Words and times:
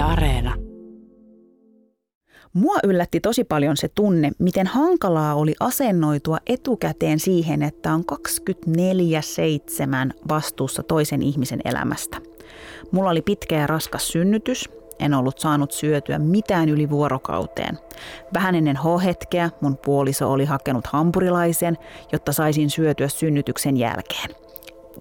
Areena. 0.00 0.54
Mua 2.52 2.76
yllätti 2.84 3.20
tosi 3.20 3.44
paljon 3.44 3.76
se 3.76 3.88
tunne, 3.88 4.30
miten 4.38 4.66
hankalaa 4.66 5.34
oli 5.34 5.54
asennoitua 5.60 6.38
etukäteen 6.46 7.20
siihen, 7.20 7.62
että 7.62 7.94
on 7.94 8.04
24-7 8.12 8.16
vastuussa 10.28 10.82
toisen 10.82 11.22
ihmisen 11.22 11.60
elämästä. 11.64 12.16
Mulla 12.90 13.10
oli 13.10 13.22
pitkä 13.22 13.56
ja 13.56 13.66
raskas 13.66 14.08
synnytys, 14.08 14.68
en 14.98 15.14
ollut 15.14 15.38
saanut 15.38 15.72
syötyä 15.72 16.18
mitään 16.18 16.68
yli 16.68 16.90
vuorokauteen. 16.90 17.78
Vähän 18.34 18.54
ennen 18.54 18.76
H-hetkeä 18.76 19.50
mun 19.60 19.78
puoliso 19.84 20.32
oli 20.32 20.44
hakenut 20.44 20.86
hampurilaisen, 20.86 21.78
jotta 22.12 22.32
saisin 22.32 22.70
syötyä 22.70 23.08
synnytyksen 23.08 23.76
jälkeen. 23.76 24.30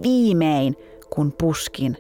Viimein, 0.03 0.75
kun 1.09 1.33
puskin 1.39 1.97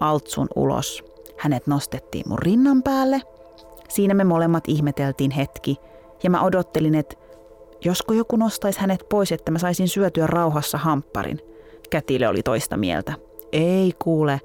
altsun 0.00 0.48
ulos, 0.56 1.04
hänet 1.38 1.66
nostettiin 1.66 2.28
mun 2.28 2.38
rinnan 2.38 2.82
päälle. 2.82 3.22
Siinä 3.88 4.14
me 4.14 4.24
molemmat 4.24 4.64
ihmeteltiin 4.68 5.30
hetki 5.30 5.76
ja 6.22 6.30
mä 6.30 6.42
odottelin, 6.42 6.94
että 6.94 7.16
josko 7.84 8.14
joku 8.14 8.36
nostaisi 8.36 8.80
hänet 8.80 9.06
pois, 9.08 9.32
että 9.32 9.50
mä 9.50 9.58
saisin 9.58 9.88
syötyä 9.88 10.26
rauhassa 10.26 10.78
hampparin. 10.78 11.40
Kätile 11.90 12.28
oli 12.28 12.42
toista 12.42 12.76
mieltä. 12.76 13.12
Ei 13.52 13.92
kuule, 13.98 14.40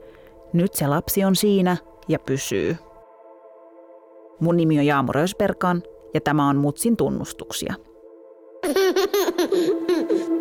nyt 0.54 0.74
se 0.74 0.88
lapsi 0.88 1.24
on 1.24 1.36
siinä 1.36 1.78
ja 2.08 2.20
pysyy. 2.20 2.78
Mun 4.40 4.58
nimi 4.58 4.80
on 4.80 4.86
Jaamo 4.86 5.12
Rösberkan 5.12 5.84
ja 6.14 6.22
tämä 6.22 6.50
on 6.50 6.58
Mutsin 6.58 6.98
tunnustuksia. 6.98 7.74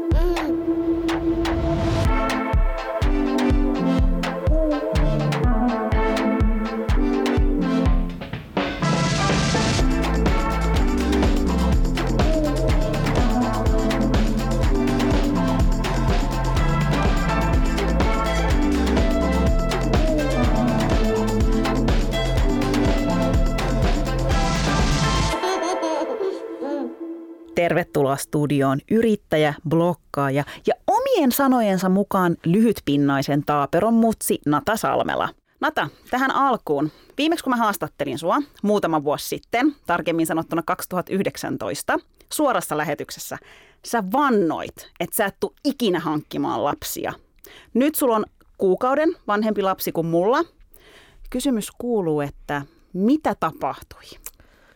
Tervetuloa 27.72 28.16
studioon 28.16 28.78
yrittäjä, 28.90 29.54
blokkaaja 29.68 30.44
ja 30.66 30.74
omien 30.86 31.32
sanojensa 31.32 31.88
mukaan 31.88 32.36
lyhytpinnaisen 32.44 33.44
taaperon 33.44 33.94
mutsi 33.94 34.38
Nata 34.46 34.76
Salmela. 34.76 35.28
Nata, 35.60 35.88
tähän 36.10 36.30
alkuun. 36.30 36.90
Viimeksi 37.18 37.44
kun 37.44 37.50
mä 37.50 37.56
haastattelin 37.56 38.18
sua 38.18 38.42
muutama 38.62 39.04
vuosi 39.04 39.28
sitten, 39.28 39.76
tarkemmin 39.86 40.26
sanottuna 40.26 40.62
2019, 40.62 41.98
suorassa 42.32 42.76
lähetyksessä, 42.76 43.38
sä 43.84 44.02
vannoit, 44.12 44.90
että 45.00 45.16
sä 45.16 45.26
et 45.26 45.36
tuu 45.40 45.54
ikinä 45.64 46.00
hankkimaan 46.00 46.64
lapsia. 46.64 47.12
Nyt 47.74 47.94
sulla 47.94 48.16
on 48.16 48.24
kuukauden 48.58 49.16
vanhempi 49.26 49.62
lapsi 49.62 49.92
kuin 49.92 50.06
mulla. 50.06 50.44
Kysymys 51.30 51.70
kuuluu, 51.78 52.20
että 52.20 52.62
mitä 52.92 53.34
tapahtui? 53.40 54.04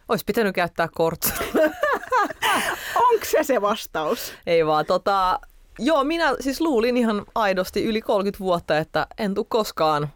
Olisi 0.09 0.25
pitänyt 0.25 0.55
käyttää 0.55 0.89
kortsa. 0.95 1.35
Onko 3.11 3.25
se 3.25 3.43
se 3.43 3.61
vastaus? 3.61 4.33
Ei 4.47 4.67
vaan, 4.67 4.87
tota, 4.87 5.41
joo, 5.79 6.05
minä 6.05 6.35
siis 6.41 6.61
luulin 6.61 6.97
ihan 6.97 7.27
aidosti 7.35 7.85
yli 7.85 8.01
30 8.01 8.39
vuotta, 8.39 8.79
että 8.79 9.07
en 9.19 9.35
tule 9.35 9.47
koskaan 9.49 10.09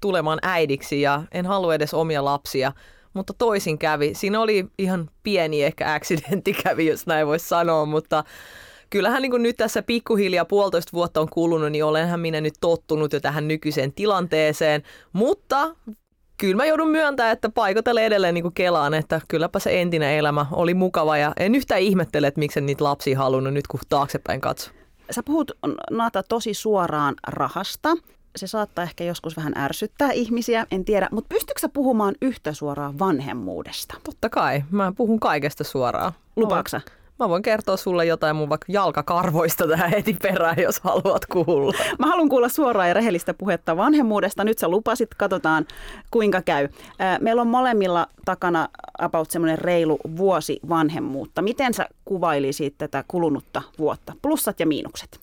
tulemaan 0.00 0.38
äidiksi 0.42 1.00
ja 1.00 1.22
en 1.32 1.46
halua 1.46 1.74
edes 1.74 1.94
omia 1.94 2.24
lapsia, 2.24 2.72
mutta 3.14 3.32
toisin 3.38 3.78
kävi. 3.78 4.14
Siinä 4.14 4.40
oli 4.40 4.66
ihan 4.78 5.10
pieni 5.22 5.64
ehkä 5.64 5.94
accidentti 5.94 6.52
kävi, 6.52 6.86
jos 6.86 7.06
näin 7.06 7.26
voisi 7.26 7.48
sanoa, 7.48 7.86
mutta 7.86 8.24
kyllähän 8.90 9.22
niin 9.22 9.42
nyt 9.42 9.56
tässä 9.56 9.82
pikkuhiljaa 9.82 10.44
puolitoista 10.44 10.92
vuotta 10.92 11.20
on 11.20 11.28
kulunut, 11.28 11.72
niin 11.72 11.84
olenhan 11.84 12.20
minä 12.20 12.40
nyt 12.40 12.54
tottunut 12.60 13.12
jo 13.12 13.20
tähän 13.20 13.48
nykyiseen 13.48 13.92
tilanteeseen, 13.92 14.82
mutta 15.12 15.76
kyllä 16.38 16.56
mä 16.56 16.64
joudun 16.64 16.90
myöntämään, 16.90 17.32
että 17.32 17.48
paikotelle 17.48 18.06
edelleen 18.06 18.34
niin 18.34 18.42
kuin 18.42 18.54
kelaan, 18.54 18.94
että 18.94 19.20
kylläpä 19.28 19.58
se 19.58 19.80
entinen 19.80 20.18
elämä 20.18 20.46
oli 20.52 20.74
mukava 20.74 21.16
ja 21.16 21.32
en 21.36 21.54
yhtään 21.54 21.80
ihmettele, 21.80 22.26
että 22.26 22.38
miksi 22.38 22.60
niitä 22.60 22.84
lapsia 22.84 23.18
halunnut 23.18 23.54
nyt 23.54 23.66
kun 23.66 23.80
taaksepäin 23.88 24.40
katso. 24.40 24.70
Sä 25.10 25.22
puhut 25.22 25.52
Naata 25.90 26.22
tosi 26.22 26.54
suoraan 26.54 27.14
rahasta. 27.26 27.88
Se 28.36 28.46
saattaa 28.46 28.84
ehkä 28.84 29.04
joskus 29.04 29.36
vähän 29.36 29.58
ärsyttää 29.58 30.12
ihmisiä, 30.12 30.66
en 30.70 30.84
tiedä, 30.84 31.08
mutta 31.10 31.28
pystytkö 31.34 31.60
sä 31.60 31.68
puhumaan 31.68 32.14
yhtä 32.22 32.52
suoraan 32.52 32.98
vanhemmuudesta? 32.98 33.94
Totta 34.04 34.28
kai, 34.28 34.64
mä 34.70 34.92
puhun 34.96 35.20
kaikesta 35.20 35.64
suoraan. 35.64 36.12
Lupaaksa? 36.36 36.80
Mä 37.18 37.28
voin 37.28 37.42
kertoa 37.42 37.76
sulle 37.76 38.06
jotain 38.06 38.36
mun 38.36 38.48
vaikka 38.48 38.66
jalkakarvoista 38.68 39.68
tähän 39.68 39.90
heti 39.90 40.16
perään, 40.22 40.56
jos 40.58 40.80
haluat 40.80 41.26
kuulla. 41.26 41.72
Mä 41.98 42.06
haluan 42.06 42.28
kuulla 42.28 42.48
suoraa 42.48 42.86
ja 42.86 42.94
rehellistä 42.94 43.34
puhetta 43.34 43.76
vanhemmuudesta. 43.76 44.44
Nyt 44.44 44.58
sä 44.58 44.68
lupasit, 44.68 45.14
katsotaan 45.14 45.66
kuinka 46.10 46.42
käy. 46.42 46.68
Meillä 47.20 47.42
on 47.42 47.48
molemmilla 47.48 48.06
takana 48.24 48.68
about 48.98 49.30
semmoinen 49.30 49.58
reilu 49.58 49.98
vuosi 50.16 50.60
vanhemmuutta. 50.68 51.42
Miten 51.42 51.74
sä 51.74 51.88
kuvailisit 52.04 52.74
tätä 52.78 53.04
kulunutta 53.08 53.62
vuotta? 53.78 54.12
Plussat 54.22 54.60
ja 54.60 54.66
miinukset. 54.66 55.20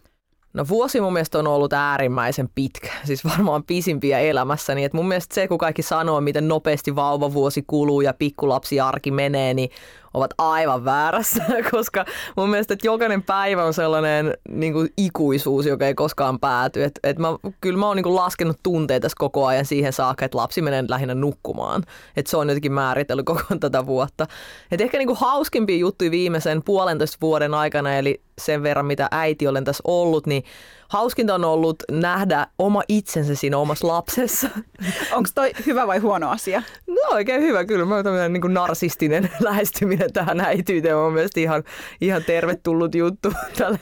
No 0.54 0.66
vuosi 0.70 1.02
mun 1.02 1.14
mielestä 1.14 1.40
on 1.40 1.48
ollut 1.48 1.74
äärimmäisen 1.74 2.50
pitkä, 2.56 2.90
siis 3.04 3.26
varmaan 3.26 3.64
pisimpiä 3.64 4.20
elämässäni. 4.20 4.84
Et 4.84 4.94
mun 4.94 5.08
mielestä 5.08 5.36
se, 5.36 5.48
kun 5.48 5.58
kaikki 5.58 5.82
sanoo, 5.82 6.22
miten 6.22 6.48
nopeasti 6.48 6.96
vauvavuosi 6.96 7.64
kuluu 7.68 8.02
ja 8.02 8.14
pikkulapsi 8.14 8.80
arki 8.80 9.12
menee, 9.12 9.54
niin 9.54 9.70
ovat 10.16 10.34
aivan 10.38 10.86
väärässä, 10.86 11.44
koska 11.72 12.06
mun 12.38 12.50
mielestä 12.50 12.74
että 12.74 12.88
jokainen 12.88 13.24
päivä 13.24 13.64
on 13.64 13.74
sellainen 13.74 14.34
niin 14.50 14.74
kuin 14.74 14.90
ikuisuus, 14.98 15.66
joka 15.66 15.88
ei 15.88 15.94
koskaan 15.94 16.40
pääty. 16.40 16.84
Et, 16.84 17.00
et 17.04 17.20
mä, 17.20 17.28
kyllä 17.62 17.80
mä 17.80 17.88
oon 17.88 17.98
niin 17.98 18.16
laskenut 18.16 18.58
tunteita 18.64 19.08
koko 19.18 19.46
ajan 19.46 19.66
siihen 19.66 19.94
saakka, 19.94 20.26
että 20.26 20.38
lapsi 20.38 20.62
menee 20.62 20.84
lähinnä 20.88 21.16
nukkumaan. 21.16 21.84
Et 22.16 22.28
se 22.28 22.38
on 22.38 22.50
jotenkin 22.50 22.74
määritellyt 22.74 23.26
koko 23.36 23.42
tätä 23.60 23.86
vuotta. 23.86 24.28
Et 24.72 24.82
ehkä 24.82 24.98
niin 24.98 25.08
kuin 25.08 25.20
hauskimpia 25.20 25.78
juttuja 25.78 26.12
viimeisen 26.12 26.64
puolentoista 26.64 27.18
vuoden 27.22 27.54
aikana, 27.54 27.98
eli 27.98 28.22
sen 28.42 28.64
verran 28.64 28.86
mitä 28.86 29.08
äiti 29.12 29.48
olen 29.48 29.64
tässä 29.64 29.84
ollut, 29.86 30.28
niin 30.28 30.44
hauskinta 30.90 31.36
on 31.36 31.46
ollut 31.46 31.84
nähdä 31.92 32.48
oma 32.60 32.84
itsensä 32.88 33.36
siinä 33.36 33.58
omassa 33.58 33.88
lapsessa. 33.88 34.50
Onko 35.16 35.30
toi 35.36 35.52
hyvä 35.66 35.88
vai 35.88 36.00
huono 36.00 36.30
asia? 36.30 36.64
No 36.88 37.02
oikein 37.12 37.42
hyvä, 37.42 37.66
kyllä. 37.66 37.86
Mä 37.86 37.96
oon 37.96 38.34
niin 38.34 38.54
narsistinen 38.54 39.30
lähestyminen 39.40 40.14
tähän 40.14 40.40
äityyteen 40.40 40.96
on 40.96 41.14
mielestäni 41.14 41.44
ihan, 41.44 41.64
ihan 42.02 42.24
tervetullut 42.24 42.96
juttu 42.96 43.34
tälle 43.58 43.80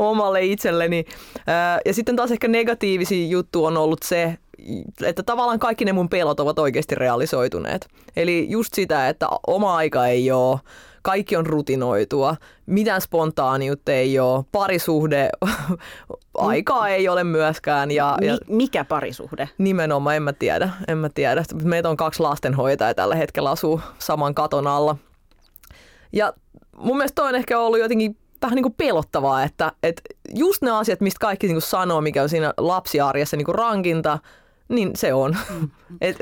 omalle 0.00 0.44
itselleni. 0.44 1.04
Ja 1.84 1.94
sitten 1.94 2.16
taas 2.16 2.30
ehkä 2.30 2.48
negatiivisin 2.48 3.30
juttu 3.30 3.64
on 3.64 3.76
ollut 3.76 4.02
se, 4.02 4.38
että 5.04 5.22
tavallaan 5.22 5.58
kaikki 5.58 5.84
ne 5.84 5.92
mun 5.92 6.08
pelot 6.08 6.40
ovat 6.40 6.58
oikeasti 6.58 6.94
realisoituneet. 6.94 7.88
Eli 8.16 8.46
just 8.48 8.74
sitä, 8.74 9.08
että 9.08 9.28
oma 9.46 9.76
aika 9.76 10.06
ei 10.06 10.30
ole, 10.30 10.58
kaikki 11.08 11.36
on 11.36 11.46
rutinoitua, 11.46 12.36
mitään 12.66 13.00
spontaaniutta 13.00 13.92
ei 13.92 14.18
ole, 14.18 14.44
parisuhde, 14.52 15.30
aikaa 16.34 16.88
ei 16.88 17.08
ole 17.08 17.24
myöskään. 17.24 17.90
Ja, 17.90 18.18
ja 18.20 18.38
Mikä 18.48 18.84
parisuhde? 18.84 19.48
Nimenomaan, 19.58 20.16
en 20.16 20.22
mä 20.22 20.32
tiedä. 20.32 20.70
En 20.88 20.98
mä 20.98 21.08
tiedä. 21.08 21.42
Meitä 21.64 21.88
on 21.88 21.96
kaksi 21.96 22.22
lastenhoitajaa 22.22 22.94
tällä 22.94 23.14
hetkellä 23.14 23.50
asuu 23.50 23.80
saman 23.98 24.34
katon 24.34 24.66
alla. 24.66 24.96
Ja 26.12 26.32
mun 26.76 26.96
mielestä 26.96 27.14
toi 27.14 27.28
on 27.28 27.34
ehkä 27.34 27.58
ollut 27.58 27.78
jotenkin 27.78 28.16
vähän 28.42 28.56
niin 28.56 28.62
kuin 28.62 28.74
pelottavaa, 28.76 29.42
että, 29.42 29.72
että 29.82 30.02
just 30.34 30.62
ne 30.62 30.70
asiat, 30.70 31.00
mistä 31.00 31.18
kaikki 31.20 31.46
niin 31.46 31.54
kuin 31.54 31.62
sanoo, 31.62 32.00
mikä 32.00 32.22
on 32.22 32.28
siinä 32.28 32.54
lapsiarjessa 32.58 33.36
niin 33.36 33.46
kuin 33.46 33.54
rankinta, 33.54 34.18
niin 34.68 34.90
se 34.96 35.14
on. 35.14 35.36
Mm. 35.50 35.70
Et, 36.00 36.16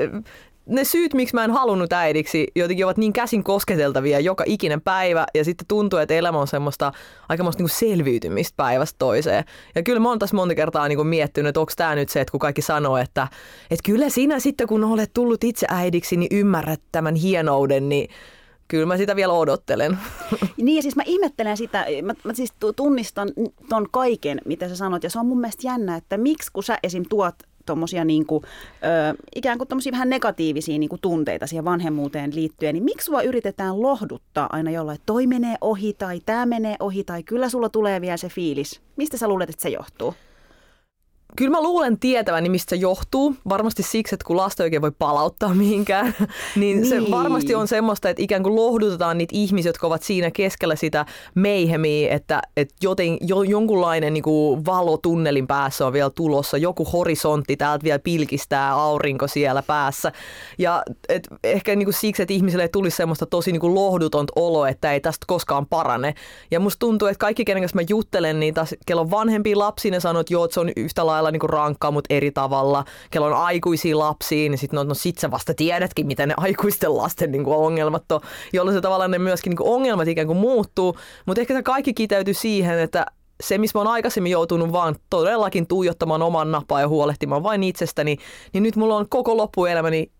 ne 0.66 0.84
syyt, 0.84 1.14
miksi 1.14 1.34
mä 1.34 1.44
en 1.44 1.50
halunnut 1.50 1.92
äidiksi, 1.92 2.46
jotenkin 2.56 2.86
ovat 2.86 2.96
niin 2.96 3.12
käsin 3.12 3.44
kosketeltavia 3.44 4.20
joka 4.20 4.44
ikinen 4.46 4.80
päivä 4.80 5.26
ja 5.34 5.44
sitten 5.44 5.66
tuntuu, 5.66 5.98
että 5.98 6.14
elämä 6.14 6.38
on 6.38 6.46
semmoista 6.46 6.92
aikamoista 7.28 7.62
niin 7.62 7.70
selviytymistä 7.70 8.54
päivästä 8.56 8.96
toiseen. 8.98 9.44
Ja 9.74 9.82
kyllä 9.82 10.00
mä 10.00 10.08
oon 10.08 10.18
tässä 10.18 10.36
monta 10.36 10.54
kertaa 10.54 10.88
niin 10.88 10.96
kuin 10.96 11.08
miettinyt, 11.08 11.48
että 11.48 11.60
onko 11.60 11.72
tämä 11.76 11.94
nyt 11.94 12.08
se, 12.08 12.20
että 12.20 12.30
kun 12.30 12.40
kaikki 12.40 12.62
sanoo, 12.62 12.96
että, 12.96 13.28
että 13.70 13.82
kyllä 13.86 14.08
sinä 14.08 14.40
sitten 14.40 14.66
kun 14.66 14.84
olet 14.84 15.10
tullut 15.14 15.44
itse 15.44 15.66
äidiksi, 15.70 16.16
niin 16.16 16.38
ymmärrät 16.38 16.80
tämän 16.92 17.14
hienouden, 17.14 17.88
niin 17.88 18.08
kyllä 18.68 18.86
mä 18.86 18.96
sitä 18.96 19.16
vielä 19.16 19.32
odottelen. 19.32 19.98
Niin 20.56 20.76
ja 20.76 20.82
siis 20.82 20.96
mä 20.96 21.02
ihmettelen 21.06 21.56
sitä, 21.56 21.86
mä, 22.02 22.14
mä 22.24 22.34
siis 22.34 22.52
tunnistan 22.76 23.28
ton 23.68 23.86
kaiken, 23.90 24.40
mitä 24.44 24.68
sä 24.68 24.76
sanot 24.76 25.04
ja 25.04 25.10
se 25.10 25.18
on 25.18 25.26
mun 25.26 25.40
mielestä 25.40 25.66
jännä, 25.66 25.96
että 25.96 26.18
miksi 26.18 26.52
kun 26.52 26.62
sä 26.62 26.78
esim. 26.82 27.04
tuot 27.08 27.34
tuommoisia 27.66 28.04
niin 28.04 28.26
kuin, 28.26 28.44
ö, 28.44 29.22
ikään 29.36 29.58
kuin 29.58 29.68
vähän 29.92 30.10
negatiivisia 30.10 30.78
niin 30.78 30.88
kuin 30.88 31.00
tunteita 31.00 31.46
siihen 31.46 31.64
vanhemmuuteen 31.64 32.34
liittyen, 32.34 32.74
niin 32.74 32.84
miksi 32.84 33.04
sua 33.04 33.22
yritetään 33.22 33.82
lohduttaa 33.82 34.48
aina 34.52 34.70
jollain, 34.70 34.94
että 34.94 35.06
toi 35.06 35.26
menee 35.26 35.56
ohi 35.60 35.92
tai 35.92 36.20
tämä 36.26 36.46
menee 36.46 36.76
ohi 36.80 37.04
tai 37.04 37.22
kyllä 37.22 37.48
sulla 37.48 37.68
tulee 37.68 38.00
vielä 38.00 38.16
se 38.16 38.28
fiilis. 38.28 38.80
Mistä 38.96 39.16
sä 39.16 39.28
luulet, 39.28 39.50
että 39.50 39.62
se 39.62 39.68
johtuu? 39.68 40.14
Kyllä 41.36 41.50
mä 41.50 41.62
luulen 41.62 41.98
tietäväni, 41.98 42.48
mistä 42.48 42.70
se 42.70 42.76
johtuu. 42.76 43.36
Varmasti 43.48 43.82
siksi, 43.82 44.14
että 44.14 44.24
kun 44.26 44.36
lasta 44.36 44.62
oikein 44.62 44.82
voi 44.82 44.92
palauttaa 44.98 45.54
mihinkään, 45.54 46.14
niin, 46.18 46.26
niin, 46.80 46.86
se 46.86 47.10
varmasti 47.10 47.54
on 47.54 47.68
semmoista, 47.68 48.08
että 48.08 48.22
ikään 48.22 48.42
kuin 48.42 48.56
lohdutetaan 48.56 49.18
niitä 49.18 49.36
ihmisiä, 49.36 49.68
jotka 49.68 49.86
ovat 49.86 50.02
siinä 50.02 50.30
keskellä 50.30 50.76
sitä 50.76 51.06
meihemiä, 51.34 52.14
että, 52.14 52.42
että 52.56 52.74
joten, 52.82 53.18
jo, 53.20 53.42
jonkunlainen 53.42 54.14
niin 54.14 54.22
kuin 54.22 54.64
valo 54.64 54.96
tunnelin 54.96 55.46
päässä 55.46 55.86
on 55.86 55.92
vielä 55.92 56.10
tulossa, 56.10 56.56
joku 56.56 56.84
horisontti 56.84 57.56
täältä 57.56 57.84
vielä 57.84 57.98
pilkistää, 57.98 58.72
aurinko 58.72 59.28
siellä 59.28 59.62
päässä. 59.62 60.12
Ja 60.58 60.82
et 61.08 61.28
ehkä 61.44 61.76
niin 61.76 61.86
kuin 61.86 61.94
siksi, 61.94 62.22
että 62.22 62.34
ihmisille 62.34 62.68
tulisi 62.68 62.96
semmoista 62.96 63.26
tosi 63.26 63.52
niin 63.52 63.60
kuin 63.60 63.74
lohdutonta 63.74 64.32
olo, 64.36 64.66
että 64.66 64.92
ei 64.92 65.00
tästä 65.00 65.24
koskaan 65.26 65.66
parane. 65.66 66.14
Ja 66.50 66.60
musta 66.60 66.78
tuntuu, 66.78 67.08
että 67.08 67.18
kaikki, 67.18 67.44
kenen 67.44 67.62
kanssa 67.62 67.76
mä 67.76 67.82
juttelen, 67.88 68.40
niin 68.40 68.54
taas 68.54 68.74
kello 68.86 69.02
on 69.02 69.10
vanhempia 69.10 69.58
lapsia, 69.58 69.90
ne 69.90 70.00
sanoo, 70.00 70.20
että 70.20 70.34
joo, 70.34 70.44
että 70.44 70.54
se 70.54 70.60
on 70.60 70.70
yhtä 70.76 71.06
lailla 71.06 71.15
niin 71.30 71.40
kuin 71.40 71.50
rankkaa, 71.50 71.90
mutta 71.90 72.14
eri 72.14 72.30
tavalla. 72.30 72.84
Kello 73.10 73.26
on 73.26 73.32
aikuisia 73.32 73.98
lapsia, 73.98 74.50
niin 74.50 74.58
sitten 74.58 74.76
no, 74.76 74.84
no 74.84 74.94
sit 74.94 75.18
sä 75.18 75.30
vasta 75.30 75.54
tiedätkin, 75.54 76.06
mitä 76.06 76.26
ne 76.26 76.34
aikuisten 76.46 76.96
lasten 76.96 77.32
niin 77.32 77.44
kuin 77.44 77.56
ongelmat 77.56 78.12
on, 78.12 78.20
jolloin 78.52 78.76
se 78.76 78.80
tavallaan 78.80 79.10
ne 79.10 79.18
myöskin 79.18 79.50
niin 79.50 79.56
kuin 79.56 79.74
ongelmat 79.74 80.08
ikään 80.08 80.26
kuin 80.26 80.38
muuttuu. 80.38 80.96
Mutta 81.26 81.40
ehkä 81.40 81.54
se 81.54 81.62
kaikki 81.62 81.94
kiteytyy 81.94 82.34
siihen, 82.34 82.78
että 82.78 83.06
se, 83.42 83.58
missä 83.58 83.78
mä 83.78 83.80
oon 83.80 83.92
aikaisemmin 83.92 84.32
joutunut 84.32 84.72
vaan 84.72 84.96
todellakin 85.10 85.66
tuijottamaan 85.66 86.22
oman 86.22 86.52
napaa 86.52 86.80
ja 86.80 86.88
huolehtimaan 86.88 87.42
vain 87.42 87.62
itsestäni, 87.62 88.16
niin 88.52 88.62
nyt 88.62 88.76
mulla 88.76 88.96
on 88.96 89.08
koko 89.08 89.36
loppuelämäni 89.36 90.10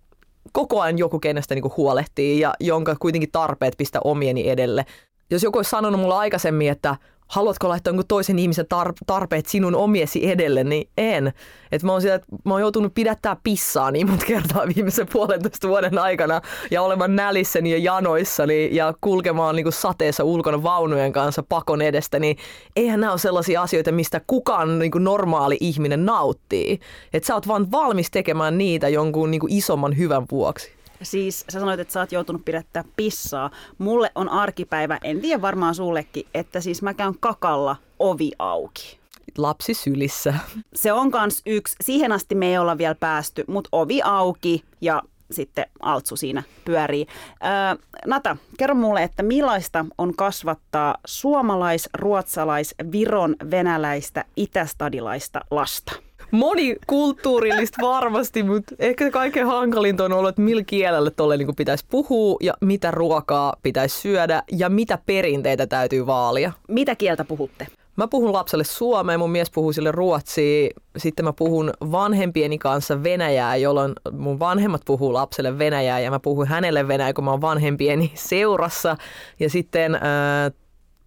koko 0.52 0.81
ajan 0.81 0.98
joku, 0.98 1.19
kenestä 1.19 1.54
niin 1.54 1.76
huolehtii 1.76 2.40
ja 2.40 2.54
jonka 2.60 2.96
kuitenkin 3.00 3.31
tarpeet 3.32 3.75
pistä 3.78 4.00
omieni 4.04 4.50
edelle. 4.50 4.87
Jos 5.31 5.43
joku 5.43 5.58
olisi 5.58 5.70
sanonut 5.70 6.00
mulle 6.00 6.14
aikaisemmin, 6.14 6.70
että 6.70 6.96
haluatko 7.26 7.69
laittaa 7.69 7.90
jonkun 7.90 8.06
toisen 8.08 8.38
ihmisen 8.38 8.67
tar- 8.75 8.93
tarpeet 9.06 9.46
sinun 9.46 9.75
omiesi 9.75 10.31
edelle, 10.31 10.64
niin 10.64 10.88
en. 10.99 11.32
Et 11.73 11.82
mä, 11.82 11.93
oon 11.93 12.02
siellä, 12.02 12.25
mä 12.44 12.55
oon 12.55 12.61
joutunut 12.61 12.94
pidättää 12.94 13.37
pissaa 13.43 13.90
niin 13.90 14.08
monta 14.11 14.26
kertaa 14.26 14.62
viimeisen 14.76 15.06
puolentoista 15.12 15.69
vuoden 15.69 15.99
aikana 15.99 16.40
ja 16.70 16.82
olemaan 16.82 17.17
nälissäni 17.17 17.70
ja 17.70 17.78
janoissani 17.78 18.69
ja 18.73 18.94
kulkemaan 19.00 19.56
niin 19.56 19.64
kuin 19.64 19.73
sateessa 19.73 20.25
ulkona 20.25 20.62
vaunujen 20.62 21.12
kanssa 21.12 21.43
pakon 21.49 21.82
edestä, 21.82 22.19
niin 22.19 22.37
eihän 22.76 23.00
nämä 23.00 23.12
ole 23.12 23.19
sellaisia 23.19 23.62
asioita, 23.62 23.93
mistä 23.93 24.20
kukaan 24.26 24.79
niin 24.79 24.90
kuin 24.90 25.05
normaali 25.05 25.56
ihminen 25.61 26.06
nauttii. 26.06 26.81
Että 27.12 27.26
sä 27.26 27.34
oot 27.34 27.49
vaan 27.49 27.70
valmis 27.70 28.11
tekemään 28.11 28.58
niitä 28.58 28.88
jonkun 28.88 29.31
niin 29.31 29.40
kuin 29.40 29.52
isomman 29.52 29.99
hyvän 29.99 30.26
vuoksi. 30.31 30.76
Siis 31.02 31.44
sä 31.48 31.60
sanoit, 31.60 31.81
että 31.81 31.93
sä 31.93 32.00
oot 32.00 32.12
joutunut 32.12 32.44
pidättää 32.44 32.84
pissaa. 32.96 33.50
Mulle 33.78 34.12
on 34.14 34.28
arkipäivä, 34.28 34.98
en 35.04 35.20
tiedä 35.20 35.43
varmaan 35.43 35.75
sullekin, 35.75 36.26
että 36.34 36.60
siis 36.60 36.82
mä 36.82 36.94
käyn 36.94 37.14
kakalla 37.20 37.76
ovi 37.98 38.32
auki. 38.38 38.98
Lapsi 39.38 39.75
sylissä. 39.75 40.34
Se 40.75 40.93
on 40.93 41.10
kans 41.10 41.43
yksi. 41.46 41.76
Siihen 41.81 42.12
asti 42.12 42.34
me 42.34 42.46
ei 42.46 42.58
olla 42.58 42.78
vielä 42.78 42.94
päästy, 42.94 43.44
mutta 43.48 43.69
ovi 43.72 44.02
auki 44.02 44.64
ja 44.81 45.02
sitten 45.31 45.66
Altsu 45.81 46.16
siinä 46.16 46.43
pyörii. 46.64 47.06
Öö, 47.44 47.87
Nata, 48.06 48.37
kerro 48.58 48.75
mulle, 48.75 49.02
että 49.02 49.22
millaista 49.22 49.84
on 49.98 50.16
kasvattaa 50.16 50.94
suomalais, 51.06 51.88
ruotsalais, 51.94 52.75
viron, 52.93 53.37
venäläistä, 53.50 54.25
itästadilaista 54.37 55.40
lasta? 55.50 56.06
Monikulttuurillista 56.31 57.82
varmasti, 57.82 58.43
mutta 58.43 58.75
ehkä 58.78 59.11
kaikkein 59.11 59.46
hankalinta 59.46 60.05
on 60.05 60.12
ollut, 60.12 60.28
että 60.28 60.43
millä 60.43 60.64
kielellä 60.64 61.11
tuolle 61.11 61.37
niin 61.37 61.56
pitäisi 61.56 61.84
puhua 61.90 62.37
ja 62.40 62.55
mitä 62.61 62.90
ruokaa 62.90 63.56
pitäisi 63.62 64.00
syödä 64.00 64.43
ja 64.52 64.69
mitä 64.69 64.99
perinteitä 65.06 65.67
täytyy 65.67 66.06
vaalia. 66.06 66.52
Mitä 66.69 66.94
kieltä 66.94 67.25
puhutte? 67.25 67.67
Mä 67.96 68.08
puhun 68.08 68.32
lapselle 68.32 68.64
suomea, 68.64 69.19
mun 69.19 69.31
mies 69.31 69.50
puhuu 69.50 69.73
sille 69.73 69.93
ruotsia, 69.93 70.70
sitten 70.96 71.25
mä 71.25 71.32
puhun 71.32 71.73
vanhempieni 71.81 72.58
kanssa 72.58 73.02
venäjää, 73.02 73.56
jolloin 73.56 73.93
mun 74.12 74.38
vanhemmat 74.38 74.82
puhuu 74.84 75.12
lapselle 75.12 75.58
venäjää 75.58 76.00
ja 76.00 76.11
mä 76.11 76.20
puhun 76.20 76.46
hänelle 76.46 76.88
venäjää, 76.88 77.12
kun 77.12 77.25
mä 77.25 77.31
oon 77.31 77.40
vanhempieni 77.40 78.12
seurassa. 78.31 78.96
Ja 79.40 79.50
sitten 79.50 79.94
äh, 79.94 80.00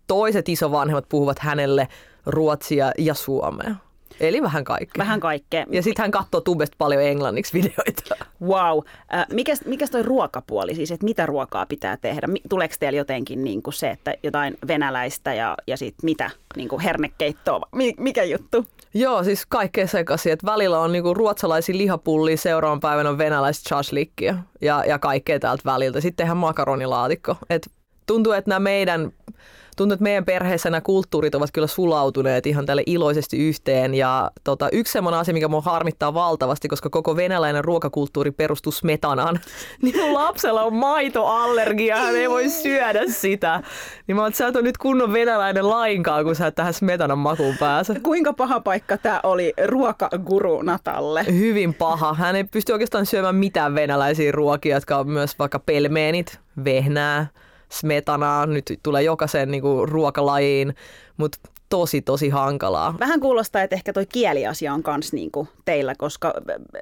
toiset 0.08 0.50
isovanhemmat 0.50 1.06
puhuvat 1.10 1.40
hänelle 1.40 1.88
ruotsia 2.26 2.92
ja 2.98 3.14
suomea. 3.14 3.76
Eli 4.20 4.42
vähän 4.42 4.64
kaikkea. 4.64 5.04
Vähän 5.04 5.20
kaikkea. 5.20 5.66
Ja 5.72 5.84
sitten 5.84 6.04
hän 6.04 6.12
katsoo 6.12 6.42
tubesta 6.42 6.76
paljon 6.78 7.04
englanniksi 7.04 7.54
videoita. 7.54 8.16
Wow. 8.42 8.80
Äh, 9.14 9.26
mikäs, 9.34 9.62
mikäs 9.66 9.92
toi 9.92 10.04
ruokapuoli 10.04 10.76
siis, 10.76 10.92
että 10.92 11.06
mitä 11.06 11.26
ruokaa 11.26 11.66
pitää 11.66 11.98
tehdä? 11.98 12.28
Tuleeko 12.50 12.76
teillä 12.80 12.98
jotenkin 12.98 13.44
niin 13.44 13.62
kuin 13.62 13.74
se, 13.74 13.90
että 13.90 14.14
jotain 14.24 14.58
venäläistä 14.68 15.34
ja, 15.34 15.58
ja 15.68 15.78
sitten 15.78 16.06
mitä 16.06 16.32
niin 16.56 16.70
kuin 16.70 16.80
hernekeittoa? 16.80 17.62
Mikä 17.98 18.24
juttu? 18.24 18.66
Joo, 18.94 19.24
siis 19.24 19.46
kaikkea 19.46 19.88
sekaisin. 19.88 20.32
Että 20.32 20.52
välillä 20.52 20.80
on 20.80 20.92
niinku 20.92 21.14
ruotsalaisia 21.14 21.78
lihapullia, 21.78 22.38
seuraavan 22.38 22.80
päivän 22.80 23.08
on 23.08 23.18
venäläistä 23.18 23.70
chashlikkia 23.70 24.36
ja, 24.62 24.84
ja 24.88 25.00
kaikkea 25.00 25.40
täältä 25.40 25.62
väliltä. 25.66 26.02
Sitten 26.02 26.24
tehdään 26.24 26.38
makaronilaatikko. 26.38 27.36
Et 27.50 27.72
tuntuu, 28.06 28.34
että 28.34 28.50
nämä 28.50 28.60
meidän 28.60 29.12
tuntuu, 29.80 29.94
että 29.94 30.04
meidän 30.04 30.26
perheessä 30.26 30.70
nämä 30.70 30.82
kulttuurit 30.82 31.36
ovat 31.36 31.50
kyllä 31.54 31.68
sulautuneet 31.68 32.46
ihan 32.46 32.66
tälle 32.66 32.84
iloisesti 32.86 33.38
yhteen. 33.48 33.94
Ja 33.94 34.32
tota, 34.44 34.70
yksi 34.70 34.94
semmoinen 34.94 35.20
asia, 35.20 35.34
mikä 35.34 35.48
mua 35.48 35.62
harmittaa 35.62 36.14
valtavasti, 36.14 36.68
koska 36.68 36.90
koko 36.90 37.16
venäläinen 37.16 37.64
ruokakulttuuri 37.64 38.32
perustuu 38.32 38.72
smetanaan, 38.72 39.40
niin 39.84 39.98
mun 39.98 40.14
lapsella 40.14 40.64
on 40.64 40.74
maitoallergia, 40.74 41.98
hän 41.98 42.16
ei 42.16 42.30
voi 42.30 42.50
syödä 42.50 43.02
sitä. 43.08 43.62
Niin 44.08 44.16
mä 44.16 44.22
oon, 44.22 44.28
että 44.28 44.38
sä 44.38 44.48
et 44.48 44.56
ole 44.56 44.64
nyt 44.64 44.78
kunnon 44.78 45.14
venäläinen 45.14 45.70
lainkaan, 45.70 46.26
kun 46.26 46.36
sä 46.36 46.48
et 46.48 46.56
tähän 46.56 46.74
smetanan 46.74 47.20
makuun 47.20 47.56
pääse. 47.60 48.00
Kuinka 48.00 48.34
paha 48.34 48.60
paikka 48.60 48.98
tämä 48.98 49.20
oli 49.24 49.54
ruokaguru 49.66 50.62
Natalle? 50.62 51.26
Hyvin 51.32 51.74
paha. 51.74 52.14
Hän 52.14 52.36
ei 52.36 52.44
pysty 52.44 52.72
oikeastaan 52.72 53.06
syömään 53.06 53.36
mitään 53.36 53.76
venäläisiä 53.76 54.32
ruokia, 54.32 54.76
jotka 54.76 54.98
on 54.98 55.10
myös 55.10 55.40
vaikka 55.40 55.60
pelmeenit, 55.60 56.40
vehnää, 56.64 57.28
smetanaa, 57.72 58.46
nyt 58.46 58.66
tulee 58.84 59.04
jokaisen 59.04 59.52
niin 59.52 59.62
kuin, 59.62 59.90
ruokalajiin, 59.90 60.76
mutta 61.18 61.40
tosi, 61.70 62.02
tosi 62.02 62.30
hankalaa. 62.30 62.96
Vähän 63.00 63.20
kuulostaa, 63.20 63.62
että 63.62 63.76
ehkä 63.76 63.94
toi 63.94 64.06
kieliasia 64.06 64.74
on 64.74 64.84
kans 64.84 65.14
niin 65.14 65.32
kuin 65.32 65.48
teillä, 65.66 65.96
koska 65.98 66.34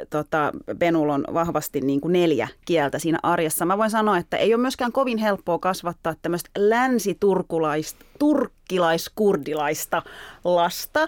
tota, 0.09 0.51
Benul 0.77 1.09
on 1.09 1.23
vahvasti 1.33 1.81
niin 1.81 2.01
kuin 2.01 2.13
neljä 2.13 2.47
kieltä 2.65 2.99
siinä 2.99 3.19
arjessa. 3.23 3.65
Mä 3.65 3.77
voin 3.77 3.91
sanoa, 3.91 4.17
että 4.17 4.37
ei 4.37 4.53
ole 4.53 4.61
myöskään 4.61 4.91
kovin 4.91 5.17
helppoa 5.17 5.59
kasvattaa 5.59 6.13
tämmöistä 6.21 6.49
länsiturkulaista, 6.57 8.05
turkkilaiskurdilaista 8.19 10.01
lasta. 10.43 11.07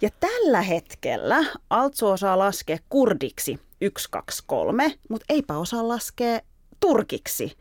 Ja 0.00 0.10
tällä 0.20 0.62
hetkellä 0.62 1.44
Altsu 1.70 2.06
osaa 2.06 2.38
laskea 2.38 2.78
kurdiksi 2.88 3.58
1, 3.80 4.08
2, 4.10 4.42
3, 4.46 4.94
mutta 5.10 5.26
eipä 5.28 5.58
osaa 5.58 5.88
laskea 5.88 6.40
turkiksi 6.80 7.52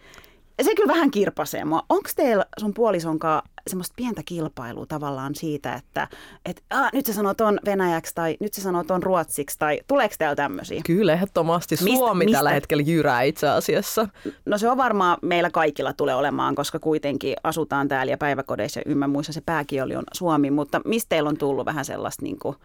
se 0.64 0.76
kyllä 0.76 0.94
vähän 0.94 1.12
kirpasee 1.12 1.66
mua. 1.66 1.84
Onko 1.90 2.10
teillä 2.16 2.46
sun 2.60 2.74
puolisonkaan 2.74 3.42
semmoista 3.68 3.94
pientä 3.98 4.22
kilpailua 4.26 4.86
tavallaan 4.86 5.36
siitä, 5.36 5.74
että 5.74 6.08
et, 6.46 6.64
ah, 6.70 6.90
nyt 6.94 7.06
se 7.06 7.14
sanoo 7.14 7.34
ton 7.34 7.60
venäjäksi 7.66 8.16
tai 8.16 8.38
nyt 8.40 8.54
se 8.54 8.62
sanoo 8.62 8.84
ton 8.84 9.04
ruotsiksi 9.04 9.60
tai 9.60 9.80
tuleeko 9.88 10.16
teillä 10.20 10.36
tämmöisiä? 10.36 10.82
Kyllä, 10.86 11.14
ehdottomasti. 11.14 11.78
Suomi 11.78 12.26
mistä, 12.26 12.38
tällä 12.38 12.52
hetkellä 12.52 12.84
jyrää 12.84 13.22
itse 13.22 13.50
asiassa. 13.50 14.08
No 14.46 14.58
se 14.58 14.70
on 14.70 14.78
varmaan 14.78 15.18
meillä 15.22 15.50
kaikilla 15.50 15.94
tulee 15.94 16.16
olemaan, 16.16 16.56
koska 16.56 16.80
kuitenkin 16.80 17.36
asutaan 17.44 17.88
täällä 17.88 18.12
ja 18.12 18.18
päiväkodeissa 18.18 18.80
ja 18.80 18.92
ymmä 18.92 19.08
muissa 19.08 19.34
se 19.34 19.42
pääkieli 19.46 19.96
on 19.96 20.04
suomi, 20.14 20.52
mutta 20.52 20.82
mistä 20.86 21.10
teillä 21.10 21.30
on 21.30 21.38
tullut 21.38 21.66
vähän 21.66 21.86
sellaista 21.86 22.24
niin 22.24 22.40
kuin, 22.40 22.56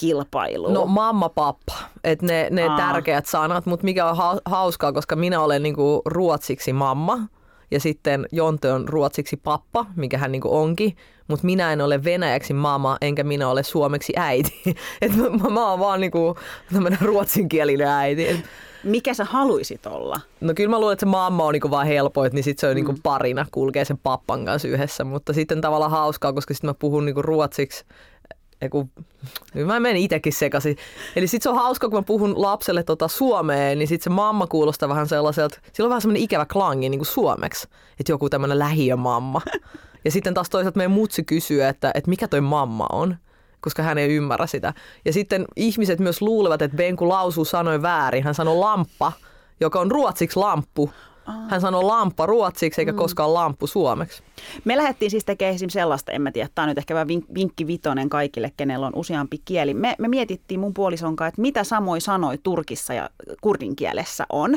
kilpailuun? 0.00 0.74
No 0.74 0.86
mamma, 0.86 1.28
pappa, 1.28 1.74
että 2.04 2.26
ne, 2.26 2.48
ne 2.50 2.66
tärkeät 2.76 3.26
sanat, 3.26 3.66
mutta 3.66 3.84
mikä 3.84 4.06
on 4.06 4.38
hauskaa, 4.44 4.92
koska 4.92 5.16
minä 5.16 5.40
olen 5.40 5.62
niinku 5.62 6.02
ruotsiksi 6.04 6.72
mamma 6.72 7.18
ja 7.70 7.80
sitten 7.80 8.26
Jonte 8.32 8.72
on 8.72 8.88
ruotsiksi 8.88 9.36
pappa, 9.36 9.86
mikä 9.96 10.18
hän 10.18 10.32
niinku 10.32 10.56
onkin, 10.56 10.96
mutta 11.28 11.46
minä 11.46 11.72
en 11.72 11.80
ole 11.80 12.04
venäjäksi 12.04 12.52
mama, 12.52 12.96
enkä 13.00 13.24
minä 13.24 13.48
ole 13.48 13.62
suomeksi 13.62 14.12
äiti. 14.16 14.62
Et 15.02 15.16
mä, 15.16 15.48
mä 15.50 15.70
oon 15.70 15.78
vaan 15.78 16.00
niinku 16.00 16.36
tämmöinen 16.72 17.00
ruotsinkielinen 17.00 17.88
äiti. 17.88 18.28
Et, 18.28 18.40
mikä 18.84 19.14
sä 19.14 19.24
haluisit 19.24 19.86
olla? 19.86 20.20
No 20.40 20.54
kyllä 20.54 20.70
mä 20.70 20.80
luulen, 20.80 20.92
että 20.92 21.06
se 21.06 21.10
mamma 21.10 21.44
on 21.44 21.52
niinku 21.52 21.70
vaan 21.70 21.86
helpoin, 21.86 22.30
niin 22.32 22.44
sitten 22.44 22.60
se 22.60 22.68
on 22.68 22.76
niinku 22.76 22.92
mm. 22.92 22.94
niinku 22.94 23.02
parina, 23.02 23.46
kulkee 23.50 23.84
sen 23.84 23.98
pappan 23.98 24.44
kanssa 24.44 24.68
yhdessä. 24.68 25.04
Mutta 25.04 25.32
sitten 25.32 25.60
tavallaan 25.60 25.90
hauskaa, 25.90 26.32
koska 26.32 26.54
sitten 26.54 26.70
mä 26.70 26.74
puhun 26.74 27.04
niinku 27.04 27.22
ruotsiksi 27.22 27.84
Eiku, 28.62 28.88
mä 29.66 29.80
menen 29.80 29.96
itsekin 29.96 30.32
sekaisin. 30.32 30.76
Eli 31.16 31.26
sit 31.26 31.42
se 31.42 31.48
on 31.48 31.56
hauska, 31.56 31.88
kun 31.88 31.98
mä 31.98 32.02
puhun 32.02 32.42
lapselle 32.42 32.82
tota 32.82 33.08
suomeen, 33.08 33.78
niin 33.78 33.88
sit 33.88 34.02
se 34.02 34.10
mamma 34.10 34.46
kuulostaa 34.46 34.88
vähän 34.88 35.08
sellaiselta, 35.08 35.60
sillä 35.72 35.86
on 35.86 35.90
vähän 35.90 36.02
semmoinen 36.02 36.22
ikävä 36.22 36.46
klangi 36.46 36.88
niin 36.88 36.98
kuin 36.98 37.06
suomeksi, 37.06 37.68
että 38.00 38.12
joku 38.12 38.30
tämmöinen 38.30 38.58
lähiömamma. 38.58 39.40
Ja 40.04 40.10
sitten 40.10 40.34
taas 40.34 40.50
toisaalta 40.50 40.76
meidän 40.76 40.90
mutsi 40.90 41.24
kysyy, 41.24 41.64
että, 41.64 41.90
että 41.94 42.10
mikä 42.10 42.28
toi 42.28 42.40
mamma 42.40 42.86
on, 42.92 43.16
koska 43.60 43.82
hän 43.82 43.98
ei 43.98 44.14
ymmärrä 44.14 44.46
sitä. 44.46 44.74
Ja 45.04 45.12
sitten 45.12 45.44
ihmiset 45.56 45.98
myös 45.98 46.22
luulevat, 46.22 46.62
että 46.62 46.76
Benku 46.76 47.08
lausuu 47.08 47.44
sanoin 47.44 47.82
väärin. 47.82 48.24
Hän 48.24 48.34
sanoi 48.34 48.56
lamppa, 48.56 49.12
joka 49.60 49.80
on 49.80 49.90
ruotsiksi 49.90 50.38
lamppu. 50.38 50.90
Hän 51.48 51.60
sanoo 51.60 51.86
lamppa 51.86 52.26
ruotsiksi 52.26 52.80
eikä 52.80 52.92
mm. 52.92 52.98
koskaan 52.98 53.34
lamppu 53.34 53.66
suomeksi. 53.66 54.22
Me 54.64 54.76
lähdettiin 54.76 55.10
siis 55.10 55.24
tekemään 55.24 55.54
esimerkiksi 55.54 55.78
sellaista, 55.78 56.12
en 56.12 56.22
mä 56.22 56.32
tiedä, 56.32 56.48
tämä 56.54 56.64
on 56.64 56.68
nyt 56.68 56.78
ehkä 56.78 56.94
vähän 56.94 57.08
vinkki 57.08 57.66
vitonen 57.66 58.08
kaikille, 58.08 58.52
kenellä 58.56 58.86
on 58.86 58.94
useampi 58.96 59.38
kieli. 59.44 59.74
Me, 59.74 59.94
me 59.98 60.08
mietittiin 60.08 60.60
mun 60.60 60.74
puolison 60.74 61.16
kanssa, 61.16 61.28
että 61.28 61.42
mitä 61.42 61.64
samoin 61.64 62.00
sanoi 62.00 62.38
turkissa 62.42 62.94
ja 62.94 63.10
kurdin 63.40 63.76
kielessä 63.76 64.26
on. 64.32 64.54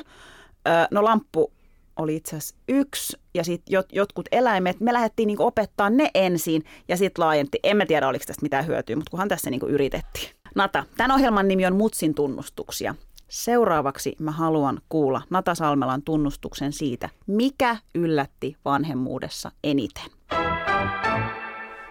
Öö, 0.68 0.86
no 0.92 1.04
lamppu 1.04 1.52
oli 1.96 2.16
itse 2.16 2.36
asiassa 2.36 2.56
yksi 2.68 3.18
ja 3.34 3.44
sitten 3.44 3.74
jot, 3.74 3.86
jotkut 3.92 4.28
eläimet, 4.32 4.80
me 4.80 4.94
lähdettiin 4.94 5.28
niinku 5.28 5.46
opettaa 5.46 5.90
ne 5.90 6.10
ensin 6.14 6.64
ja 6.88 6.98
sitten 6.98 7.26
laajenti. 7.26 7.60
En 7.64 7.78
mä 7.78 7.86
tiedä, 7.86 8.08
oliko 8.08 8.24
tästä 8.28 8.44
mitään 8.44 8.68
hyötyä, 8.68 8.96
mutta 8.96 9.12
kunhan 9.12 9.28
tässä 9.28 9.50
niinku 9.50 9.68
yritettiin. 9.68 10.30
Nata, 10.56 10.84
tämän 10.98 11.12
ohjelman 11.12 11.48
nimi 11.48 11.66
on 11.66 11.76
Mutsin 11.76 12.14
tunnustuksia. 12.14 12.96
Seuraavaksi 13.32 14.16
mä 14.20 14.32
haluan 14.32 14.82
kuulla 14.90 15.22
Nata 15.30 15.56
Salmelan 15.56 16.02
tunnustuksen 16.02 16.74
siitä, 16.74 17.10
mikä 17.28 17.78
yllätti 17.96 18.58
vanhemmuudessa 18.66 19.52
eniten. 19.64 20.12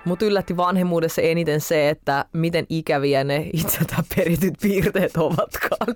Mut 0.05 0.23
yllätti 0.23 0.57
vanhemmuudessa 0.57 1.23
eniten 1.23 1.61
se, 1.61 1.89
että 1.89 2.25
miten 2.33 2.67
ikäviä 2.69 3.25
ne 3.25 3.51
itseltä 3.53 3.97
perityt 4.17 4.55
piirteet 4.63 5.17
ovatkaan. 5.17 5.95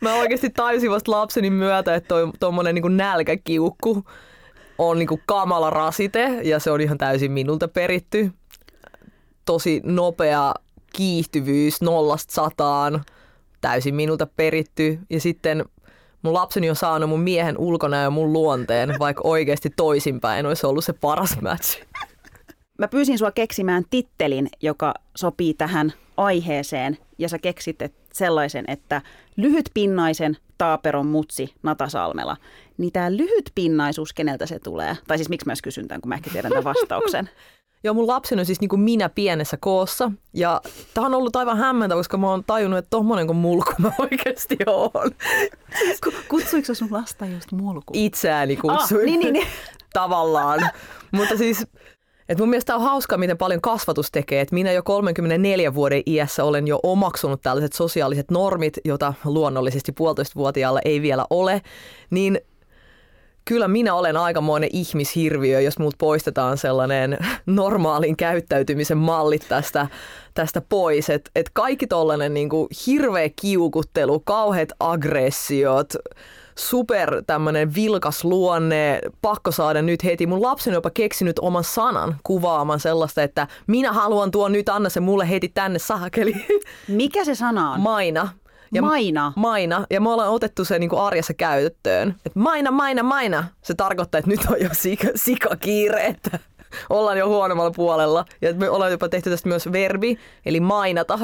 Mä 0.00 0.14
oikeasti 0.14 0.50
taisin 0.50 0.90
vasta 0.90 1.10
lapseni 1.10 1.50
myötä, 1.50 1.94
että 1.94 2.08
toi, 2.08 2.32
tommonen 2.40 2.74
niin 2.74 2.96
nälkäkiukku 2.96 4.04
on 4.78 4.98
niin 4.98 5.22
kamala 5.26 5.70
rasite 5.70 6.40
ja 6.42 6.58
se 6.58 6.70
on 6.70 6.80
ihan 6.80 6.98
täysin 6.98 7.32
minulta 7.32 7.68
peritty. 7.68 8.30
Tosi 9.44 9.80
nopea 9.84 10.54
kiihtyvyys 10.92 11.80
nollasta 11.80 12.32
sataan, 12.34 13.04
täysin 13.66 13.94
minulta 13.94 14.26
peritty. 14.26 14.98
Ja 15.10 15.20
sitten 15.20 15.64
mun 16.22 16.34
lapseni 16.34 16.70
on 16.70 16.76
saanut 16.76 17.10
mun 17.10 17.20
miehen 17.20 17.58
ulkona 17.58 17.96
ja 17.96 18.10
mun 18.10 18.32
luonteen, 18.32 18.94
vaikka 18.98 19.22
oikeasti 19.24 19.70
toisinpäin 19.76 20.46
olisi 20.46 20.66
ollut 20.66 20.84
se 20.84 20.92
paras 20.92 21.40
match. 21.40 21.82
Mä 22.78 22.88
pyysin 22.88 23.18
sua 23.18 23.30
keksimään 23.30 23.84
tittelin, 23.90 24.48
joka 24.62 24.94
sopii 25.16 25.54
tähän 25.54 25.92
aiheeseen, 26.16 26.98
ja 27.18 27.28
sä 27.28 27.38
keksit 27.38 27.78
sellaisen, 28.12 28.64
että 28.68 29.02
lyhytpinnaisen 29.36 30.36
taaperon 30.58 31.06
mutsi 31.06 31.54
Nata 31.62 31.88
Salmela. 31.88 32.36
Niin 32.78 32.92
tämä 32.92 33.12
lyhytpinnaisuus, 33.12 34.12
keneltä 34.12 34.46
se 34.46 34.58
tulee? 34.58 34.96
Tai 35.06 35.18
siis 35.18 35.28
miksi 35.28 35.46
mä 35.46 35.52
kysyn 35.62 35.88
tämän, 35.88 36.00
kun 36.00 36.08
mä 36.08 36.14
ehkä 36.14 36.30
tiedän 36.30 36.50
tämän 36.50 36.64
vastauksen. 36.64 37.30
Joo, 37.84 37.94
mun 37.94 38.06
lapseni 38.06 38.40
on 38.40 38.46
siis 38.46 38.60
niin 38.60 38.68
kuin 38.68 38.80
minä 38.80 39.08
pienessä 39.08 39.56
koossa. 39.60 40.12
Ja 40.34 40.60
tämä 40.94 41.06
on 41.06 41.14
ollut 41.14 41.36
aivan 41.36 41.58
hämmentä, 41.58 41.94
koska 41.94 42.16
mä 42.18 42.30
oon 42.30 42.44
tajunnut, 42.44 42.78
että 42.78 42.90
tommonen 42.90 43.26
kuin 43.26 43.36
mulku 43.36 43.72
mä 43.78 43.92
oikeasti 44.10 44.56
oon. 44.66 45.10
Kutsuiko 46.28 46.74
sun 46.74 46.88
lasta 46.90 47.26
just 47.26 47.52
mulku? 47.52 47.92
Itseäni 47.92 48.56
kutsuin. 48.56 49.00
Ah, 49.00 49.06
niin, 49.06 49.20
niin, 49.20 49.32
niin. 49.32 49.46
Tavallaan. 49.92 50.70
Mutta 51.12 51.36
siis 51.36 51.66
et 52.28 52.38
mun 52.38 52.48
mielestä 52.48 52.74
on 52.74 52.82
hauska, 52.82 53.16
miten 53.16 53.38
paljon 53.38 53.60
kasvatus 53.60 54.10
tekee. 54.10 54.40
Et 54.40 54.52
minä 54.52 54.72
jo 54.72 54.82
34 54.82 55.74
vuoden 55.74 56.02
iässä 56.06 56.44
olen 56.44 56.66
jo 56.66 56.80
omaksunut 56.82 57.42
tällaiset 57.42 57.72
sosiaaliset 57.72 58.30
normit, 58.30 58.78
joita 58.84 59.14
luonnollisesti 59.24 59.92
puolitoistavuotiaalla 59.92 60.80
ei 60.84 61.02
vielä 61.02 61.26
ole. 61.30 61.62
Niin 62.10 62.40
kyllä 63.48 63.68
minä 63.68 63.94
olen 63.94 64.16
aikamoinen 64.16 64.70
ihmishirviö, 64.72 65.60
jos 65.60 65.78
muut 65.78 65.94
poistetaan 65.98 66.58
sellainen 66.58 67.18
normaalin 67.46 68.16
käyttäytymisen 68.16 68.98
mallit 68.98 69.46
tästä, 69.48 69.86
tästä 70.34 70.60
pois. 70.60 71.10
Että 71.10 71.30
et 71.34 71.50
kaikki 71.52 71.86
tollainen 71.86 72.34
niinku 72.34 72.68
hirveä 72.86 73.30
kiukuttelu, 73.40 74.20
kauheat 74.20 74.68
aggressiot, 74.80 75.94
super 76.58 77.22
tämmöinen 77.26 77.74
vilkas 77.74 78.24
luonne, 78.24 79.00
pakko 79.22 79.50
saada 79.50 79.82
nyt 79.82 80.04
heti. 80.04 80.26
Mun 80.26 80.42
lapseni 80.42 80.74
jopa 80.74 80.90
keksinyt 80.90 81.38
oman 81.38 81.64
sanan 81.64 82.16
kuvaamaan 82.22 82.80
sellaista, 82.80 83.22
että 83.22 83.46
minä 83.66 83.92
haluan 83.92 84.30
tuon 84.30 84.52
nyt, 84.52 84.68
anna 84.68 84.88
se 84.88 85.00
mulle 85.00 85.30
heti 85.30 85.48
tänne 85.48 85.78
sahakeli. 85.78 86.46
Mikä 86.88 87.24
se 87.24 87.34
sana 87.34 87.70
on? 87.70 87.80
Maina. 87.80 88.28
Ja 88.72 88.82
maina. 88.82 89.32
Maina. 89.36 89.86
Ja 89.90 90.00
me 90.00 90.08
ollaan 90.08 90.30
otettu 90.30 90.64
se 90.64 90.78
niin 90.78 90.90
kuin 90.90 91.00
arjessa 91.00 91.34
käyttöön. 91.34 92.14
Et 92.26 92.36
maina, 92.36 92.70
maina, 92.70 93.02
maina. 93.02 93.44
Se 93.62 93.74
tarkoittaa, 93.74 94.18
että 94.18 94.30
nyt 94.30 94.40
on 94.50 94.60
jo 94.60 94.68
sika, 94.72 95.08
sika 95.14 95.56
kiire, 95.56 96.06
että 96.06 96.38
ollaan 96.90 97.18
jo 97.18 97.28
huonommalla 97.28 97.70
puolella. 97.70 98.24
Ja 98.40 98.54
me 98.54 98.70
ollaan 98.70 98.90
jopa 98.90 99.08
tehty 99.08 99.30
tästä 99.30 99.48
myös 99.48 99.72
verbi, 99.72 100.18
eli 100.46 100.60
mainata. 100.60 101.18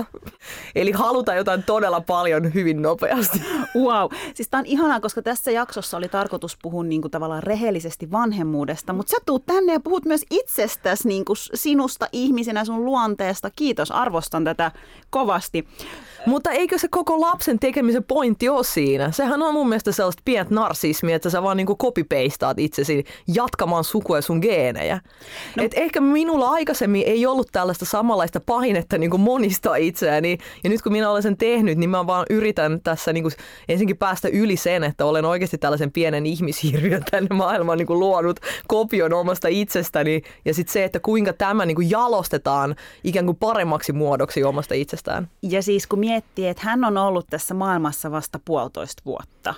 Eli 0.74 0.92
haluta 0.92 1.34
jotain 1.34 1.62
todella 1.62 2.00
paljon 2.00 2.54
hyvin 2.54 2.82
nopeasti. 2.82 3.42
Wow. 3.76 4.12
Siis 4.34 4.48
tää 4.48 4.58
on 4.58 4.66
ihanaa, 4.66 5.00
koska 5.00 5.22
tässä 5.22 5.50
jaksossa 5.50 5.96
oli 5.96 6.08
tarkoitus 6.08 6.58
puhua 6.62 6.84
niin 6.84 7.02
kuin 7.02 7.10
tavallaan 7.10 7.42
rehellisesti 7.42 8.10
vanhemmuudesta, 8.10 8.92
mutta 8.92 9.10
sä 9.10 9.16
tuut 9.26 9.46
tänne 9.46 9.72
ja 9.72 9.80
puhut 9.80 10.04
myös 10.04 10.24
itsestäsi 10.30 11.08
niin 11.08 11.24
kuin 11.24 11.36
sinusta 11.54 12.08
ihmisenä, 12.12 12.64
sun 12.64 12.84
luonteesta. 12.84 13.50
Kiitos, 13.56 13.90
arvostan 13.90 14.44
tätä 14.44 14.72
kovasti. 15.10 15.68
Mutta 16.26 16.50
eikö 16.50 16.78
se 16.78 16.88
koko 16.88 17.20
lapsen 17.20 17.58
tekemisen 17.58 18.04
pointti 18.04 18.48
ole 18.48 18.64
siinä? 18.64 19.10
Sehän 19.10 19.42
on 19.42 19.54
mun 19.54 19.68
mielestä 19.68 19.92
sellaista 19.92 20.22
pientä 20.24 20.54
narsismia, 20.54 21.16
että 21.16 21.30
sä 21.30 21.42
vaan 21.42 21.56
niin 21.56 21.66
copy-pastaat 21.66 22.58
itsesi 22.58 23.04
jatkamaan 23.34 23.84
sukua 23.84 24.18
ja 24.18 24.22
sun 24.22 24.38
geenejä. 24.38 25.00
No. 25.56 25.64
Et 25.64 25.72
ehkä 25.76 26.00
minulla 26.00 26.48
aikaisemmin 26.48 27.02
ei 27.06 27.26
ollut 27.26 27.48
tällaista 27.52 27.84
samanlaista 27.84 28.40
painetta 28.40 28.98
niin 28.98 29.10
kuin 29.10 29.20
monistaa 29.20 29.76
itseäni. 29.76 30.38
Ja 30.64 30.70
nyt 30.70 30.82
kun 30.82 30.92
minä 30.92 31.10
olen 31.10 31.22
sen 31.22 31.36
tehnyt, 31.36 31.78
niin 31.78 31.90
mä 31.90 32.06
vaan 32.06 32.26
yritän 32.30 32.80
tässä 32.84 33.12
niin 33.12 33.24
kuin 33.24 33.32
ensinnäkin 33.68 33.96
päästä 33.96 34.28
yli 34.28 34.56
sen, 34.56 34.84
että 34.84 35.06
olen 35.06 35.24
oikeasti 35.24 35.58
tällaisen 35.58 35.92
pienen 35.92 36.26
ihmishirviön 36.26 37.04
tänne 37.10 37.36
maailmaan 37.36 37.78
niin 37.78 37.86
kuin 37.86 38.00
luonut 38.00 38.40
kopion 38.68 39.12
omasta 39.12 39.48
itsestäni. 39.48 40.22
Ja 40.44 40.54
sitten 40.54 40.72
se, 40.72 40.84
että 40.84 41.00
kuinka 41.00 41.32
tämä 41.32 41.66
niin 41.66 41.74
kuin 41.74 41.90
jalostetaan 41.90 42.76
ikään 43.04 43.26
kuin 43.26 43.36
paremmaksi 43.36 43.92
muodoksi 43.92 44.44
omasta 44.44 44.74
itsestään. 44.74 45.30
Ja 45.42 45.62
siis 45.62 45.86
kun 45.86 45.98
miettii, 46.12 46.48
että 46.48 46.62
hän 46.64 46.84
on 46.84 46.98
ollut 46.98 47.26
tässä 47.30 47.54
maailmassa 47.54 48.10
vasta 48.10 48.40
puolitoista 48.44 49.02
vuotta. 49.06 49.54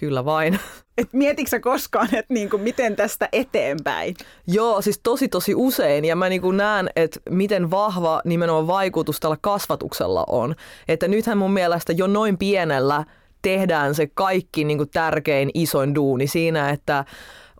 Kyllä 0.00 0.24
vain. 0.24 0.58
Et 0.98 1.08
mietitkö 1.12 1.50
sä 1.50 1.60
koskaan, 1.60 2.14
että 2.14 2.34
niinku, 2.34 2.58
miten 2.58 2.96
tästä 2.96 3.28
eteenpäin? 3.32 4.14
Joo, 4.46 4.82
siis 4.82 5.00
tosi 5.02 5.28
tosi 5.28 5.54
usein. 5.54 6.04
Ja 6.04 6.16
mä 6.16 6.28
niinku 6.28 6.50
näen, 6.50 6.90
että 6.96 7.20
miten 7.30 7.70
vahva 7.70 8.20
nimenomaan 8.24 8.66
vaikutus 8.66 9.20
tällä 9.20 9.36
kasvatuksella 9.40 10.24
on. 10.28 10.54
Että 10.88 11.08
nythän 11.08 11.38
mun 11.38 11.52
mielestä 11.52 11.92
jo 11.92 12.06
noin 12.06 12.38
pienellä 12.38 13.04
tehdään 13.42 13.94
se 13.94 14.06
kaikki 14.14 14.64
niinku 14.64 14.86
tärkein 14.86 15.50
isoin 15.54 15.94
duuni 15.94 16.26
siinä, 16.26 16.70
että 16.70 17.04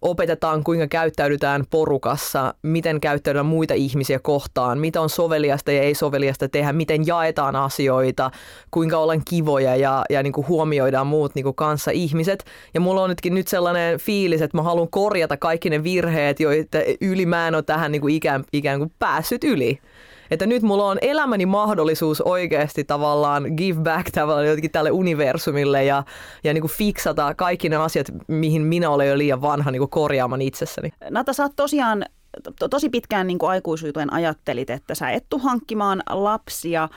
opetetaan, 0.07 0.65
kuinka 0.65 0.87
käyttäydytään 0.87 1.65
porukassa, 1.71 2.55
miten 2.63 3.01
käyttäydytään 3.01 3.47
muita 3.47 3.75
ihmisiä 3.75 4.19
kohtaan, 4.19 4.79
mitä 4.79 5.01
on 5.01 5.11
soveliasta 5.11 5.73
ja 5.73 5.83
ei 5.83 5.95
soveliasta 5.95 6.49
tehdä, 6.49 6.73
miten 6.73 7.07
jaetaan 7.07 7.57
asioita, 7.57 8.31
kuinka 8.71 8.99
ollaan 8.99 9.23
kivoja 9.31 9.77
ja, 9.77 10.05
ja 10.11 10.23
niin 10.23 10.33
kuin 10.33 10.49
huomioidaan 10.49 11.07
muut 11.07 11.35
niin 11.35 11.45
kuin 11.45 11.57
kanssa 11.57 11.91
ihmiset. 11.91 12.45
Ja 12.75 12.81
mulla 12.81 13.03
on 13.03 13.11
nytkin 13.11 13.35
nyt 13.35 13.49
sellainen 13.49 13.99
fiilis, 13.99 14.43
että 14.43 14.57
mä 14.57 14.63
haluan 14.63 14.91
korjata 14.91 15.37
kaikki 15.37 15.71
ne 15.71 15.85
virheet, 15.85 16.41
joita 16.41 16.79
yli 17.01 17.27
mä 17.27 17.49
en 17.49 17.55
ole 17.55 17.63
tähän 17.63 17.93
niin 17.93 18.03
kuin 18.03 18.15
ikään, 18.15 18.45
ikään 18.53 18.79
kuin 18.79 18.93
päässyt 18.99 19.45
yli. 19.45 19.79
Että 20.31 20.47
nyt 20.47 20.63
mulla 20.63 20.85
on 20.85 20.99
elämäni 21.03 21.47
mahdollisuus 21.47 22.21
oikeasti 22.21 22.85
tavallaan 22.85 23.45
give 23.57 23.81
back 23.81 24.11
tavallaan 24.11 24.47
jotenkin 24.47 24.71
tälle 24.71 24.91
universumille 24.91 25.85
ja, 25.85 26.05
ja 26.45 26.55
niin 26.55 26.63
kuin 26.63 26.71
fiksata 26.71 27.35
kaikki 27.35 27.69
ne 27.69 27.77
asiat, 27.77 28.07
mihin 28.29 28.63
minä 28.63 28.91
olen 28.91 29.09
jo 29.09 29.19
liian 29.19 29.43
vanha 29.43 29.71
niin 29.71 29.81
kuin 29.81 29.91
korjaamaan 29.91 30.43
itsessäni. 30.43 30.91
Nata, 31.11 31.33
sä 31.33 31.43
oot 31.43 31.53
tosiaan 31.57 32.05
to, 32.59 32.69
tosi 32.69 32.89
pitkään 32.89 33.27
niin 33.27 33.39
aikuisuuteen 33.43 34.13
ajattelit, 34.13 34.71
että 34.71 34.95
sä 34.95 35.11
et 35.11 35.25
tuu 35.29 35.39
hankkimaan 35.39 36.03
lapsia. 36.11 36.89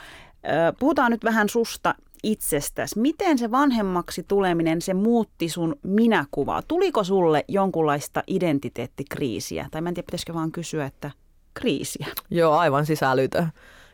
Puhutaan 0.78 1.10
nyt 1.10 1.24
vähän 1.24 1.48
susta 1.48 1.94
itsestäsi. 2.22 3.00
Miten 3.00 3.38
se 3.38 3.50
vanhemmaksi 3.50 4.22
tuleminen, 4.28 4.82
se 4.82 4.94
muutti 4.94 5.48
sun 5.48 5.76
minäkuvaa? 5.82 6.62
Tuliko 6.68 7.04
sulle 7.04 7.44
jonkunlaista 7.48 8.22
identiteettikriisiä? 8.26 9.66
Tai 9.70 9.80
mä 9.80 9.88
en 9.88 9.94
tiedä, 9.94 10.06
pitäisikö 10.06 10.34
vaan 10.34 10.52
kysyä, 10.52 10.86
että 10.86 11.10
kriisiä. 11.54 12.06
Joo, 12.30 12.52
aivan 12.56 12.86
sisälytö. 12.86 13.44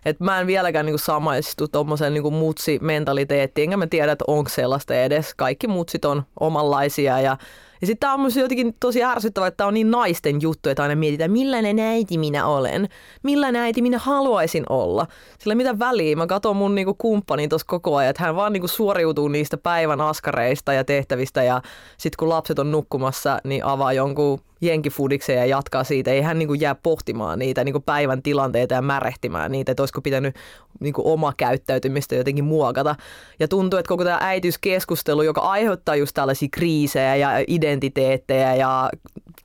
Et 0.04 0.20
mä 0.20 0.40
en 0.40 0.46
vieläkään 0.46 0.86
niinku 0.86 0.98
samaistu 0.98 1.68
tuommoisen 1.68 2.14
niinku 2.14 2.30
mutsi-mentaliteettiin, 2.30 3.62
enkä 3.62 3.76
mä 3.76 3.86
tiedä, 3.86 4.12
että 4.12 4.24
onko 4.28 4.48
sellaista 4.48 4.94
edes. 4.94 5.34
Kaikki 5.34 5.66
mutsit 5.66 6.04
on 6.04 6.22
omanlaisia 6.40 7.20
ja 7.20 7.36
ja 7.80 7.86
sitten 7.86 8.00
tämä 8.00 8.14
on 8.14 8.20
myös 8.20 8.36
jotenkin 8.36 8.74
tosi 8.80 9.04
ärsyttävää, 9.04 9.48
että 9.48 9.56
tämä 9.56 9.68
on 9.68 9.74
niin 9.74 9.90
naisten 9.90 10.42
juttu, 10.42 10.68
että 10.68 10.82
aina 10.82 10.96
mietitään, 10.96 11.30
millainen 11.30 11.78
äiti 11.78 12.18
minä 12.18 12.46
olen, 12.46 12.88
millainen 13.22 13.62
äiti 13.62 13.82
minä 13.82 13.98
haluaisin 13.98 14.64
olla. 14.68 15.06
Sillä 15.38 15.54
mitä 15.54 15.78
väliä, 15.78 16.16
mä 16.16 16.26
katson 16.26 16.56
mun 16.56 16.74
niinku 16.74 16.94
kumppani 16.94 17.48
tuossa 17.48 17.66
koko 17.66 17.96
ajan, 17.96 18.10
että 18.10 18.22
hän 18.22 18.36
vaan 18.36 18.52
niinku 18.52 18.68
suoriutuu 18.68 19.28
niistä 19.28 19.56
päivän 19.56 20.00
askareista 20.00 20.72
ja 20.72 20.84
tehtävistä 20.84 21.42
ja 21.42 21.62
sitten 21.98 22.16
kun 22.18 22.28
lapset 22.28 22.58
on 22.58 22.70
nukkumassa, 22.70 23.38
niin 23.44 23.64
avaa 23.64 23.92
jonkun 23.92 24.40
jenkifudiksen 24.60 25.36
ja 25.36 25.46
jatkaa 25.46 25.84
siitä. 25.84 26.10
Ei 26.10 26.20
hän 26.20 26.38
niinku 26.38 26.54
jää 26.54 26.74
pohtimaan 26.74 27.38
niitä 27.38 27.64
niinku 27.64 27.80
päivän 27.80 28.22
tilanteita 28.22 28.74
ja 28.74 28.82
märehtimään 28.82 29.52
niitä, 29.52 29.72
että 29.72 29.82
olisiko 29.82 30.00
pitänyt 30.00 30.34
niin 30.80 30.94
kuin 30.94 31.06
oma 31.06 31.32
käyttäytymistä 31.36 32.14
jotenkin 32.14 32.44
muokata. 32.44 32.94
Ja 33.40 33.48
tuntuu, 33.48 33.78
että 33.78 33.88
koko 33.88 34.04
tämä 34.04 34.18
äitiyskeskustelu, 34.20 35.22
joka 35.22 35.40
aiheuttaa 35.40 35.96
just 35.96 36.14
tällaisia 36.14 36.48
kriisejä 36.52 37.16
ja 37.16 37.44
identiteettejä 37.46 38.54
ja 38.54 38.90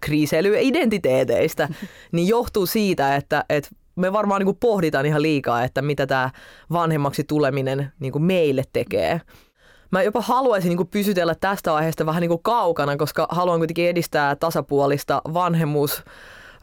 kriiseilyä 0.01 0.59
identiteeteistä, 0.59 1.69
niin 2.11 2.27
johtuu 2.27 2.65
siitä, 2.65 3.15
että, 3.15 3.45
että 3.49 3.69
me 3.95 4.13
varmaan 4.13 4.39
niin 4.39 4.45
kuin 4.45 4.57
pohditaan 4.59 5.05
ihan 5.05 5.21
liikaa, 5.21 5.63
että 5.63 5.81
mitä 5.81 6.07
tämä 6.07 6.29
vanhemmaksi 6.71 7.23
tuleminen 7.23 7.91
niin 7.99 8.11
kuin 8.11 8.23
meille 8.23 8.63
tekee. 8.73 9.21
Mä 9.91 10.03
jopa 10.03 10.21
haluaisin 10.21 10.69
niin 10.69 10.77
kuin 10.77 10.87
pysytellä 10.87 11.35
tästä 11.35 11.75
aiheesta 11.75 12.05
vähän 12.05 12.21
niin 12.21 12.29
kuin 12.29 12.43
kaukana, 12.43 12.97
koska 12.97 13.27
haluan 13.29 13.59
kuitenkin 13.59 13.89
edistää 13.89 14.35
tasapuolista 14.35 15.21
vanhemmuus 15.33 16.03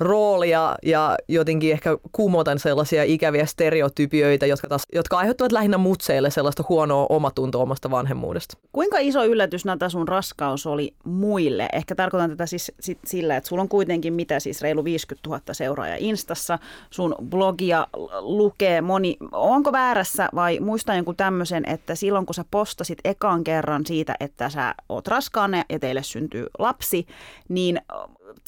roolia 0.00 0.76
ja 0.82 1.16
jotenkin 1.28 1.72
ehkä 1.72 1.98
kumotan 2.12 2.58
sellaisia 2.58 3.04
ikäviä 3.04 3.46
stereotypioita, 3.46 4.46
jotka, 4.46 4.68
taas, 4.68 4.82
jotka 4.94 5.18
aiheuttavat 5.18 5.52
lähinnä 5.52 5.78
mutseille 5.78 6.30
sellaista 6.30 6.64
huonoa 6.68 7.06
omatuntoa 7.08 7.62
omasta 7.62 7.90
vanhemmuudesta. 7.90 8.58
Kuinka 8.72 8.98
iso 8.98 9.24
yllätys 9.24 9.64
Nata 9.64 9.88
sun 9.88 10.08
raskaus 10.08 10.66
oli 10.66 10.94
muille? 11.04 11.68
Ehkä 11.72 11.94
tarkoitan 11.94 12.30
tätä 12.30 12.46
siis 12.46 12.72
sit 12.80 12.98
sillä, 13.06 13.36
että 13.36 13.48
sulla 13.48 13.62
on 13.62 13.68
kuitenkin 13.68 14.12
mitä 14.12 14.40
siis 14.40 14.62
reilu 14.62 14.84
50 14.84 15.28
000 15.28 15.40
seuraajaa 15.52 15.96
Instassa, 16.00 16.58
sun 16.90 17.14
blogia 17.28 17.86
lukee 18.20 18.80
moni, 18.80 19.16
onko 19.32 19.72
väärässä 19.72 20.28
vai 20.34 20.60
muistan 20.60 20.96
jonkun 20.96 21.16
tämmöisen, 21.16 21.64
että 21.66 21.94
silloin 21.94 22.26
kun 22.26 22.34
sä 22.34 22.44
postasit 22.50 22.98
ekan 23.04 23.44
kerran 23.44 23.86
siitä, 23.86 24.14
että 24.20 24.50
sä 24.50 24.74
oot 24.88 25.08
raskaana 25.08 25.64
ja 25.68 25.78
teille 25.78 26.02
syntyy 26.02 26.46
lapsi, 26.58 27.06
niin 27.48 27.80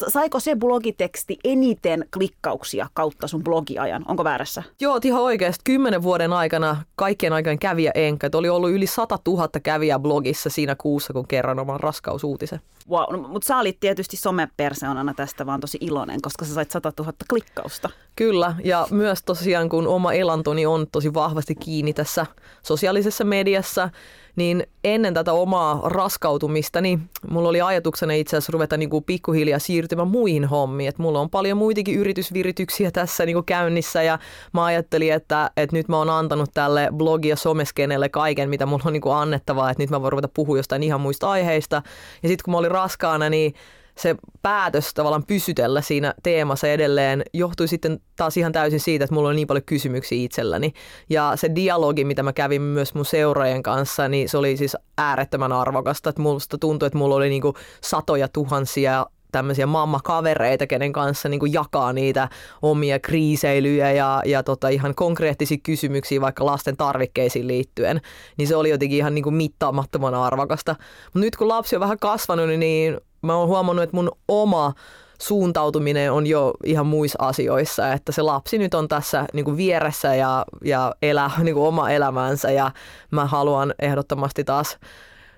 saiko 0.07 0.39
se 0.39 0.55
blogiteksti 0.55 1.37
eniten 1.43 2.05
klikkauksia 2.13 2.87
kautta 2.93 3.27
sun 3.27 3.43
blogiajan? 3.43 4.05
Onko 4.07 4.23
väärässä? 4.23 4.63
Joo, 4.79 4.99
ihan 5.03 5.21
oikeasti. 5.21 5.61
Kymmenen 5.63 6.03
vuoden 6.03 6.33
aikana 6.33 6.83
kaikkien 6.95 7.33
aikojen 7.33 7.59
kävijä 7.59 7.91
enkä. 7.95 8.29
Oli 8.33 8.49
ollut 8.49 8.69
yli 8.69 8.87
100 8.87 9.19
000 9.27 9.47
kävijää 9.63 9.99
blogissa 9.99 10.49
siinä 10.49 10.75
kuussa, 10.75 11.13
kun 11.13 11.27
kerran 11.27 11.59
oman 11.59 11.79
raskausuutisen. 11.79 12.61
Wow, 12.89 13.21
no, 13.21 13.27
mutta 13.27 13.45
sä 13.45 13.57
olit 13.57 13.79
tietysti 13.79 14.17
somepersoonana 14.17 15.13
tästä 15.13 15.45
vaan 15.45 15.59
tosi 15.59 15.77
iloinen, 15.81 16.21
koska 16.21 16.45
sä 16.45 16.53
sait 16.53 16.71
100 16.71 16.93
000 16.99 17.13
klikkausta. 17.29 17.89
Kyllä, 18.15 18.55
ja 18.63 18.87
myös 18.91 19.23
tosiaan 19.23 19.69
kun 19.69 19.87
oma 19.87 20.13
elantoni 20.13 20.65
on 20.65 20.87
tosi 20.91 21.13
vahvasti 21.13 21.55
kiinni 21.55 21.93
tässä 21.93 22.25
sosiaalisessa 22.63 23.23
mediassa, 23.23 23.89
niin 24.35 24.67
ennen 24.83 25.13
tätä 25.13 25.33
omaa 25.33 25.81
raskautumista, 25.83 26.81
niin 26.81 27.09
mulla 27.29 27.49
oli 27.49 27.61
ajatuksena 27.61 28.13
itse 28.13 28.37
asiassa 28.37 28.51
ruveta 28.53 28.75
kuin 28.89 29.03
pikkuhiljaa 29.03 29.59
siirtymään 29.59 30.07
muihin 30.07 30.45
hommiin. 30.45 30.89
Et 30.89 30.97
mulla 30.97 31.19
on 31.19 31.29
paljon 31.29 31.57
muitakin 31.57 31.95
yritysvirityksiä 31.95 32.91
tässä 32.91 33.25
niin 33.25 33.35
kuin 33.35 33.45
käynnissä 33.45 34.03
ja 34.03 34.19
mä 34.53 34.65
ajattelin, 34.65 35.13
että, 35.13 35.51
että 35.57 35.75
nyt 35.75 35.87
mä 35.87 35.97
oon 35.97 36.09
antanut 36.09 36.49
tälle 36.53 36.87
blogi- 36.91 37.29
ja 37.29 37.35
someskenelle 37.35 38.09
kaiken, 38.09 38.49
mitä 38.49 38.65
mulla 38.65 38.83
on 38.85 38.93
niin 38.93 39.01
kuin 39.01 39.15
annettavaa, 39.15 39.69
että 39.69 39.83
nyt 39.83 39.89
mä 39.89 40.01
voin 40.01 40.11
ruveta 40.11 40.29
puhua 40.33 40.57
jostain 40.57 40.83
ihan 40.83 41.01
muista 41.01 41.29
aiheista. 41.29 41.81
Ja 42.23 42.29
sitten 42.29 42.43
kun 42.43 42.51
mä 42.51 42.57
olin 42.57 42.71
raskaana, 42.71 43.29
niin 43.29 43.53
se 43.95 44.15
päätös 44.41 44.93
tavallaan 44.93 45.25
pysytellä 45.25 45.81
siinä 45.81 46.13
teemassa 46.23 46.67
edelleen 46.67 47.23
johtui 47.33 47.67
sitten 47.67 47.99
taas 48.15 48.37
ihan 48.37 48.51
täysin 48.51 48.79
siitä, 48.79 49.05
että 49.05 49.15
mulla 49.15 49.29
oli 49.29 49.35
niin 49.35 49.47
paljon 49.47 49.65
kysymyksiä 49.65 50.23
itselläni. 50.23 50.73
Ja 51.09 51.31
se 51.35 51.55
dialogi, 51.55 52.05
mitä 52.05 52.23
mä 52.23 52.33
kävin 52.33 52.61
myös 52.61 52.93
mun 52.93 53.05
seuraajien 53.05 53.63
kanssa, 53.63 54.07
niin 54.07 54.29
se 54.29 54.37
oli 54.37 54.57
siis 54.57 54.77
äärettömän 54.97 55.51
arvokasta. 55.51 56.09
Että 56.09 56.21
musta 56.21 56.57
tuntui, 56.57 56.87
että 56.87 56.97
mulla 56.97 57.15
oli 57.15 57.29
niinku 57.29 57.53
satoja 57.81 58.27
tuhansia 58.27 59.05
tämmöisiä 59.31 59.65
mammakavereita, 59.65 60.67
kenen 60.67 60.93
kanssa 60.93 61.29
niin 61.29 61.39
kuin 61.39 61.53
jakaa 61.53 61.93
niitä 61.93 62.29
omia 62.61 62.99
kriiseilyjä 62.99 63.91
ja, 63.91 64.21
ja 64.25 64.43
tota 64.43 64.69
ihan 64.69 64.95
konkreettisia 64.95 65.57
kysymyksiä 65.63 66.21
vaikka 66.21 66.45
lasten 66.45 66.77
tarvikkeisiin 66.77 67.47
liittyen, 67.47 68.01
niin 68.37 68.47
se 68.47 68.55
oli 68.55 68.69
jotenkin 68.69 68.97
ihan 68.97 69.15
niin 69.15 69.23
kuin 69.23 69.35
mittaamattoman 69.35 70.13
arvokasta. 70.13 70.75
Mutta 71.05 71.19
nyt 71.19 71.35
kun 71.35 71.47
lapsi 71.47 71.75
on 71.75 71.79
vähän 71.79 71.99
kasvanut, 71.99 72.49
niin 72.59 72.97
mä 73.21 73.35
oon 73.35 73.47
huomannut, 73.47 73.83
että 73.83 73.95
mun 73.95 74.11
oma 74.27 74.73
suuntautuminen 75.21 76.11
on 76.11 76.27
jo 76.27 76.53
ihan 76.65 76.87
muissa 76.87 77.17
asioissa, 77.21 77.93
että 77.93 78.11
se 78.11 78.21
lapsi 78.21 78.57
nyt 78.57 78.73
on 78.73 78.87
tässä 78.87 79.25
niin 79.33 79.45
kuin 79.45 79.57
vieressä 79.57 80.15
ja, 80.15 80.45
ja 80.63 80.95
elää 81.01 81.31
niin 81.43 81.55
kuin 81.55 81.67
oma 81.67 81.89
elämänsä 81.89 82.51
ja 82.51 82.71
mä 83.11 83.25
haluan 83.25 83.73
ehdottomasti 83.79 84.43
taas 84.43 84.77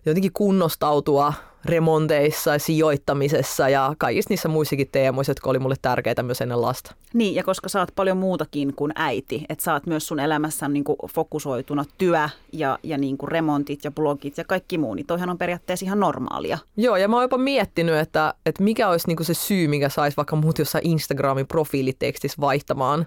jotenkin 0.06 0.34
kunnostautua 0.34 1.34
remonteissa 1.66 2.54
ja 2.54 2.60
sijoittamisessa 2.60 3.70
ja 3.70 3.94
kaikissa 3.98 4.30
niissä 4.30 4.50
muissakin 4.50 4.90
teemoissa, 4.92 5.32
jotka 5.32 5.50
oli 5.50 5.60
mulle 5.60 5.76
tärkeitä 5.82 6.24
myös 6.24 6.42
ennen 6.42 6.62
lasta. 6.62 6.96
Niin, 7.14 7.36
ja 7.36 7.44
koska 7.44 7.70
sä 7.70 7.80
oot 7.80 7.96
paljon 7.96 8.18
muutakin 8.18 8.74
kuin 8.76 8.92
äiti, 8.96 9.46
että 9.50 9.64
sä 9.64 9.74
oot 9.74 9.86
myös 9.86 10.08
sun 10.08 10.20
elämässä 10.20 10.68
niin 10.68 10.84
kuin 10.84 10.98
fokusoituna 11.14 11.86
työ 11.98 12.30
ja, 12.54 12.80
ja 12.84 12.98
niin 12.98 13.18
kuin 13.18 13.32
remontit 13.32 13.84
ja 13.84 13.92
blogit 13.92 14.38
ja 14.38 14.44
kaikki 14.44 14.78
muu, 14.78 14.94
niin 14.94 15.06
toihan 15.06 15.30
on 15.30 15.38
periaatteessa 15.38 15.86
ihan 15.86 16.00
normaalia. 16.00 16.58
Joo, 16.78 16.98
ja 16.98 17.08
mä 17.08 17.16
oon 17.16 17.24
jopa 17.24 17.38
miettinyt, 17.38 17.96
että, 17.96 18.34
että 18.46 18.64
mikä 18.64 18.90
olisi 18.90 19.08
niin 19.08 19.18
kuin 19.18 19.28
se 19.28 19.34
syy, 19.34 19.68
mikä 19.68 19.90
saisi 19.90 20.18
vaikka 20.18 20.36
muut 20.36 20.60
jossain 20.60 20.88
Instagramin 20.88 21.48
profiilitekstissä 21.48 22.42
vaihtamaan 22.42 23.06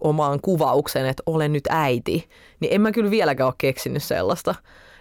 omaan 0.00 0.40
kuvauksen, 0.40 1.06
että 1.06 1.22
olen 1.26 1.52
nyt 1.52 1.64
äiti, 1.68 2.28
niin 2.60 2.72
en 2.72 2.80
mä 2.80 2.92
kyllä 2.92 3.10
vieläkään 3.10 3.46
ole 3.46 3.54
keksinyt 3.58 4.02
sellaista. 4.02 4.54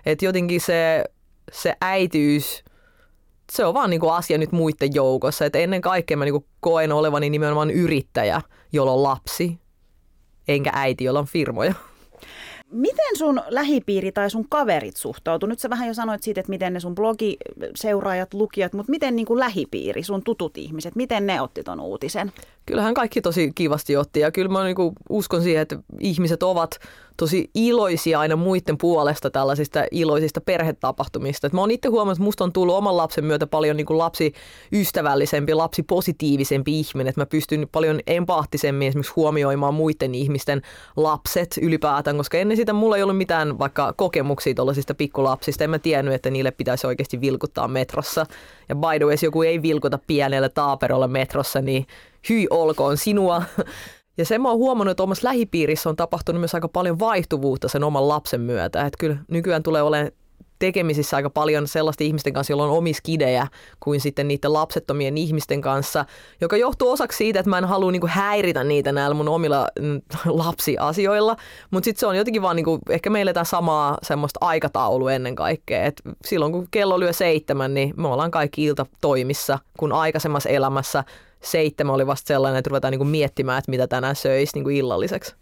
Että 0.05 0.25
jotenkin 0.25 0.61
se, 0.61 1.03
se 1.51 1.75
äitiys 1.81 2.63
se 3.51 3.65
on 3.65 3.73
vaan 3.73 3.89
niin 3.89 3.99
kuin 3.99 4.13
asia 4.13 4.38
nyt 4.38 4.51
muiden 4.51 4.93
joukossa. 4.93 5.45
Et 5.45 5.56
ennen 5.56 5.82
kaikkea 5.82 6.17
mä 6.17 6.25
niin 6.25 6.34
kuin 6.34 6.45
koen 6.60 6.91
olevani 6.91 7.29
nimenomaan 7.29 7.71
yrittäjä, 7.71 8.41
jolla 8.71 8.91
on 8.91 9.03
lapsi, 9.03 9.60
enkä 10.47 10.71
äiti, 10.73 11.03
jolla 11.03 11.19
on 11.19 11.25
firmoja. 11.25 11.73
Miten 12.71 13.17
sun 13.17 13.41
lähipiiri 13.47 14.12
tai 14.12 14.29
sun 14.29 14.49
kaverit 14.49 14.97
suhtautuu? 14.97 15.49
Nyt 15.49 15.60
sä 15.60 15.69
vähän 15.69 15.88
jo 15.88 15.93
sanoit 15.93 16.23
siitä, 16.23 16.39
että 16.39 16.49
miten 16.49 16.73
ne 16.73 16.79
sun 16.79 16.95
blogiseuraajat, 16.95 18.34
lukijat, 18.34 18.73
mutta 18.73 18.89
miten 18.89 19.15
niin 19.15 19.25
kuin 19.25 19.39
lähipiiri, 19.39 20.03
sun 20.03 20.23
tutut 20.23 20.58
ihmiset, 20.58 20.95
miten 20.95 21.27
ne 21.27 21.41
otti 21.41 21.63
ton 21.63 21.79
uutisen? 21.79 22.32
Kyllähän 22.65 22.93
kaikki 22.93 23.21
tosi 23.21 23.51
kivasti 23.56 23.97
otti 23.97 24.19
ja 24.19 24.32
kyllä 24.32 24.49
mä 24.49 24.63
niin 24.63 24.75
kuin 24.75 24.93
uskon 25.10 25.43
siihen, 25.43 25.62
että 25.62 25.79
ihmiset 25.99 26.43
ovat 26.43 26.79
tosi 27.17 27.49
iloisia 27.56 28.19
aina 28.19 28.36
muiden 28.36 28.78
puolesta 28.78 29.30
tällaisista 29.30 29.86
iloisista 29.91 30.41
perhetapahtumista. 30.41 31.47
Et 31.47 31.54
mä 31.54 31.62
oon 31.62 31.71
itse 31.71 31.88
huomannut, 31.88 32.17
että 32.17 32.23
musta 32.23 32.43
on 32.43 32.54
tullut 32.54 32.76
oman 32.76 32.97
lapsen 32.97 33.26
myötä 33.26 33.47
paljon 33.47 33.78
niin 33.78 33.86
kuin 33.86 33.97
lapsiystävällisempi, 33.97 35.54
lapsipositiivisempi 35.54 36.80
ihminen. 36.80 37.08
Että 37.10 37.21
mä 37.21 37.26
pystyn 37.26 37.67
paljon 37.71 37.99
empaattisemmin 38.08 38.88
esimerkiksi 38.88 39.13
huomioimaan 39.15 39.73
muiden 39.73 40.15
ihmisten 40.15 40.62
lapset 40.95 41.60
ylipäätään, 41.62 42.17
koska 42.17 42.38
ennen 42.38 42.58
sitä 42.58 42.73
mulla 42.73 42.97
ei 42.97 43.04
ollut 43.04 43.17
mitään 43.17 43.60
vaikka 43.60 43.93
kokemuksia 43.93 44.54
tuollaisista 44.54 44.93
pikkulapsista. 44.93 45.63
En 45.63 45.69
mä 45.69 45.80
tiennyt, 45.80 46.13
että 46.13 46.30
niille 46.30 46.52
pitäisi 46.52 46.88
oikeasti 46.88 47.21
vilkuttaa 47.21 47.67
metrossa. 47.67 48.26
Ja 48.69 48.76
by 48.76 48.97
the 48.97 49.06
way, 49.06 49.13
jos 49.13 49.23
joku 49.23 49.41
ei 49.41 49.62
vilkuta 49.62 49.99
pienelle 50.08 50.49
taaperolle 50.49 51.08
metrossa, 51.08 51.62
niin 51.62 51.88
hyi 52.30 52.47
olkoon 52.49 52.97
sinua. 52.97 53.43
Ja 54.17 54.26
sen 54.26 54.41
mä 54.41 54.49
oon 54.49 54.58
huomannut, 54.58 54.91
että 54.91 55.04
omassa 55.04 55.28
lähipiirissä 55.28 55.89
on 55.89 55.95
tapahtunut 55.95 56.39
myös 56.39 56.56
aika 56.56 56.67
paljon 56.67 56.99
vaihtuvuutta 56.99 57.67
sen 57.67 57.84
oman 57.84 58.08
lapsen 58.08 58.41
myötä. 58.41 58.86
Että 58.86 58.97
kyllä 58.99 59.17
nykyään 59.28 59.63
tulee 59.63 59.82
olemaan 59.82 60.12
tekemisissä 60.60 61.15
aika 61.15 61.30
paljon 61.30 61.67
sellaisten 61.67 62.08
ihmisten 62.08 62.34
kanssa, 62.34 62.54
joilla 62.54 62.63
on 62.63 62.78
omiskidejä, 62.78 63.47
kuin 63.80 64.02
sitten 64.02 64.28
niiden 64.28 64.54
lapsettomien 64.54 65.17
ihmisten 65.17 65.62
kanssa, 65.62 66.06
joka 66.41 66.58
johtuu 66.58 66.91
osaksi 66.91 67.17
siitä, 67.17 67.39
että 67.39 67.49
mä 67.49 67.58
en 67.58 67.65
halua 67.65 67.91
niinku 67.91 68.08
häiritä 68.10 68.63
niitä 68.63 68.91
näillä 68.91 69.13
mun 69.13 69.28
omilla 69.30 69.67
mm, 69.80 70.02
lapsiasioilla, 70.26 71.36
mutta 71.71 71.86
sitten 71.86 71.99
se 71.99 72.08
on 72.08 72.17
jotenkin 72.17 72.41
vaan 72.41 72.56
niinku, 72.56 72.80
ehkä 72.89 73.10
meillä 73.10 73.34
tämä 73.34 73.43
samaa 73.43 73.97
semmoista 74.04 74.38
aikataulu 74.41 75.08
ennen 75.08 75.36
kaikkea, 75.36 75.84
Et 75.84 76.02
silloin 76.26 76.52
kun 76.52 76.67
kello 76.71 76.99
lyö 76.99 77.13
seitsemän, 77.13 77.73
niin 77.73 77.93
me 77.97 78.08
ollaan 78.08 78.32
kaikki 78.32 78.63
ilta 78.65 78.86
toimissa, 79.02 79.60
kun 79.78 79.91
aikaisemmassa 79.91 80.49
elämässä 80.49 81.04
seitsemän 81.43 81.95
oli 81.95 82.08
vasta 82.08 82.27
sellainen, 82.27 82.60
että 82.60 82.69
ruvetaan 82.69 82.91
niinku 82.91 83.06
miettimään, 83.06 83.60
että 83.60 83.71
mitä 83.71 83.88
tänään 83.88 84.15
söisi 84.15 84.51
niinku 84.56 84.69
illalliseksi. 84.69 85.36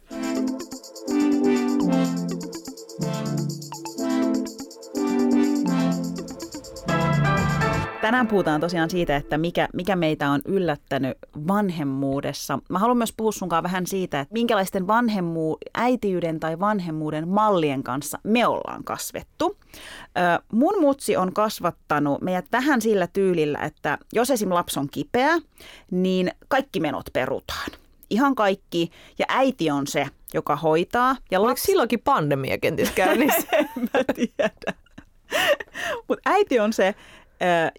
Tänään 8.12 8.28
puhutaan 8.28 8.62
tosiaan 8.62 8.90
siitä, 8.90 9.16
että 9.16 9.38
mikä, 9.38 9.68
mikä 9.74 9.96
meitä 9.96 10.30
on 10.30 10.42
yllättänyt 10.46 11.18
vanhemmuudessa. 11.48 12.60
Mä 12.70 12.80
haluan 12.80 12.98
myös 12.98 13.14
puhua 13.18 13.32
sunkaan 13.32 13.64
vähän 13.64 13.88
siitä, 13.88 14.20
että 14.20 14.34
minkälaisten 14.34 14.88
vanhemmuu, 14.88 15.58
äitiyden 15.76 16.40
tai 16.40 16.60
vanhemmuuden 16.60 17.28
mallien 17.28 17.84
kanssa 17.84 18.20
me 18.24 18.48
ollaan 18.48 18.84
kasvettu. 18.84 19.58
Ö, 20.18 20.44
mun 20.52 20.82
mutsi 20.82 21.18
on 21.18 21.34
kasvattanut 21.34 22.22
meidät 22.22 22.46
vähän 22.52 22.82
sillä 22.82 23.08
tyylillä, 23.08 23.60
että 23.60 23.98
jos 24.14 24.32
esim. 24.32 24.54
lapsi 24.54 24.80
on 24.80 24.88
kipeä, 24.92 25.40
niin 25.92 26.32
kaikki 26.48 26.80
menot 26.80 27.06
perutaan. 27.14 27.72
Ihan 28.10 28.36
kaikki. 28.36 28.92
Ja 29.20 29.26
äiti 29.30 29.72
on 29.72 29.88
se, 29.88 30.08
joka 30.34 30.56
hoitaa. 30.56 31.16
Ja 31.32 31.44
lapsi... 31.44 31.66
silloinkin 31.66 32.02
pandemia 32.04 32.58
kenties 32.58 32.92
käynnissä? 33.02 33.48
en 33.52 33.70
mä 33.76 34.04
tiedä. 34.16 34.74
Mutta 36.08 36.22
äiti 36.30 36.60
on 36.60 36.74
se, 36.74 36.96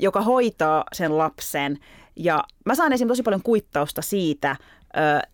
joka 0.00 0.20
hoitaa 0.20 0.84
sen 0.92 1.18
lapsen. 1.18 1.78
Ja 2.16 2.44
mä 2.66 2.74
saan 2.74 2.92
esim. 2.92 3.08
tosi 3.08 3.22
paljon 3.22 3.42
kuittausta 3.42 4.02
siitä, 4.02 4.56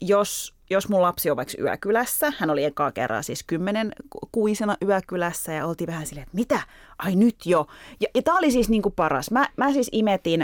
jos 0.00 0.58
jos 0.70 0.88
mun 0.88 1.02
lapsi 1.02 1.30
on 1.30 1.36
vaikka 1.36 1.62
yökylässä, 1.62 2.32
hän 2.38 2.50
oli 2.50 2.64
ekaa 2.64 2.92
kerran 2.92 3.24
siis 3.24 3.42
kymmenen 3.42 3.92
kuisena 4.32 4.76
yökylässä 4.86 5.52
ja 5.52 5.66
oltiin 5.66 5.88
vähän 5.88 6.06
silleen, 6.06 6.22
että 6.26 6.36
mitä? 6.36 6.60
Ai 6.98 7.16
nyt 7.16 7.36
jo. 7.44 7.66
Ja, 8.00 8.08
ja 8.14 8.22
tämä 8.22 8.38
oli 8.38 8.50
siis 8.50 8.68
niin 8.68 8.82
kuin 8.82 8.94
paras. 8.94 9.30
Mä, 9.30 9.48
mä 9.56 9.72
siis 9.72 9.88
imetin 9.92 10.42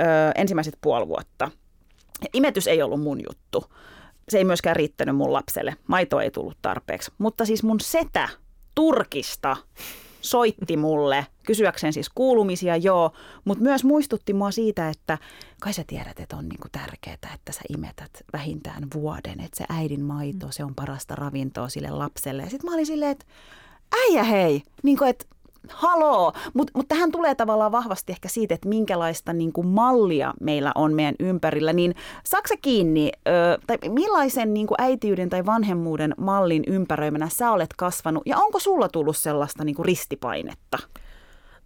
ö, 0.00 0.04
ensimmäiset 0.34 0.78
puoli 0.80 1.08
vuotta. 1.08 1.50
Imetys 2.32 2.66
ei 2.66 2.82
ollut 2.82 3.00
mun 3.00 3.20
juttu. 3.28 3.64
Se 4.28 4.38
ei 4.38 4.44
myöskään 4.44 4.76
riittänyt 4.76 5.16
mun 5.16 5.32
lapselle. 5.32 5.76
Maito 5.86 6.20
ei 6.20 6.30
tullut 6.30 6.58
tarpeeksi. 6.62 7.12
Mutta 7.18 7.44
siis 7.44 7.62
mun 7.62 7.80
setä 7.80 8.28
Turkista 8.74 9.56
soitti 10.20 10.76
mulle, 10.76 11.26
kysyäkseen 11.46 11.92
siis 11.92 12.08
kuulumisia, 12.14 12.76
joo, 12.76 13.12
mutta 13.44 13.64
myös 13.64 13.84
muistutti 13.84 14.32
mua 14.32 14.50
siitä, 14.50 14.88
että 14.88 15.18
kai 15.60 15.72
sä 15.72 15.84
tiedät, 15.86 16.20
että 16.20 16.36
on 16.36 16.48
niinku 16.48 16.68
tärkeää, 16.72 17.34
että 17.34 17.52
sä 17.52 17.60
imetät 17.68 18.10
vähintään 18.32 18.86
vuoden, 18.94 19.40
että 19.40 19.58
se 19.58 19.64
äidin 19.68 20.02
maito, 20.02 20.46
se 20.50 20.64
on 20.64 20.74
parasta 20.74 21.14
ravintoa 21.14 21.68
sille 21.68 21.90
lapselle. 21.90 22.42
Ja 22.42 22.50
sitten 22.50 22.70
mä 22.70 22.74
olin 22.74 22.86
silleen, 22.86 23.10
että 23.10 23.24
äijä 24.06 24.24
hei, 24.24 24.62
niin 24.82 24.98
kuin, 24.98 25.10
että 25.10 25.26
haloo. 25.68 26.32
Mutta 26.54 26.72
mut 26.76 26.88
tähän 26.88 27.12
tulee 27.12 27.34
tavallaan 27.34 27.72
vahvasti 27.72 28.12
ehkä 28.12 28.28
siitä, 28.28 28.54
että 28.54 28.68
minkälaista 28.68 29.32
niin 29.32 29.52
kuin 29.52 29.66
mallia 29.66 30.34
meillä 30.40 30.72
on 30.74 30.94
meidän 30.94 31.14
ympärillä. 31.20 31.72
Niin 31.72 31.94
saksa 32.24 32.54
kiinni, 32.62 33.12
ö, 33.28 33.58
tai 33.66 33.78
millaisen 33.88 34.54
niin 34.54 34.66
kuin 34.66 34.82
äitiyden 34.82 35.30
tai 35.30 35.46
vanhemmuuden 35.46 36.14
mallin 36.18 36.62
ympäröimänä 36.66 37.28
sä 37.28 37.52
olet 37.52 37.74
kasvanut, 37.76 38.22
ja 38.26 38.38
onko 38.38 38.58
sulla 38.58 38.88
tullut 38.88 39.16
sellaista 39.16 39.64
niin 39.64 39.76
kuin 39.76 39.86
ristipainetta? 39.86 40.78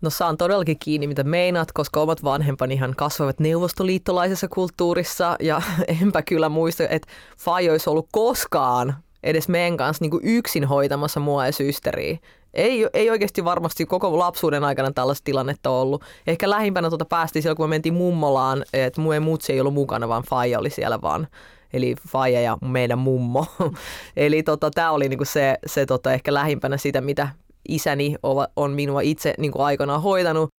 No 0.01 0.11
saan 0.11 0.37
todellakin 0.37 0.79
kiinni, 0.79 1.07
mitä 1.07 1.25
meinaat, 1.25 1.73
koska 1.73 2.01
omat 2.01 2.25
vanhempanihan 2.25 2.95
kasvavat 2.97 3.41
neuvostoliittolaisessa 3.41 4.49
kulttuurissa 4.49 5.37
ja 5.41 5.63
enpä 6.03 6.23
kyllä 6.23 6.49
muista, 6.49 6.89
että 6.89 7.09
Fai 7.39 7.71
olisi 7.71 7.91
ollut 7.91 8.09
koskaan 8.13 8.97
edes 9.23 9.49
meidän 9.49 9.77
kanssa 9.77 10.05
niin 10.05 10.11
kuin 10.11 10.25
yksin 10.25 10.65
hoitamassa 10.65 11.21
mua 11.21 11.47
ja 11.47 11.53
systeriä. 11.53 12.19
Ei, 12.55 12.89
ei 12.95 13.11
oikeasti 13.11 13.45
varmasti 13.45 13.87
koko 13.87 14.19
lapsuuden 14.19 14.65
aikana 14.65 14.93
tällaista 14.93 15.25
tilannetta 15.25 15.71
ollut. 15.71 16.05
Ehkä 16.27 16.51
lähimpänä 16.51 16.89
tuota 16.89 17.05
päästiin 17.05 17.43
silloin, 17.43 17.57
kun 17.57 17.67
me 17.67 17.69
mentiin 17.69 17.95
mummolaan, 17.95 18.65
että 18.73 19.01
mun 19.01 19.23
mutsi 19.23 19.53
ei 19.53 19.61
ollut 19.61 19.75
mukana, 19.75 20.09
vaan 20.09 20.23
Faija 20.23 20.59
oli 20.59 20.71
siellä 20.71 21.03
vaan. 21.03 21.29
Eli 21.73 21.95
Faija 22.09 22.41
ja 22.41 22.59
meidän 22.61 22.99
mummo. 22.99 23.47
Eli 24.17 24.43
tota, 24.43 24.71
tämä 24.71 24.91
oli 24.91 25.09
niinku 25.09 25.25
se, 25.25 25.59
se 25.67 25.87
tota, 25.87 26.13
ehkä 26.13 26.35
lähimpänä 26.35 26.77
sitä, 26.77 27.01
mitä 27.01 27.29
isäni 27.69 28.17
on 28.57 28.71
minua 28.73 29.01
itse 29.01 29.35
niinku 29.39 29.63
aikanaan 29.63 30.03
hoitanut. 30.03 30.51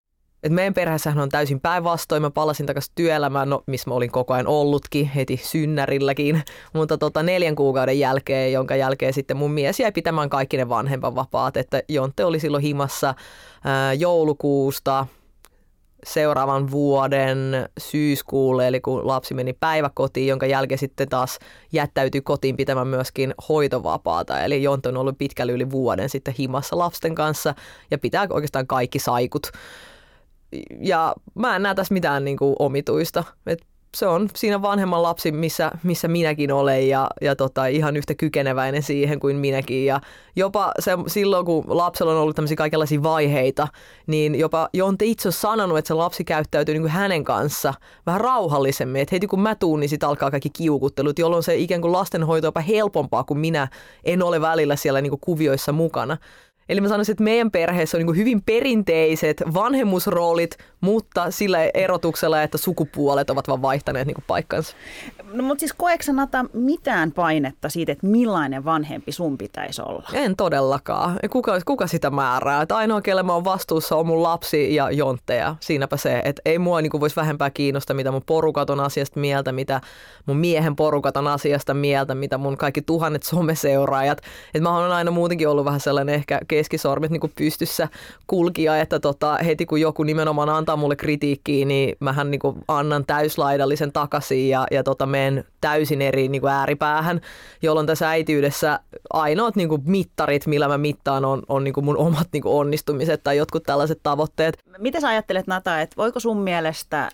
Et 0.45 0.51
meidän 0.51 0.73
perheessähän 0.73 1.23
on 1.23 1.29
täysin 1.29 1.59
päinvastoin. 1.59 2.21
Mä 2.21 2.31
palasin 2.31 2.65
takaisin 2.65 2.91
työelämään, 2.95 3.49
no, 3.49 3.63
missä 3.67 3.89
mä 3.89 3.95
olin 3.95 4.11
koko 4.11 4.33
ajan 4.33 4.47
ollutkin, 4.47 5.05
heti 5.05 5.41
synnärilläkin. 5.43 6.43
Mutta 6.73 6.97
tota, 6.97 7.23
neljän 7.23 7.55
kuukauden 7.55 7.99
jälkeen, 7.99 8.53
jonka 8.53 8.75
jälkeen 8.75 9.13
sitten 9.13 9.37
mun 9.37 9.51
mies 9.51 9.79
jäi 9.79 9.91
pitämään 9.91 10.29
kaikki 10.29 10.57
ne 10.57 10.69
vapaat. 10.69 11.57
Että 11.57 11.81
Jonte 11.89 12.25
oli 12.25 12.39
silloin 12.39 12.63
himassa 12.63 13.15
ää, 13.63 13.93
joulukuusta 13.93 15.07
seuraavan 16.03 16.71
vuoden 16.71 17.69
syyskuulle, 17.77 18.67
eli 18.67 18.81
kun 18.81 19.07
lapsi 19.07 19.33
meni 19.33 19.53
päiväkotiin, 19.53 20.27
jonka 20.27 20.45
jälkeen 20.45 20.79
sitten 20.79 21.09
taas 21.09 21.39
jättäytyi 21.71 22.21
kotiin 22.21 22.57
pitämään 22.57 22.87
myöskin 22.87 23.33
hoitovapaata. 23.49 24.39
Eli 24.39 24.63
Jonte 24.63 24.89
on 24.89 24.97
ollut 24.97 25.17
pitkälle 25.17 25.51
yli 25.51 25.71
vuoden 25.71 26.09
sitten 26.09 26.33
himassa 26.39 26.77
lapsen 26.77 27.15
kanssa 27.15 27.55
ja 27.91 27.97
pitää 27.97 28.27
oikeastaan 28.29 28.67
kaikki 28.67 28.99
saikut 28.99 29.51
ja 30.79 31.15
mä 31.35 31.55
en 31.55 31.63
näe 31.63 31.75
tässä 31.75 31.93
mitään 31.93 32.25
niin 32.25 32.37
kuin 32.37 32.55
omituista. 32.59 33.23
Et 33.47 33.65
se 33.95 34.07
on 34.07 34.29
siinä 34.35 34.61
vanhemman 34.61 35.03
lapsi, 35.03 35.31
missä, 35.31 35.71
missä 35.83 36.07
minäkin 36.07 36.51
olen 36.51 36.89
ja, 36.89 37.07
ja 37.21 37.35
tota, 37.35 37.65
ihan 37.65 37.97
yhtä 37.97 38.15
kykeneväinen 38.15 38.83
siihen 38.83 39.19
kuin 39.19 39.35
minäkin. 39.35 39.85
Ja 39.85 40.01
jopa 40.35 40.71
se, 40.79 40.91
silloin, 41.07 41.45
kun 41.45 41.63
lapsella 41.67 42.11
on 42.11 42.17
ollut 42.17 42.35
tämmöisiä 42.35 42.57
kaikenlaisia 42.57 43.03
vaiheita, 43.03 43.67
niin 44.07 44.35
jopa 44.35 44.69
Jonte 44.73 45.05
itse 45.05 45.27
on 45.27 45.33
sanonut, 45.33 45.77
että 45.77 45.87
se 45.87 45.93
lapsi 45.93 46.23
käyttäytyy 46.23 46.73
niin 46.73 46.81
kuin 46.81 46.91
hänen 46.91 47.23
kanssa 47.23 47.73
vähän 48.05 48.21
rauhallisemmin. 48.21 49.01
Että 49.01 49.15
heti 49.15 49.27
kun 49.27 49.39
mä 49.41 49.55
tuun, 49.55 49.79
niin 49.79 49.89
sitten 49.89 50.09
alkaa 50.09 50.31
kaikki 50.31 50.49
kiukuttelut, 50.49 51.19
jolloin 51.19 51.43
se 51.43 51.55
ikään 51.55 51.81
kuin 51.81 51.91
lastenhoito 51.91 52.47
on 52.47 52.47
jopa 52.47 52.61
helpompaa, 52.61 53.23
kun 53.23 53.39
minä 53.39 53.67
en 54.03 54.23
ole 54.23 54.41
välillä 54.41 54.75
siellä 54.75 55.01
niin 55.01 55.11
kuin 55.11 55.21
kuvioissa 55.21 55.71
mukana. 55.71 56.17
Eli 56.69 56.81
mä 56.81 56.87
sanoisin, 56.87 57.13
että 57.13 57.23
meidän 57.23 57.51
perheessä 57.51 57.97
on 57.97 58.05
niin 58.05 58.17
hyvin 58.17 58.41
perinteiset 58.41 59.43
vanhemmuusroolit, 59.53 60.57
mutta 60.81 61.31
sillä 61.31 61.57
erotuksella, 61.73 62.41
että 62.41 62.57
sukupuolet 62.57 63.29
ovat 63.29 63.47
vaan 63.47 63.61
vaihtaneet 63.61 64.07
niin 64.07 64.23
paikkansa. 64.27 64.75
No 65.33 65.43
mutta 65.43 65.59
siis 65.59 65.73
koeksä 65.73 66.13
Nata 66.13 66.45
mitään 66.53 67.11
painetta 67.11 67.69
siitä, 67.69 67.91
että 67.91 68.07
millainen 68.07 68.65
vanhempi 68.65 69.11
sun 69.11 69.37
pitäisi 69.37 69.81
olla? 69.81 70.09
En 70.13 70.35
todellakaan. 70.35 71.19
Kuka, 71.31 71.59
kuka 71.65 71.87
sitä 71.87 72.09
määrää? 72.09 72.61
Että 72.61 72.77
ainoa, 72.77 73.01
kelle 73.01 73.23
mä 73.23 73.33
oon 73.33 73.43
vastuussa, 73.43 73.95
on 73.95 74.07
mun 74.07 74.23
lapsi 74.23 74.75
ja 74.75 74.91
jontteja. 74.91 75.55
Siinäpä 75.59 75.97
se, 75.97 76.21
että 76.25 76.41
ei 76.45 76.59
mua 76.59 76.81
niin 76.81 76.91
voisi 76.99 77.15
vähempää 77.15 77.49
kiinnosta, 77.49 77.93
mitä 77.93 78.11
mun 78.11 78.21
porukat 78.25 78.69
on 78.69 78.79
asiasta 78.79 79.19
mieltä, 79.19 79.51
mitä 79.51 79.81
mun 80.25 80.37
miehen 80.37 80.75
porukat 80.75 81.17
on 81.17 81.27
asiasta 81.27 81.73
mieltä, 81.73 82.15
mitä 82.15 82.37
mun 82.37 82.57
kaikki 82.57 82.81
tuhannet 82.81 83.23
someseuraajat. 83.23 84.17
Että 84.47 84.69
mä 84.69 84.77
oon 84.77 84.91
aina 84.91 85.11
muutenkin 85.11 85.49
ollut 85.49 85.65
vähän 85.65 85.79
sellainen 85.79 86.15
ehkä 86.15 86.39
keskisormet 86.47 87.11
niin 87.11 87.33
pystyssä 87.35 87.87
kulkia, 88.27 88.77
että 88.77 88.99
tota, 88.99 89.37
heti 89.45 89.65
kun 89.65 89.81
joku 89.81 90.03
nimenomaan 90.03 90.49
antaa 90.49 90.75
mulle 90.75 90.95
kritiikkiä, 90.95 91.65
niin 91.65 91.95
mähän 91.99 92.31
niin 92.31 92.41
annan 92.67 93.05
täyslaidallisen 93.05 93.91
takaisin 93.91 94.49
ja, 94.49 94.67
ja 94.71 94.83
tota, 94.83 95.05
menen 95.15 95.45
täysin 95.61 96.01
eri 96.01 96.27
niin 96.27 96.47
ääripäähän, 96.47 97.21
jolloin 97.61 97.87
tässä 97.87 98.09
äityydessä 98.09 98.79
ainoat 99.13 99.55
niin 99.55 99.69
mittarit, 99.85 100.47
millä 100.47 100.67
mä 100.67 100.77
mittaan, 100.77 101.25
on, 101.25 101.43
on 101.49 101.63
niin 101.63 101.73
mun 101.81 101.97
omat 101.97 102.27
niin 102.33 102.43
onnistumiset 102.45 103.23
tai 103.23 103.37
jotkut 103.37 103.63
tällaiset 103.63 103.99
tavoitteet. 104.03 104.57
Miten 104.77 105.01
sä 105.01 105.07
ajattelet 105.07 105.47
Nata, 105.47 105.81
että 105.81 105.95
voiko 105.97 106.19
sun 106.19 106.37
mielestä 106.37 107.09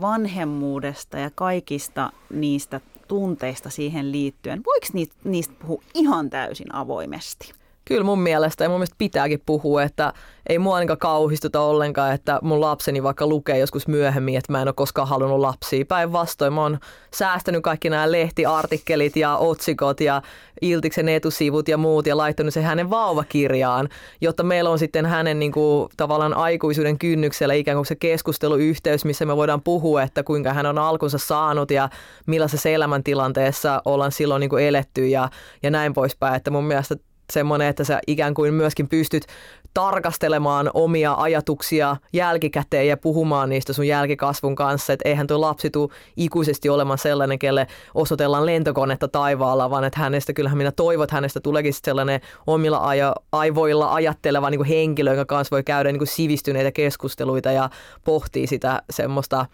vanhemmuudesta 0.00 1.18
ja 1.18 1.30
kaikista 1.34 2.12
niistä 2.32 2.80
tunteista 3.08 3.70
siihen 3.70 4.12
liittyen, 4.12 4.62
voiko 4.66 4.86
niistä 5.24 5.54
puhua 5.60 5.82
ihan 5.94 6.30
täysin 6.30 6.74
avoimesti? 6.74 7.52
Kyllä 7.88 8.04
mun 8.04 8.20
mielestä 8.20 8.64
ja 8.64 8.68
mun 8.68 8.78
mielestä 8.78 8.96
pitääkin 8.98 9.42
puhua, 9.46 9.82
että 9.82 10.12
ei 10.48 10.58
mua 10.58 10.74
ainakaan 10.76 10.98
kauhistuta 10.98 11.60
ollenkaan, 11.60 12.14
että 12.14 12.38
mun 12.42 12.60
lapseni 12.60 13.02
vaikka 13.02 13.26
lukee 13.26 13.58
joskus 13.58 13.88
myöhemmin, 13.88 14.36
että 14.36 14.52
mä 14.52 14.62
en 14.62 14.68
ole 14.68 14.74
koskaan 14.76 15.08
halunnut 15.08 15.40
lapsia. 15.40 15.84
Päinvastoin 15.84 16.52
mä 16.52 16.62
oon 16.62 16.78
säästänyt 17.14 17.62
kaikki 17.62 17.90
nämä 17.90 18.12
lehtiartikkelit 18.12 19.16
ja 19.16 19.36
otsikot 19.36 20.00
ja 20.00 20.22
Iltiksen 20.60 21.08
etusivut 21.08 21.68
ja 21.68 21.78
muut 21.78 22.06
ja 22.06 22.16
laittanut 22.16 22.54
se 22.54 22.62
hänen 22.62 22.90
vauvakirjaan, 22.90 23.88
jotta 24.20 24.42
meillä 24.42 24.70
on 24.70 24.78
sitten 24.78 25.06
hänen 25.06 25.38
niin 25.38 25.52
kuin, 25.52 25.88
tavallaan 25.96 26.34
aikuisuuden 26.34 26.98
kynnyksellä 26.98 27.54
ikään 27.54 27.76
kuin 27.76 27.86
se 27.86 27.96
keskusteluyhteys, 27.96 29.04
missä 29.04 29.24
me 29.24 29.36
voidaan 29.36 29.62
puhua, 29.62 30.02
että 30.02 30.22
kuinka 30.22 30.52
hän 30.52 30.66
on 30.66 30.78
alkunsa 30.78 31.18
saanut 31.18 31.70
ja 31.70 31.88
millaisessa 32.26 32.68
elämäntilanteessa 32.68 33.82
ollaan 33.84 34.12
silloin 34.12 34.40
niin 34.40 34.50
kuin 34.50 34.64
eletty 34.64 35.06
ja, 35.08 35.28
ja 35.62 35.70
näin 35.70 35.94
poispäin. 35.94 36.34
Että 36.34 36.50
mun 36.50 36.64
mielestä 36.64 36.96
semmoinen, 37.32 37.68
että 37.68 37.84
sä 37.84 38.00
ikään 38.06 38.34
kuin 38.34 38.54
myöskin 38.54 38.88
pystyt 38.88 39.26
tarkastelemaan 39.74 40.70
omia 40.74 41.14
ajatuksia 41.14 41.96
jälkikäteen 42.12 42.88
ja 42.88 42.96
puhumaan 42.96 43.48
niistä 43.48 43.72
sun 43.72 43.86
jälkikasvun 43.86 44.54
kanssa. 44.54 44.92
Että 44.92 45.08
eihän 45.08 45.26
tuo 45.26 45.40
lapsi 45.40 45.70
tule 45.70 45.88
ikuisesti 46.16 46.68
olemaan 46.68 46.98
sellainen, 46.98 47.38
kelle 47.38 47.66
osoitellaan 47.94 48.46
lentokonetta 48.46 49.08
taivaalla, 49.08 49.70
vaan 49.70 49.84
että 49.84 50.00
hänestä, 50.00 50.32
kyllähän 50.32 50.58
minä 50.58 50.72
toivon, 50.72 51.04
että 51.04 51.16
hänestä 51.16 51.40
tuleekin 51.40 51.72
sellainen 51.72 52.20
omilla 52.46 52.88
ajo, 52.88 53.12
aivoilla 53.32 53.94
ajatteleva 53.94 54.50
niin 54.50 54.58
kuin 54.58 54.68
henkilö, 54.68 55.10
joka 55.10 55.24
kanssa 55.24 55.54
voi 55.54 55.62
käydä 55.62 55.92
niin 55.92 56.00
kuin 56.00 56.08
sivistyneitä 56.08 56.72
keskusteluita 56.72 57.52
ja 57.52 57.70
pohtii 58.04 58.46
sitä 58.46 58.82
semmoista 58.90 59.46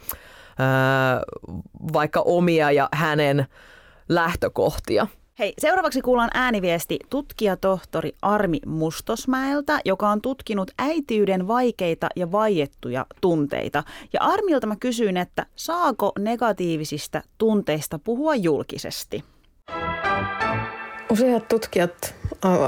ää, 0.58 1.20
vaikka 1.92 2.20
omia 2.20 2.70
ja 2.70 2.88
hänen 2.92 3.46
lähtökohtia. 4.08 5.06
Hei, 5.38 5.52
seuraavaksi 5.58 6.00
kuullaan 6.00 6.30
ääniviesti 6.34 6.98
tutkijatohtori 7.10 8.12
Armi 8.22 8.58
Mustosmäeltä, 8.66 9.80
joka 9.84 10.08
on 10.08 10.20
tutkinut 10.20 10.70
äitiyden 10.78 11.48
vaikeita 11.48 12.08
ja 12.16 12.32
vaiettuja 12.32 13.06
tunteita. 13.20 13.84
Ja 14.12 14.20
Armilta 14.20 14.66
mä 14.66 14.76
kysyin, 14.80 15.16
että 15.16 15.46
saako 15.56 16.12
negatiivisista 16.18 17.22
tunteista 17.38 17.98
puhua 17.98 18.34
julkisesti? 18.34 19.24
Useat 21.10 21.48
tutkijat 21.48 22.14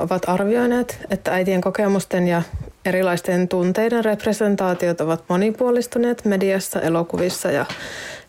ovat 0.02 0.28
arvioineet, 0.28 1.06
että 1.10 1.32
äitien 1.34 1.60
kokemusten 1.60 2.28
ja 2.28 2.42
erilaisten 2.84 3.48
tunteiden 3.48 4.04
representaatiot 4.04 5.00
ovat 5.00 5.24
monipuolistuneet 5.28 6.24
mediassa, 6.24 6.80
elokuvissa 6.80 7.50
ja 7.50 7.66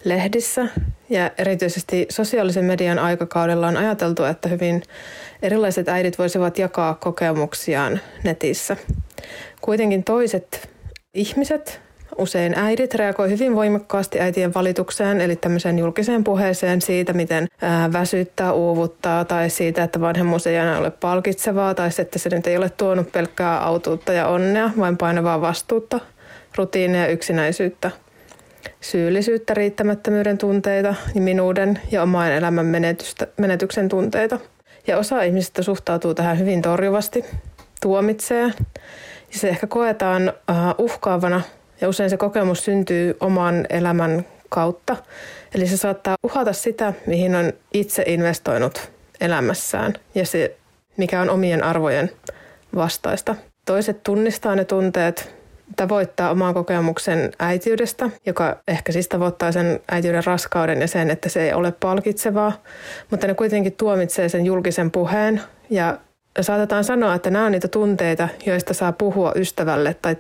lehdissä. 0.06 0.68
Ja 1.10 1.32
erityisesti 1.38 2.06
sosiaalisen 2.10 2.65
median 2.65 3.00
aikakaudella 3.00 3.68
on 3.68 3.78
ajateltu, 3.78 4.24
että 4.24 4.50
hyvin 4.50 4.84
erilaiset 5.41 5.89
äidit 5.89 6.20
voisivat 6.20 6.60
jakaa 6.60 6.94
kokemuksiaan 6.94 8.00
netissä. 8.24 8.78
Kuitenkin 9.62 10.04
toiset 10.04 10.70
ihmiset 11.13 11.82
usein 12.18 12.54
äidit 12.58 12.94
reagoi 12.94 13.30
hyvin 13.30 13.56
voimakkaasti 13.56 14.20
äitien 14.20 14.54
valitukseen, 14.54 15.22
eli 15.22 15.36
tämmöiseen 15.36 15.80
julkiseen 15.80 16.24
puheeseen 16.24 16.82
siitä, 16.82 17.13
miten 17.13 17.48
ää, 17.62 17.94
väsyttää, 17.94 18.54
uuvuttaa 18.54 19.26
tai 19.26 19.50
siitä, 19.50 19.84
että 19.84 20.02
vanhemmuus 20.02 20.48
ei 20.48 20.56
enää 20.56 20.80
ole 20.80 20.91
palkitsevaa 20.91 21.76
tai 21.76 21.89
että 22.00 22.20
se 22.20 22.30
nyt 22.30 22.48
ei 22.48 22.58
ole 22.58 22.70
tuonut 22.70 23.12
pelkkää 23.12 23.60
autuutta 23.60 24.13
ja 24.13 24.28
onnea, 24.28 24.70
vain 24.80 24.98
painavaa 24.98 25.41
vastuutta, 25.41 26.00
rutiineja 26.58 27.04
ja 27.04 27.12
yksinäisyyttä 27.12 27.91
syyllisyyttä, 28.82 29.54
riittämättömyyden 29.54 30.38
tunteita, 30.38 30.95
minuuden 31.15 31.80
ja 31.91 32.04
oman 32.04 32.32
elämän 32.32 32.65
menetyksen 33.38 33.89
tunteita. 33.89 34.39
Ja 34.88 34.97
osa 34.97 35.21
ihmisistä 35.23 35.63
suhtautuu 35.63 36.13
tähän 36.13 36.39
hyvin 36.39 36.62
torjuvasti, 36.62 37.25
tuomitsee 37.82 38.43
ja 39.34 39.39
se 39.39 39.49
ehkä 39.49 39.67
koetaan 39.67 40.34
uh, 40.51 40.86
uhkaavana 40.86 41.41
ja 41.82 41.89
usein 41.89 42.10
se 42.10 42.17
kokemus 42.17 42.65
syntyy 42.65 43.17
oman 43.19 43.65
elämän 43.69 44.25
kautta. 44.49 44.97
Eli 45.56 45.67
se 45.67 45.78
saattaa 45.78 46.15
uhata 46.23 46.54
sitä, 46.54 46.93
mihin 47.06 47.36
on 47.36 47.54
itse 47.73 48.04
investoinut 48.08 48.91
elämässään 49.21 49.93
ja 50.15 50.25
se, 50.25 50.56
mikä 50.97 51.21
on 51.21 51.30
omien 51.30 51.63
arvojen 51.63 52.12
vastaista. 52.75 53.36
Toiset 53.65 54.04
tunnistaa 54.04 54.56
ne 54.56 54.65
tunteet, 54.65 55.35
tavoittaa 55.75 56.32
oman 56.32 56.54
kokemuksen 56.54 57.32
äitiydestä, 57.39 58.10
joka 58.25 58.58
ehkä 58.67 58.91
siis 58.91 59.08
tavoittaa 59.08 59.51
sen 59.51 59.80
äitiyden 59.91 60.23
raskauden 60.25 60.82
ja 60.82 60.88
sen, 60.88 61.10
että 61.12 61.30
se 61.30 61.43
ei 61.43 61.54
ole 61.54 61.71
palkitsevaa, 61.80 62.51
mutta 63.12 63.28
ne 63.28 63.34
kuitenkin 63.34 63.73
tuomitsee 63.73 64.30
sen 64.30 64.45
julkisen 64.45 64.91
puheen 64.91 65.41
ja 65.69 65.97
saatetaan 66.41 66.84
sanoa, 66.84 67.15
että 67.15 67.30
nämä 67.30 67.45
on 67.45 67.51
niitä 67.51 67.67
tunteita, 67.67 68.30
joista 68.45 68.73
saa 68.73 68.91
puhua 68.91 69.32
ystävälle 69.36 69.95
tai 70.01 70.17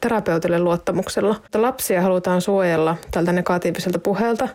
terapeutille 0.00 0.58
luottamuksella. 0.58 1.34
Mutta 1.42 1.62
lapsia 1.62 2.02
halutaan 2.02 2.40
suojella 2.40 2.96
tältä 3.10 3.32
negatiiviselta 3.32 3.98
puheelta 3.98 4.48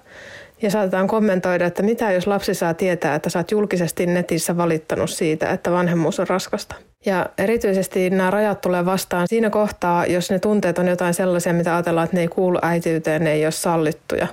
ja 0.62 0.72
saatetaan 0.72 1.08
kommentoida, 1.08 1.66
että 1.66 1.84
mitä 1.84 2.12
jos 2.12 2.28
lapsi 2.28 2.54
saa 2.54 2.74
tietää, 2.74 3.16
että 3.16 3.30
sä 3.30 3.40
oot 3.40 3.52
julkisesti 3.52 4.06
netissä 4.06 4.58
valittanut 4.58 5.10
siitä, 5.10 5.50
että 5.50 5.72
vanhemmuus 5.72 6.20
on 6.20 6.28
raskasta. 6.28 6.76
Ja 7.06 7.30
erityisesti 7.38 8.10
nämä 8.10 8.32
rajat 8.32 8.62
tulee 8.62 8.86
vastaan 8.86 9.28
siinä 9.28 9.50
kohtaa, 9.50 10.06
jos 10.06 10.32
ne 10.32 10.40
tunteet 10.40 10.80
on 10.80 10.88
jotain 10.88 11.14
sellaisia, 11.14 11.54
mitä 11.54 11.74
ajatellaan, 11.74 12.06
että 12.06 12.18
ne 12.18 12.22
ei 12.22 12.28
kuulu 12.28 12.60
äitiyteen, 12.62 13.24
ne 13.24 13.32
ei 13.32 13.46
ole 13.46 13.52
sallittuja. 13.52 14.28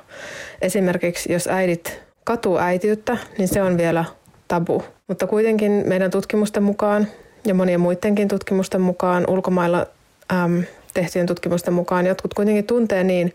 Esimerkiksi 0.63 1.33
jos 1.33 1.47
äidit 1.47 2.03
katuu 2.25 2.59
äitiyttä, 2.59 3.17
niin 3.39 3.49
se 3.49 3.63
on 3.63 3.79
vielä 3.79 4.05
tabu. 4.49 4.83
Mutta 5.09 5.27
kuitenkin 5.27 5.83
meidän 5.87 6.11
tutkimusten 6.11 6.63
mukaan 6.63 7.07
ja 7.47 7.55
monien 7.55 7.81
muidenkin 7.81 8.29
tutkimusten 8.29 8.81
mukaan, 8.81 9.25
ulkomailla 9.29 9.87
äm, 10.33 10.63
tehtyjen 10.95 11.27
tutkimusten 11.27 11.75
mukaan, 11.75 12.07
jotkut 12.07 12.35
kuitenkin 12.35 12.67
tuntee 12.67 13.05
niin, 13.05 13.35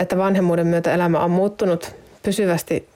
että 0.00 0.18
vanhemmuuden 0.18 0.66
myötä 0.66 0.94
elämä 0.94 1.18
on 1.18 1.30
muuttunut 1.30 1.94
pysyvästi 2.22 2.88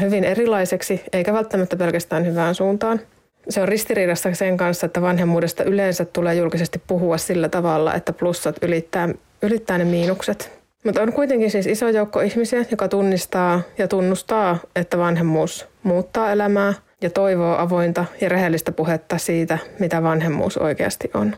hyvin 0.00 0.24
erilaiseksi, 0.24 1.00
eikä 1.12 1.32
välttämättä 1.32 1.76
pelkästään 1.76 2.26
hyvään 2.26 2.54
suuntaan. 2.54 3.00
Se 3.48 3.62
on 3.62 3.68
ristiriidassa 3.68 4.34
sen 4.34 4.56
kanssa, 4.56 4.86
että 4.86 5.02
vanhemmuudesta 5.02 5.64
yleensä 5.64 6.04
tulee 6.04 6.34
julkisesti 6.34 6.82
puhua 6.86 7.18
sillä 7.18 7.48
tavalla, 7.48 7.94
että 7.94 8.12
plussat 8.12 8.56
ylittää, 8.62 9.08
ylittää 9.42 9.78
ne 9.78 9.84
miinukset. 9.84 10.60
Mutta 10.84 11.02
on 11.02 11.12
kuitenkin 11.12 11.50
siis 11.50 11.66
iso 11.66 11.88
joukko 11.88 12.20
ihmisiä, 12.20 12.64
joka 12.70 12.88
tunnistaa 12.88 13.62
ja 13.78 13.88
tunnustaa, 13.88 14.58
että 14.76 14.98
vanhemmuus 14.98 15.66
muuttaa 15.82 16.32
elämää 16.32 16.74
ja 17.02 17.10
toivoo 17.10 17.56
avointa 17.56 18.04
ja 18.20 18.28
rehellistä 18.28 18.72
puhetta 18.72 19.18
siitä, 19.18 19.58
mitä 19.78 20.02
vanhemmuus 20.02 20.58
oikeasti 20.58 21.10
on. 21.14 21.34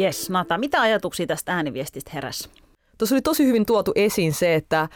Yes, 0.00 0.30
Nata, 0.30 0.58
mitä 0.58 0.80
ajatuksia 0.80 1.26
tästä 1.26 1.54
ääniviestistä 1.54 2.10
heräsi? 2.14 2.48
Tuossa 2.98 3.14
oli 3.14 3.22
tosi 3.22 3.46
hyvin 3.46 3.66
tuotu 3.66 3.92
esiin 3.94 4.34
se, 4.34 4.54
että 4.54 4.88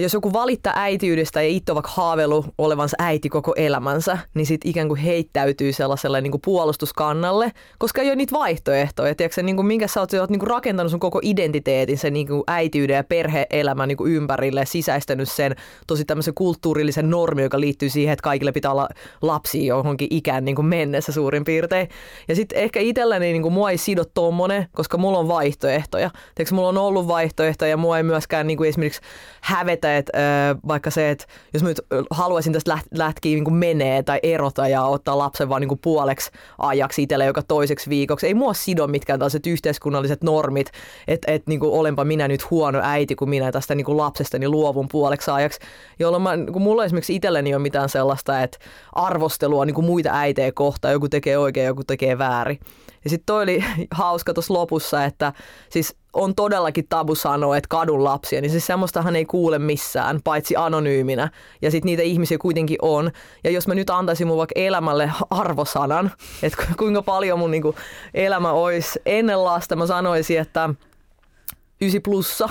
jos 0.00 0.14
joku 0.14 0.32
valittaa 0.32 0.72
äitiydestä 0.76 1.42
ja 1.42 1.48
itse 1.48 1.74
vaikka 1.74 1.90
haavelu 1.94 2.44
olevansa 2.58 2.96
äiti 3.00 3.28
koko 3.28 3.52
elämänsä, 3.56 4.18
niin 4.34 4.46
sitten 4.46 4.70
ikään 4.70 4.88
kuin 4.88 5.00
heittäytyy 5.00 5.72
sellaiselle 5.72 6.20
niin 6.20 6.30
kuin 6.30 6.40
puolustuskannalle, 6.44 7.52
koska 7.78 8.02
ei 8.02 8.08
ole 8.08 8.16
niitä 8.16 8.32
vaihtoehtoja. 8.32 9.14
Tiedätkö, 9.14 9.42
niin 9.42 9.56
kuin 9.56 9.66
minkä 9.66 9.86
sä 9.86 10.00
oot, 10.00 10.10
sä 10.10 10.20
oot 10.20 10.30
niin 10.30 10.38
kuin 10.38 10.50
rakentanut 10.50 10.90
sun 10.90 11.00
koko 11.00 11.20
identiteetin 11.22 11.98
sen 11.98 12.12
niin 12.12 12.26
kuin 12.26 12.42
äitiyden 12.46 12.96
ja 12.96 13.04
perhe-elämän 13.04 13.88
niin 13.88 13.96
kuin 13.96 14.12
ympärille, 14.12 14.66
sisäistänyt 14.66 15.28
sen 15.28 15.56
tosi 15.86 16.04
tämmöisen 16.04 16.34
kulttuurillisen 16.34 17.10
normi, 17.10 17.42
joka 17.42 17.60
liittyy 17.60 17.90
siihen, 17.90 18.12
että 18.12 18.22
kaikille 18.22 18.52
pitää 18.52 18.70
olla 18.70 18.88
lapsi 19.22 19.66
johonkin 19.66 20.08
ikään 20.10 20.44
niin 20.44 20.56
kuin 20.56 20.66
mennessä 20.66 21.12
suurin 21.12 21.44
piirtein. 21.44 21.88
Ja 22.28 22.34
sitten 22.34 22.58
ehkä 22.58 22.80
itselläni 22.80 23.32
niin 23.32 23.42
kuin 23.42 23.54
mua 23.54 23.70
ei 23.70 23.78
sido 23.78 24.04
tommonen, 24.14 24.66
koska 24.72 24.98
mulla 24.98 25.18
on 25.18 25.28
vaihtoehtoja. 25.28 26.10
Tiedätkö, 26.34 26.54
mulla 26.54 26.68
on 26.68 26.78
ollut 26.78 27.08
vaihtoehtoja 27.08 27.70
ja 27.70 27.76
mua 27.76 27.96
ei 27.96 28.02
myöskään 28.02 28.46
niin 28.46 28.56
kuin 28.56 28.68
esimerkiksi 28.68 29.00
hävetä, 29.40 29.77
että 29.84 30.12
vaikka 30.68 30.90
se, 30.90 31.10
että 31.10 31.24
jos 31.54 31.62
mä 31.62 31.68
nyt 31.68 31.80
haluaisin 32.10 32.52
tästä 32.52 32.78
lätkiä 32.94 33.34
niin 33.34 33.54
menee 33.54 34.02
tai 34.02 34.20
erota 34.22 34.68
ja 34.68 34.82
ottaa 34.82 35.18
lapsen 35.18 35.48
vaan 35.48 35.62
niin 35.62 35.78
puoleksi 35.82 36.30
ajaksi 36.58 37.02
itselle 37.02 37.24
joka 37.24 37.42
toiseksi 37.42 37.90
viikoksi, 37.90 38.26
ei 38.26 38.34
mua 38.34 38.54
sido 38.54 38.86
mitkään 38.86 39.18
tällaiset 39.18 39.46
yhteiskunnalliset 39.46 40.22
normit, 40.22 40.70
että 41.08 41.32
et, 41.32 41.46
niin 41.46 41.60
olenpa 41.62 42.04
minä 42.04 42.28
nyt 42.28 42.50
huono 42.50 42.80
äiti, 42.82 43.14
kun 43.14 43.28
minä 43.28 43.52
tästä 43.52 43.74
niin 43.74 43.96
lapsestani 43.96 44.48
luovun 44.48 44.88
puoleksi 44.88 45.30
ajaksi, 45.30 45.60
jolloin 45.98 46.22
mä, 46.22 46.36
niin 46.36 46.62
mulla 46.62 46.84
esimerkiksi 46.84 47.14
itselleni 47.14 47.54
on 47.54 47.62
mitään 47.62 47.88
sellaista, 47.88 48.42
että 48.42 48.58
arvostelua 48.92 49.64
niin 49.64 49.84
muita 49.84 50.10
äitejä 50.12 50.52
kohtaan, 50.52 50.92
joku 50.92 51.08
tekee 51.08 51.38
oikein, 51.38 51.66
joku 51.66 51.84
tekee 51.84 52.18
väärin. 52.18 52.58
Ja 53.04 53.10
sitten 53.10 53.26
toi 53.26 53.42
oli 53.42 53.64
hauska 53.90 54.34
tuossa 54.34 54.54
lopussa, 54.54 55.04
että 55.04 55.32
siis 55.70 55.96
on 56.12 56.34
todellakin 56.34 56.86
tabu 56.88 57.14
sanoa, 57.14 57.56
että 57.56 57.68
kadun 57.68 58.04
lapsia, 58.04 58.40
niin 58.40 58.50
siis 58.50 58.66
semmoistahan 58.66 59.16
ei 59.16 59.24
kuule 59.24 59.58
missään, 59.58 60.20
paitsi 60.24 60.56
anonyyminä. 60.56 61.30
Ja 61.62 61.70
sitten 61.70 61.86
niitä 61.86 62.02
ihmisiä 62.02 62.38
kuitenkin 62.38 62.78
on. 62.82 63.10
Ja 63.44 63.50
jos 63.50 63.68
mä 63.68 63.74
nyt 63.74 63.90
antaisin 63.90 64.26
mun 64.26 64.36
vaikka 64.36 64.60
elämälle 64.60 65.12
arvosanan, 65.30 66.10
että 66.42 66.66
kuinka 66.78 67.02
paljon 67.02 67.38
mun 67.38 67.50
niinku 67.50 67.74
elämä 68.14 68.52
olisi 68.52 69.00
ennen 69.06 69.44
lasta, 69.44 69.76
mä 69.76 69.86
sanoisin, 69.86 70.38
että 70.38 70.70
ysi 71.80 72.00
plussa. 72.00 72.48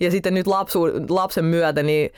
Ja 0.00 0.10
sitten 0.10 0.34
nyt 0.34 0.46
lapsu, 0.46 0.80
lapsen 1.08 1.44
myötä, 1.44 1.82
niin 1.82 2.10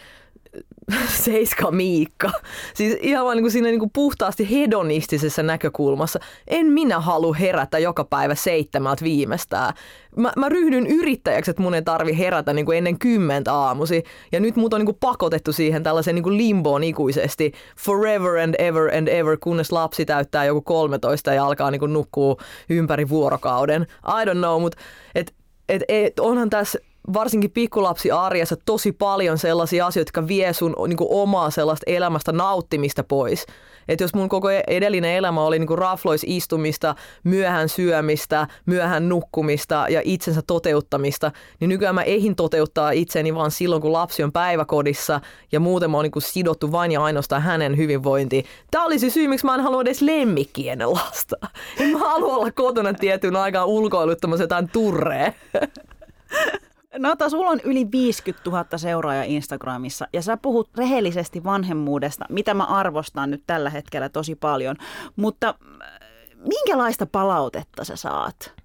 Seiska 1.25 1.71
Miikka. 1.71 2.31
Siis 2.75 2.99
ihan 3.01 3.25
vaan 3.25 3.37
niin 3.37 3.51
siinä 3.51 3.69
niin 3.69 3.79
kuin 3.79 3.91
puhtaasti 3.95 4.51
hedonistisessa 4.51 5.43
näkökulmassa. 5.43 6.21
En 6.47 6.67
minä 6.67 7.01
halua 7.01 7.35
herätä 7.35 7.79
joka 7.79 8.05
päivä 8.05 8.35
seitsemältä 8.35 9.05
viimeistään. 9.05 9.75
Mä, 10.17 10.33
mä 10.37 10.49
ryhdyn 10.49 10.87
yrittäjäksi, 10.87 11.51
että 11.51 11.63
mun 11.63 11.75
ei 11.75 11.83
tarvi 11.83 12.19
herätä 12.19 12.53
niin 12.53 12.67
kuin 12.67 12.79
ennen 12.79 12.99
kymmentä 12.99 13.55
aamusi. 13.55 14.05
Ja 14.33 14.41
nyt 14.41 14.57
mut 14.57 14.75
on 14.75 14.81
niin 14.81 14.87
kuin 14.87 14.99
pakotettu 15.01 15.53
siihen 15.53 15.83
tällaiseen 15.83 16.15
niin 16.15 16.23
kuin 16.23 16.37
limboon 16.37 16.85
ikuisesti. 16.85 17.53
Forever 17.79 18.39
and 18.39 18.55
ever 18.59 18.95
and 18.97 19.09
ever, 19.09 19.37
kunnes 19.41 19.73
lapsi 19.73 20.05
täyttää 20.05 20.45
joku 20.45 20.63
13 20.63 21.35
ja 21.35 21.45
alkaa 21.45 21.71
niin 21.71 21.81
kuin 21.81 21.93
nukkuu 21.93 22.41
ympäri 22.69 23.09
vuorokauden. 23.09 23.87
I 24.07 24.25
don't 24.25 24.39
know, 24.39 24.61
mutta 24.61 24.79
et, 25.15 25.35
et, 25.69 25.83
et, 25.89 26.21
onhan 26.21 26.51
tässä 26.51 26.79
varsinkin 27.13 27.51
pikkulapsi 27.51 28.11
arjessa 28.11 28.57
tosi 28.65 28.93
paljon 28.93 29.39
sellaisia 29.39 29.87
asioita, 29.87 30.09
jotka 30.09 30.29
vie 30.29 30.53
sun 30.53 30.77
niin 30.89 30.97
kuin, 30.97 31.09
omaa 31.11 31.51
sellaista 31.51 31.85
elämästä 31.87 32.33
nauttimista 32.33 33.05
pois. 33.05 33.47
Että 33.89 34.05
jos 34.05 34.15
mun 34.15 34.29
koko 34.29 34.51
edellinen 34.51 35.15
elämä 35.15 35.41
oli 35.41 35.59
niin 35.59 35.67
kuin 35.67 35.79
raflois 35.79 36.25
istumista, 36.27 36.95
myöhään 37.25 37.69
syömistä, 37.69 38.47
myöhään 38.67 39.09
nukkumista 39.09 39.87
ja 39.89 40.01
itsensä 40.05 40.43
toteuttamista, 40.47 41.33
niin 41.61 41.69
nykyään 41.69 41.95
mä 41.95 42.03
eihin 42.03 42.37
toteuttaa 42.37 42.91
itseni 42.91 43.35
vaan 43.35 43.51
silloin, 43.51 43.83
kun 43.83 43.93
lapsi 43.93 44.23
on 44.23 44.33
päiväkodissa 44.33 45.21
ja 45.53 45.61
muuten 45.61 45.91
mä 45.91 45.97
oon 45.97 46.05
niin 46.05 46.23
sidottu 46.23 46.73
vain 46.73 46.93
ja 46.93 47.03
ainoastaan 47.03 47.43
hänen 47.43 47.77
hyvinvointiin. 47.77 48.45
Tämä 48.71 48.85
olisi 48.85 49.11
syy, 49.11 49.29
miksi 49.29 49.47
mä 49.47 49.55
en 49.55 49.61
halua 49.61 49.83
edes 49.83 50.03
lemmikki 50.03 50.69
ennen 50.69 50.93
lasta. 50.93 51.37
En 51.81 51.91
mä 51.91 51.99
halua 51.99 52.37
olla 52.37 52.53
kotona 52.53 52.95
tietyn 52.95 53.37
aikaan 53.37 53.69
ulkoiluttamassa 53.69 54.45
jotain 54.45 54.69
turreen. 54.69 55.35
Nata, 56.99 57.29
sulla 57.29 57.51
on 57.51 57.61
yli 57.65 57.89
50 57.93 58.51
000 58.51 58.79
seuraajaa 58.79 59.25
Instagramissa 59.25 60.09
ja 60.13 60.23
sä 60.23 60.37
puhut 60.37 60.71
rehellisesti 60.77 61.45
vanhemmuudesta, 61.45 62.25
mitä 62.29 62.55
mä 62.55 62.65
arvostan 62.65 63.31
nyt 63.31 63.43
tällä 63.47 63.71
hetkellä 63.71 64.09
tosi 64.09 64.35
paljon. 64.35 64.77
Mutta 65.17 65.55
äh, 65.83 66.01
minkälaista 66.39 67.07
palautetta 67.07 67.85
sä 67.85 67.97
saat? 67.97 68.60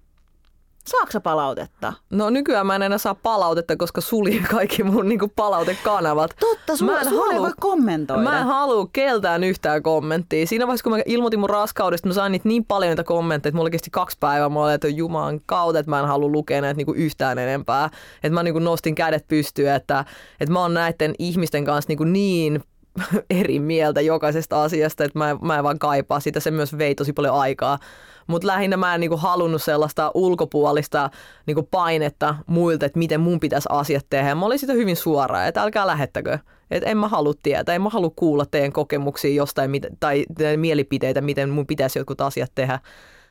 Saatko 0.86 1.20
palautetta? 1.20 1.92
No 2.10 2.30
nykyään 2.30 2.66
mä 2.66 2.76
en 2.76 2.82
enää 2.82 2.98
saa 2.98 3.14
palautetta, 3.14 3.76
koska 3.76 4.00
suli 4.00 4.42
kaikki 4.50 4.82
mun 4.82 5.08
niinku 5.08 5.32
palautekanavat. 5.36 6.30
Totta, 6.40 6.76
sulla, 6.76 6.92
mä 6.92 7.00
en 7.00 7.08
halu, 7.08 7.42
voi 7.42 7.52
kommentoida. 7.60 8.22
Mä 8.22 8.40
en 8.40 8.46
halua 8.46 8.88
keltään 8.92 9.44
yhtään 9.44 9.82
kommenttia. 9.82 10.46
Siinä 10.46 10.66
vaiheessa, 10.66 10.84
kun 10.84 10.92
mä 10.92 10.98
ilmoitin 11.06 11.40
mun 11.40 11.50
raskaudesta, 11.50 12.08
mä 12.08 12.14
sain 12.14 12.32
niitä 12.32 12.48
niin 12.48 12.64
paljon 12.64 12.90
niitä 12.90 13.04
kommentteja, 13.04 13.48
että 13.50 13.56
mulla 13.56 13.70
kesti 13.70 13.90
kaksi 13.90 14.16
päivää. 14.20 14.48
Mä 14.48 14.60
olin, 14.60 14.74
että 14.74 14.88
juman 14.88 15.40
kautta, 15.46 15.78
että 15.78 15.90
mä 15.90 16.00
en 16.00 16.06
halua 16.06 16.28
lukea 16.28 16.60
näitä 16.60 16.76
niinku 16.76 16.92
yhtään 16.92 17.38
enempää. 17.38 17.90
Että 18.22 18.34
mä 18.34 18.42
niinku 18.42 18.58
nostin 18.58 18.94
kädet 18.94 19.28
pystyyn, 19.28 19.74
että, 19.74 20.04
että 20.40 20.52
mä 20.52 20.60
oon 20.60 20.74
näiden 20.74 21.14
ihmisten 21.18 21.64
kanssa 21.64 21.90
niinku 21.90 22.04
niin 22.04 22.62
eri 23.40 23.58
mieltä 23.58 24.00
jokaisesta 24.00 24.62
asiasta, 24.62 25.04
että 25.04 25.18
mä, 25.18 25.36
mä 25.42 25.58
en 25.58 25.64
vaan 25.64 25.78
kaipaa 25.78 26.20
sitä, 26.20 26.40
se 26.40 26.50
myös 26.50 26.78
vei 26.78 26.94
tosi 26.94 27.12
paljon 27.12 27.34
aikaa. 27.34 27.78
Mutta 28.26 28.46
lähinnä 28.46 28.76
mä 28.76 28.94
en 28.94 29.00
niinku 29.00 29.16
halunnut 29.16 29.62
sellaista 29.62 30.10
ulkopuolista 30.14 31.10
niinku 31.46 31.62
painetta 31.62 32.34
muilta, 32.46 32.86
että 32.86 32.98
miten 32.98 33.20
mun 33.20 33.40
pitäisi 33.40 33.68
asiat 33.72 34.06
tehdä. 34.10 34.34
Mä 34.34 34.46
olin 34.46 34.58
sitä 34.58 34.72
hyvin 34.72 34.96
suora, 34.96 35.46
että 35.46 35.62
älkää 35.62 35.86
lähettäkö. 35.86 36.38
Että 36.70 36.90
en 36.90 36.98
mä 36.98 37.08
halua 37.08 37.32
tietää, 37.42 37.74
en 37.74 37.82
mä 37.82 37.88
halua 37.88 38.12
kuulla 38.16 38.46
teidän 38.46 38.72
kokemuksia 38.72 39.34
jostain 39.34 39.80
tai 40.00 40.26
mielipiteitä, 40.56 41.20
miten 41.20 41.50
mun 41.50 41.66
pitäisi 41.66 41.98
jotkut 41.98 42.20
asiat 42.20 42.52
tehdä 42.54 42.78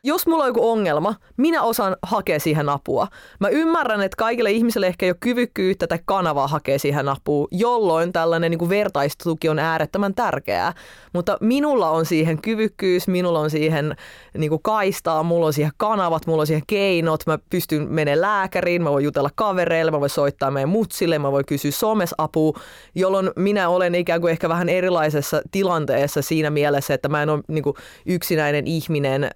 jos 0.05 0.27
mulla 0.27 0.43
on 0.43 0.49
joku 0.49 0.69
ongelma, 0.69 1.15
minä 1.37 1.61
osaan 1.61 1.95
hakea 2.01 2.39
siihen 2.39 2.69
apua. 2.69 3.07
Mä 3.39 3.47
ymmärrän, 3.47 4.01
että 4.01 4.15
kaikille 4.17 4.51
ihmisille 4.51 4.87
ehkä 4.87 5.05
ei 5.05 5.09
ole 5.09 5.17
kyvykkyyttä 5.19 5.87
tai 5.87 5.99
kanavaa 6.05 6.47
hakea 6.47 6.79
siihen 6.79 7.09
apua, 7.09 7.47
jolloin 7.51 8.13
tällainen 8.13 8.51
niin 8.51 8.59
kuin 8.59 8.69
vertaistuki 8.69 9.49
on 9.49 9.59
äärettömän 9.59 10.13
tärkeää. 10.13 10.73
Mutta 11.13 11.37
minulla 11.41 11.89
on 11.89 12.05
siihen 12.05 12.41
kyvykkyys, 12.41 13.07
minulla 13.07 13.39
on 13.39 13.49
siihen 13.49 13.95
niin 14.37 14.49
kuin 14.49 14.61
kaistaa, 14.61 15.23
mulla 15.23 15.45
on 15.45 15.53
siihen 15.53 15.71
kanavat, 15.77 16.27
mulla 16.27 16.41
on 16.41 16.47
siihen 16.47 16.63
keinot, 16.67 17.27
mä 17.27 17.39
pystyn 17.49 17.87
menemään 17.89 18.21
lääkäriin, 18.21 18.83
mä 18.83 18.91
voin 18.91 19.05
jutella 19.05 19.29
kavereille, 19.35 19.91
mä 19.91 19.99
voin 19.99 20.09
soittaa 20.09 20.51
meidän 20.51 20.69
mutsille, 20.69 21.19
mä 21.19 21.31
voin 21.31 21.45
kysyä 21.45 21.71
somesapua, 21.71 22.59
jolloin 22.95 23.31
minä 23.35 23.69
olen 23.69 23.95
ikään 23.95 24.21
kuin 24.21 24.31
ehkä 24.31 24.49
vähän 24.49 24.69
erilaisessa 24.69 25.41
tilanteessa 25.51 26.21
siinä 26.21 26.49
mielessä, 26.49 26.93
että 26.93 27.09
mä 27.09 27.23
en 27.23 27.29
ole 27.29 27.43
niin 27.47 27.63
kuin 27.63 27.75
yksinäinen 28.05 28.67
ihminen, 28.67 29.29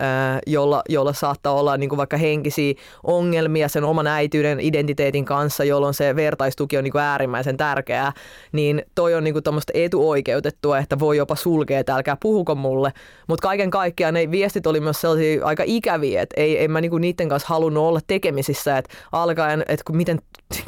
jolla, 0.59 0.81
jolla 0.89 1.13
saattaa 1.13 1.53
olla 1.53 1.77
niin 1.77 1.89
kuin 1.89 1.97
vaikka 1.97 2.17
henkisiä 2.17 2.73
ongelmia 3.03 3.67
sen 3.67 3.83
oman 3.83 4.07
äityyden 4.07 4.59
identiteetin 4.59 5.25
kanssa, 5.25 5.63
jolloin 5.63 5.93
se 5.93 6.15
vertaistuki 6.15 6.77
on 6.77 6.83
niin 6.83 6.91
kuin 6.91 7.01
äärimmäisen 7.01 7.57
tärkeää, 7.57 8.13
niin 8.51 8.83
toi 8.95 9.15
on 9.15 9.23
niin 9.23 9.33
kuin 9.33 9.43
etuoikeutettua, 9.73 10.79
että 10.79 10.99
voi 10.99 11.17
jopa 11.17 11.35
sulkea, 11.35 11.79
että 11.79 11.95
älkää 11.95 12.17
puhuko 12.21 12.55
mulle. 12.55 12.93
Mutta 13.27 13.47
kaiken 13.47 13.69
kaikkiaan 13.69 14.13
ne 14.13 14.31
viestit 14.31 14.67
oli 14.67 14.79
myös 14.79 15.01
sellaisia 15.01 15.45
aika 15.45 15.63
ikäviä, 15.65 16.21
että 16.21 16.41
ei, 16.41 16.63
en 16.63 16.71
mä 16.71 16.81
niin 16.81 16.91
kuin 16.91 17.01
niiden 17.01 17.29
kanssa 17.29 17.47
halunnut 17.49 17.83
olla 17.83 17.99
tekemisissä, 18.07 18.77
että 18.77 18.93
alkaen, 19.11 19.63
että 19.67 19.93
miten 19.93 20.19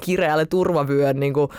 kireälle 0.01 0.45
turvavyön 0.45 1.19
niin 1.19 1.33
kuin, 1.33 1.49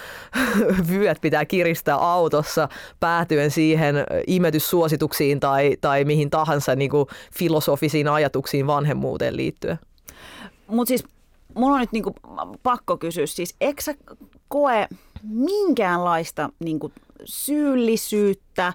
vyöt 0.91 1.19
pitää 1.21 1.45
kiristää 1.45 1.97
autossa 1.97 2.69
päätyen 3.01 3.51
siihen 3.51 3.97
imetyssuosituksiin 4.27 5.41
tai, 5.41 5.77
tai 5.81 6.05
mihin 6.05 6.31
tahansa 6.31 6.77
niin 6.77 6.91
kuin 6.91 7.07
filosofisiin 7.39 8.09
ajatuksiin 8.23 8.67
vanhemmuuteen 8.67 9.37
liittyen. 9.37 9.79
Mutta 10.67 10.89
siis 10.89 11.05
mulla 11.55 11.75
on 11.75 11.81
nyt 11.81 11.93
niinku 11.93 12.15
pakko 12.63 12.97
kysyä, 12.97 13.27
siis 13.27 13.57
eikö 13.61 13.83
sä 13.83 13.95
koe 14.49 14.89
minkäänlaista 15.23 16.51
niinku 16.59 16.93
syyllisyyttä 17.25 18.73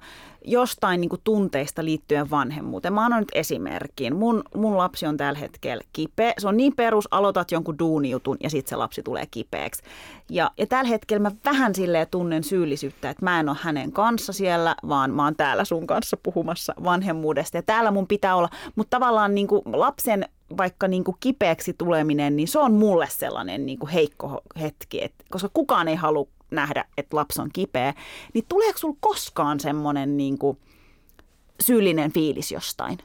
jostain 0.48 1.02
niin 1.02 1.10
kuin 1.10 1.22
tunteista 1.24 1.86
liittyen 1.86 2.30
vanhemmuuteen. 2.30 2.94
Mä 2.94 3.06
annan 3.06 3.20
nyt 3.20 3.32
esimerkin. 3.36 4.16
Mun, 4.16 4.44
mun 4.56 4.78
lapsi 4.78 5.06
on 5.06 5.18
tällä 5.18 5.40
hetkellä 5.40 5.84
kipeä. 5.94 6.34
Se 6.38 6.48
on 6.48 6.58
niin 6.58 6.74
perus, 6.76 7.08
aloitat 7.12 7.52
jonkun 7.52 7.80
duunijutun 7.80 8.38
ja 8.44 8.50
sitten 8.50 8.70
se 8.70 8.76
lapsi 8.76 9.04
tulee 9.04 9.26
kipeäksi. 9.32 9.84
Ja, 10.30 10.52
ja 10.58 10.68
tällä 10.68 10.90
hetkellä 10.90 11.22
mä 11.22 11.32
vähän 11.46 11.76
silleen 11.76 12.08
tunnen 12.12 12.44
syyllisyyttä, 12.44 13.10
että 13.10 13.26
mä 13.26 13.40
en 13.40 13.50
ole 13.50 13.58
hänen 13.62 13.92
kanssa 13.92 14.34
siellä, 14.34 14.76
vaan 14.90 15.12
mä 15.12 15.24
oon 15.24 15.36
täällä 15.36 15.66
sun 15.66 15.88
kanssa 15.88 16.18
puhumassa 16.24 16.74
vanhemmuudesta. 16.84 17.58
Ja 17.58 17.64
täällä 17.64 17.92
mun 17.92 18.08
pitää 18.08 18.36
olla, 18.36 18.50
mutta 18.76 18.98
tavallaan 18.98 19.36
niin 19.36 19.48
kuin 19.48 19.62
lapsen 19.66 20.26
vaikka 20.58 20.88
niin 20.88 21.04
kuin 21.04 21.18
kipeäksi 21.20 21.74
tuleminen, 21.74 22.36
niin 22.36 22.48
se 22.48 22.60
on 22.60 22.74
mulle 22.74 23.08
sellainen 23.10 23.66
niin 23.66 23.80
kuin 23.80 23.90
heikko 23.90 24.42
hetki, 24.62 25.04
että 25.04 25.26
koska 25.30 25.50
kukaan 25.54 25.88
ei 25.88 25.96
halua 25.96 26.28
nähdä, 26.52 26.86
että 26.98 27.16
lapsi 27.16 27.42
on 27.42 27.50
kipeä, 27.54 27.94
niin 28.34 28.46
tuleeko 28.50 28.78
sinulla 28.78 28.98
koskaan 29.00 29.60
semmoinen 29.60 30.18
niin 30.18 30.38
syyllinen 31.60 32.14
fiilis 32.14 32.52
jostain? 32.52 32.98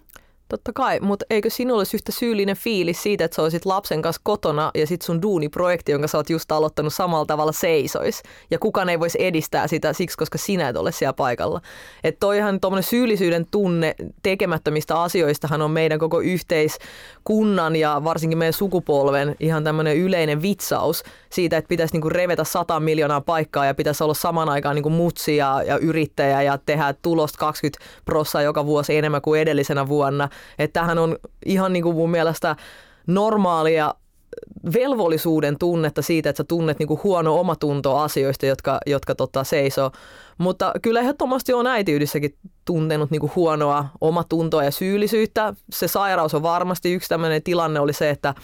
Totta 0.53 0.73
kai, 0.73 1.01
mutta 1.01 1.25
eikö 1.31 1.51
sinulla 1.51 1.81
olisi 1.81 1.97
yhtä 1.97 2.13
syyllinen 2.13 2.57
fiilis 2.57 3.03
siitä, 3.03 3.25
että 3.25 3.35
sä 3.35 3.43
olisit 3.43 3.67
lapsen 3.67 4.03
kanssa 4.03 4.21
kotona 4.25 4.71
ja 4.75 4.87
sitten 4.87 5.07
sun 5.07 5.23
duuniprojekti, 5.23 5.93
jonka 5.93 6.09
sä 6.09 6.19
oot 6.19 6.31
just 6.31 6.53
aloittanut 6.53 6.95
samalla 6.95 7.27
tavalla 7.27 7.53
seisois. 7.53 8.23
Ja 8.51 8.59
kukaan 8.59 8.89
ei 8.89 9.01
voisi 9.01 9.25
edistää 9.25 9.67
sitä 9.67 9.93
siksi, 9.93 10.19
koska 10.19 10.39
sinä 10.39 10.69
et 10.69 10.77
ole 10.77 10.93
siellä 10.93 11.13
paikalla. 11.13 11.61
Että 12.05 12.21
toihan 12.21 12.61
tuommoinen 12.61 12.83
syyllisyyden 12.83 13.47
tunne 13.51 13.95
tekemättömistä 14.23 15.01
asioistahan 15.01 15.63
on 15.63 15.71
meidän 15.71 15.99
koko 15.99 16.21
yhteiskunnan 16.21 17.77
ja 17.77 18.01
varsinkin 18.05 18.39
meidän 18.39 18.53
sukupolven 18.53 19.37
ihan 19.41 19.65
tämmöinen 19.65 19.97
yleinen 19.97 20.43
vitsaus 20.43 21.03
siitä, 21.31 21.57
että 21.57 21.69
pitäisi 21.69 21.95
niinku 21.95 22.09
revetä 22.09 22.45
sata 22.45 22.81
miljoonaa 22.81 23.21
paikkaa 23.21 23.67
ja 23.67 23.75
pitäisi 23.75 24.05
olla 24.05 24.15
saman 24.15 24.49
aikaan 24.49 24.75
niinku 24.75 24.91
mutsi 24.91 25.37
ja, 25.37 25.63
ja 25.67 25.79
yrittäjä 25.79 26.43
ja 26.43 26.59
tehdä 26.59 26.95
tulosta 27.03 27.39
20 27.39 27.85
prossaa 28.05 28.43
joka 28.43 28.67
vuosi 28.67 28.97
enemmän 28.97 29.23
kuin 29.23 29.41
edellisenä 29.41 29.89
vuonna– 29.89 30.29
että 30.59 30.73
tämähän 30.73 30.99
on 30.99 31.19
ihan 31.47 31.73
niin 31.73 31.83
kuin 31.83 31.97
mun 31.97 32.11
mielestä 32.11 32.57
normaalia 33.07 33.95
velvollisuuden 34.75 35.59
tunnetta 35.59 36.03
siitä, 36.03 36.31
että 36.31 36.39
sä 36.39 36.45
tunnet 36.45 36.79
niin 36.79 36.87
kuin 36.87 37.01
huono 37.05 37.41
omatunto 37.41 37.97
asioista, 37.97 38.47
jotka, 38.47 38.81
jotka 38.87 39.15
tota, 39.15 39.45
seisoo. 39.45 39.91
Mutta 40.39 40.73
kyllä 40.83 41.01
ehdottomasti 41.01 41.53
on 41.53 41.67
äitiydessäkin 41.67 42.37
tuntenut 42.65 43.11
niin 43.11 43.21
kuin 43.21 43.33
huonoa 43.37 43.89
omatuntoa 44.01 44.65
ja 44.65 44.71
syyllisyyttä. 44.71 45.55
Se 45.73 45.89
sairaus 45.89 46.35
on 46.35 46.43
varmasti 46.43 46.93
yksi 46.93 47.09
tämmöinen 47.09 47.43
tilanne 47.43 47.81
oli 47.81 47.93
se, 47.93 48.11
että 48.11 48.35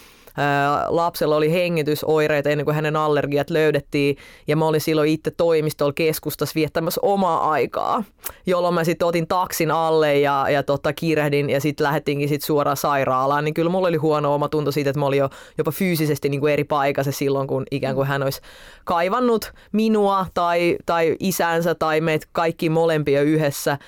lapsella 0.88 1.36
oli 1.36 1.52
hengitysoireita 1.52 2.50
ennen 2.50 2.64
kuin 2.64 2.74
hänen 2.74 2.96
allergiat 2.96 3.50
löydettiin 3.50 4.16
ja 4.46 4.56
mä 4.56 4.66
olin 4.66 4.80
silloin 4.80 5.10
itse 5.10 5.30
toimistolla 5.30 5.92
keskustassa 5.92 6.54
viettämässä 6.54 7.00
omaa 7.02 7.50
aikaa, 7.50 8.04
jolloin 8.46 8.74
mä 8.74 8.84
sitten 8.84 9.08
otin 9.08 9.26
taksin 9.26 9.70
alle 9.70 10.18
ja, 10.18 10.46
ja 10.50 10.62
tota, 10.62 10.92
kiirehdin 10.92 11.50
ja 11.50 11.60
sitten 11.60 11.84
lähdettiinkin 11.84 12.28
sit 12.28 12.42
suoraan 12.42 12.76
sairaalaan, 12.76 13.44
niin 13.44 13.54
kyllä 13.54 13.70
mulla 13.70 13.88
oli 13.88 13.96
huono 13.96 14.34
oma 14.34 14.48
tunto 14.48 14.72
siitä, 14.72 14.90
että 14.90 15.00
mä 15.00 15.06
olin 15.06 15.18
jo 15.18 15.30
jopa 15.58 15.70
fyysisesti 15.70 16.28
niin 16.28 16.40
kuin 16.40 16.52
eri 16.52 16.64
paikassa 16.64 17.12
silloin, 17.12 17.48
kun 17.48 17.64
ikään 17.70 17.94
kuin 17.94 18.06
hän 18.06 18.22
olisi 18.22 18.40
kaivannut 18.84 19.52
minua 19.72 20.26
tai, 20.34 20.76
tai 20.86 21.16
isänsä 21.20 21.74
tai 21.74 22.00
meitä 22.00 22.26
kaikki 22.32 22.70
molempia 22.70 23.22
yhdessä. 23.22 23.78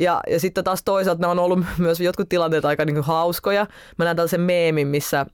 Ja, 0.00 0.20
ja 0.30 0.40
sitten 0.40 0.64
taas 0.64 0.82
toisaalta 0.84 1.20
ne 1.20 1.26
on 1.26 1.38
ollut 1.38 1.58
myös 1.78 2.00
jotkut 2.00 2.28
tilanteet 2.28 2.64
aika 2.64 2.84
niin 2.84 2.94
kuin 2.94 3.04
hauskoja. 3.04 3.66
Mä 3.98 4.04
näen 4.04 4.16
tällaisen 4.16 4.40
meemin, 4.40 4.88
missä 4.88 5.26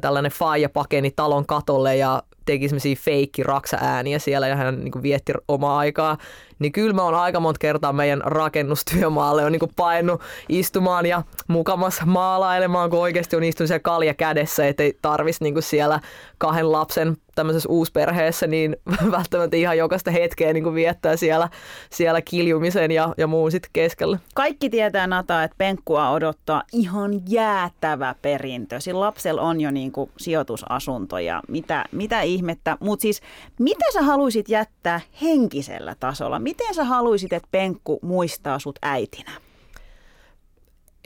tällainen 0.00 0.32
faija 0.32 0.68
pakeni 0.68 1.10
talon 1.10 1.46
katolle 1.46 1.96
ja 1.96 2.22
teki 2.44 2.68
semmoisia 2.68 2.96
feikki 2.96 3.42
raksa-ääniä 3.42 4.18
siellä 4.18 4.48
ja 4.48 4.56
hän 4.56 4.80
niin 4.84 4.92
kuin 4.92 5.02
vietti 5.02 5.32
omaa 5.48 5.78
aikaa 5.78 6.16
niin 6.60 6.72
kyllä 6.72 6.92
mä 6.92 7.02
oon 7.02 7.14
aika 7.14 7.40
monta 7.40 7.58
kertaa 7.58 7.92
meidän 7.92 8.20
rakennustyömaalle 8.24 9.44
on 9.44 9.52
niin 9.52 9.70
painut 9.76 10.20
istumaan 10.48 11.06
ja 11.06 11.22
mukamas 11.48 12.00
maalailemaan, 12.06 12.90
kun 12.90 12.98
oikeasti 12.98 13.36
on 13.36 13.44
istunut 13.44 13.68
siellä 13.68 13.80
kalja 13.80 14.14
kädessä, 14.14 14.66
ettei 14.66 14.98
tarvis 15.02 15.40
niin 15.40 15.62
siellä 15.62 16.00
kahden 16.38 16.72
lapsen 16.72 17.16
tämmöisessä 17.34 17.68
uusperheessä 17.68 18.46
niin 18.46 18.76
välttämättä 19.16 19.56
ihan 19.56 19.78
jokaista 19.78 20.10
hetkeä 20.10 20.52
niin 20.52 20.74
viettää 20.74 21.16
siellä, 21.16 21.48
siellä 21.90 22.22
kiljumisen 22.22 22.90
ja, 22.90 23.14
ja 23.16 23.26
muun 23.26 23.50
sitten 23.50 23.70
keskellä. 23.72 24.18
Kaikki 24.34 24.70
tietää 24.70 25.06
Nata, 25.06 25.42
että 25.44 25.54
penkkua 25.58 26.10
odottaa 26.10 26.62
ihan 26.72 27.10
jäätävä 27.28 28.14
perintö. 28.22 28.80
Sillä 28.80 29.00
lapsella 29.00 29.42
on 29.42 29.60
jo 29.60 29.70
niin 29.70 29.92
kuin 29.92 30.10
sijoitusasunto 30.16 31.18
ja 31.18 31.42
mitä, 31.48 31.84
mitä 31.92 32.20
ihmettä. 32.20 32.76
Mutta 32.80 33.02
siis 33.02 33.20
mitä 33.58 33.84
sä 33.92 34.02
haluaisit 34.02 34.48
jättää 34.48 35.00
henkisellä 35.22 35.94
tasolla? 36.00 36.38
Miten 36.50 36.74
sä 36.74 36.84
haluaisit, 36.84 37.32
että 37.32 37.48
Penkku 37.52 37.98
muistaa 38.02 38.58
sut 38.58 38.78
äitinä? 38.82 39.30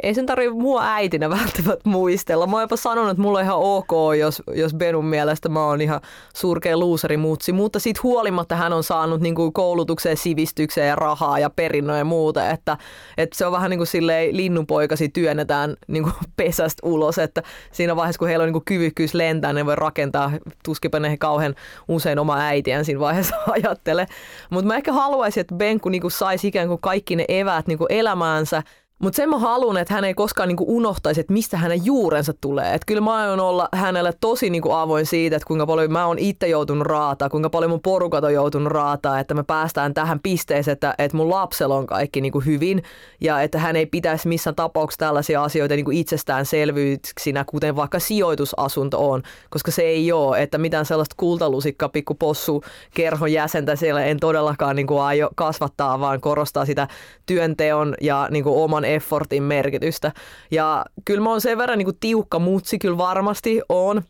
Ei 0.02 0.14
sen 0.14 0.26
tarvitse 0.26 0.54
mua 0.54 0.82
äitinä 0.84 1.30
välttämättä 1.40 1.88
muistella. 1.88 2.46
Mä 2.46 2.52
oon 2.52 2.62
jopa 2.62 2.76
sanonut, 2.76 3.10
että 3.10 3.22
mulla 3.22 3.38
on 3.38 3.44
ihan 3.44 3.58
ok, 3.58 3.90
jos, 4.18 4.42
jos 4.54 4.74
Benun 4.74 5.04
mielestä 5.04 5.48
mä 5.48 5.66
oon 5.66 5.80
ihan 5.80 6.00
surkea 6.36 6.78
luuserimutsi, 6.78 7.52
mutta 7.52 7.78
siitä 7.78 8.00
huolimatta 8.02 8.56
hän 8.56 8.72
on 8.72 8.84
saanut 8.84 9.20
niin 9.20 9.34
kuin 9.34 9.52
koulutukseen, 9.52 10.16
sivistykseen 10.16 10.88
ja 10.88 10.96
rahaa 10.96 11.38
ja 11.38 11.50
perinnön 11.50 11.98
ja 11.98 12.04
muuta, 12.04 12.50
että, 12.50 12.78
että 13.16 13.38
se 13.38 13.46
on 13.46 13.52
vähän 13.52 13.70
niin 13.70 13.78
kuin 13.78 13.86
silleen 13.86 14.36
linnunpoikasi 14.36 15.08
työnnetään 15.08 15.76
niin 15.88 16.02
kuin 16.02 16.14
pesästä 16.36 16.86
ulos, 16.86 17.18
että 17.18 17.42
siinä 17.72 17.96
vaiheessa 17.96 18.18
kun 18.18 18.28
heillä 18.28 18.42
on 18.42 18.46
niin 18.46 18.52
kuin 18.52 18.64
kyvykkyys 18.64 19.14
lentää, 19.14 19.52
ne 19.52 19.66
voi 19.66 19.76
rakentaa, 19.76 20.32
tuskipa 20.64 21.00
ne 21.00 21.16
kauhean 21.16 21.54
usein 21.88 22.18
oma 22.18 22.38
äitiään 22.38 22.84
siinä 22.84 23.00
vaiheessa 23.00 23.36
ajattele. 23.52 24.06
Mutta 24.50 24.66
mä 24.66 24.76
ehkä 24.76 24.92
haluaisin, 24.92 25.40
että 25.40 25.54
Benku 25.54 25.88
niin 25.88 26.00
kuin 26.02 26.10
saisi 26.10 26.48
ikään 26.48 26.68
kuin 26.68 26.80
kaikki 26.80 27.16
ne 27.16 27.24
eväät 27.28 27.66
niin 27.66 27.78
kuin 27.78 27.92
elämäänsä, 27.92 28.62
Mutta 28.98 29.16
sen 29.16 29.28
mä 29.28 29.38
haluan, 29.38 29.76
että 29.76 29.94
hän 29.94 30.04
ei 30.04 30.14
koskaan 30.14 30.48
niinku 30.48 30.76
unohtaisi, 30.76 31.20
että 31.20 31.32
mistä 31.32 31.56
hänen 31.56 31.84
juurensa 31.84 32.32
tulee. 32.40 32.74
Et 32.74 32.82
kyllä 32.86 33.00
mä 33.00 33.14
aion 33.14 33.40
olla 33.40 33.68
hänelle 33.72 34.12
tosi 34.20 34.50
niinku 34.50 34.72
avoin 34.72 35.06
siitä, 35.06 35.36
että 35.36 35.46
kuinka 35.46 35.66
paljon 35.66 35.92
mä 35.92 36.06
oon 36.06 36.18
itse 36.18 36.48
joutunut 36.48 36.86
raataa, 36.86 37.28
kuinka 37.28 37.50
paljon 37.50 37.70
mun 37.70 37.80
porukat 37.80 38.24
on 38.24 38.34
joutunut 38.34 38.72
raataa, 38.72 39.20
että 39.20 39.34
me 39.34 39.42
päästään 39.42 39.94
tähän 39.94 40.20
pisteeseen, 40.20 40.72
että, 40.72 40.94
että 40.98 41.16
mun 41.16 41.30
lapsella 41.30 41.76
on 41.76 41.86
kaikki 41.86 42.20
niinku 42.20 42.40
hyvin 42.40 42.82
ja 43.20 43.42
että 43.42 43.58
hän 43.58 43.76
ei 43.76 43.86
pitäisi 43.86 44.28
missään 44.28 44.56
tapauksessa 44.56 44.98
tällaisia 44.98 45.44
asioita 45.44 45.74
niinku 45.74 45.90
itsestäänselvyyksinä, 45.90 47.44
kuten 47.44 47.76
vaikka 47.76 47.98
sijoitusasunto 47.98 49.10
on, 49.10 49.22
koska 49.50 49.70
se 49.70 49.82
ei 49.82 50.12
ole, 50.12 50.42
että 50.42 50.58
mitään 50.58 50.86
sellaista 50.86 51.14
kultalusikka 51.18 51.88
pikku 51.88 52.14
possu 52.14 52.64
kerhon 52.94 53.32
jäsentä 53.32 53.76
siellä 53.76 54.04
en 54.04 54.20
todellakaan 54.20 54.76
niinku 54.76 54.98
aio 54.98 55.30
kasvattaa, 55.34 56.00
vaan 56.00 56.20
korostaa 56.20 56.66
sitä 56.66 56.88
työnteon 57.26 57.94
ja 58.00 58.28
niinku 58.30 58.62
oman 58.62 58.83
effortin 58.84 59.42
merkitystä. 59.42 60.12
Ja 60.50 60.84
kyllä 61.04 61.20
mä 61.20 61.30
oon 61.30 61.40
sen 61.40 61.58
verran 61.58 61.78
niin 61.78 61.86
kuin 61.86 61.98
tiukka 62.00 62.38
mutsi, 62.38 62.78
kyllä 62.78 62.98
varmasti 62.98 63.60
on, 63.68 64.02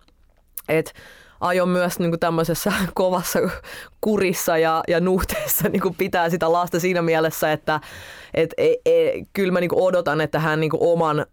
että 0.69 0.93
aion 1.41 1.69
myös 1.69 1.99
niin 1.99 2.11
kuin 2.11 2.21
tämmöisessä 2.21 2.73
kovassa 2.95 3.39
kurissa 4.01 4.59
ja, 4.59 4.83
ja 4.89 5.01
nuhteessa 5.01 5.69
niin 5.69 5.83
kuin 5.83 5.95
pitää 5.95 6.31
sitä 6.31 6.53
lasta 6.53 6.81
siinä 6.81 7.03
mielessä, 7.03 7.53
että 7.53 7.81
et, 8.35 8.55
e, 8.59 8.75
e, 8.87 9.13
kyllä 9.33 9.53
mä 9.53 9.61
niin 9.61 9.69
kuin 9.69 9.83
odotan, 9.83 10.21
että 10.21 10.39
hän 10.39 10.61
niin 10.61 10.71
kuin 10.71 10.83
oman 10.83 11.27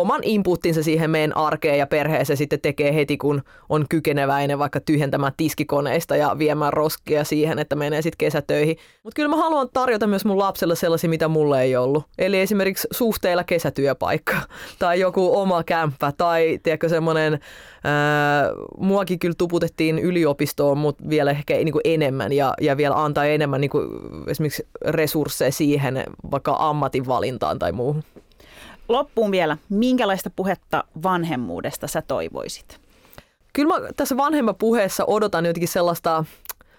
oman 0.00 0.20
inputtinsa 0.24 0.82
siihen 0.82 1.10
meidän 1.10 1.36
arkeen 1.36 1.78
ja 1.78 1.86
perheeseen 1.86 2.36
sitten 2.36 2.60
tekee 2.60 2.94
heti, 2.94 3.16
kun 3.16 3.42
on 3.68 3.86
kykeneväinen 3.88 4.58
vaikka 4.58 4.80
tyhjentämään 4.80 5.32
tiskikoneista 5.36 6.16
ja 6.16 6.36
viemään 6.38 6.72
roskia 6.72 7.24
siihen, 7.24 7.58
että 7.58 7.76
menee 7.76 8.02
sitten 8.02 8.18
kesätöihin. 8.18 8.76
Mutta 9.02 9.16
kyllä 9.16 9.28
mä 9.28 9.36
haluan 9.36 9.68
tarjota 9.72 10.06
myös 10.06 10.24
mun 10.24 10.38
lapselle 10.38 10.76
sellaisia, 10.76 11.10
mitä 11.10 11.28
mulle 11.28 11.62
ei 11.62 11.76
ollut. 11.76 12.04
Eli 12.18 12.40
esimerkiksi 12.40 12.88
suhteilla 12.90 13.44
kesätyöpaikka 13.44 14.36
tai 14.78 15.00
joku 15.00 15.38
oma 15.38 15.64
kämppä 15.64 16.12
tai 16.18 16.58
tiedätkö 16.62 16.88
semmoinen, 16.88 17.38
muakin 18.78 19.18
kyllä 19.18 19.34
tuputettiin 19.38 19.98
yliopistoon, 19.98 20.78
mutta 20.78 21.08
vielä 21.08 21.30
ehkä 21.30 21.54
niin 21.54 21.72
kuin 21.72 21.82
enemmän 21.84 22.32
ja, 22.32 22.54
ja 22.60 22.76
vielä 22.76 23.04
antaa 23.04 23.24
enemmän 23.24 23.60
niin 23.60 23.70
kuin 23.70 23.88
esimerkiksi 24.26 24.66
resursseja 24.86 25.52
siihen 25.52 26.04
vaikka 26.30 26.56
ammatinvalintaan 26.58 27.58
tai 27.58 27.72
muuhun. 27.72 28.02
Loppuun 28.88 29.30
vielä, 29.30 29.56
minkälaista 29.68 30.30
puhetta 30.36 30.84
vanhemmuudesta 31.02 31.86
sä 31.86 32.02
toivoisit? 32.02 32.80
Kyllä 33.52 33.80
mä 33.80 33.88
tässä 33.96 34.16
vanhemman 34.16 34.56
puheessa 34.56 35.04
odotan 35.06 35.46
jotenkin 35.46 35.68
sellaista 35.68 36.24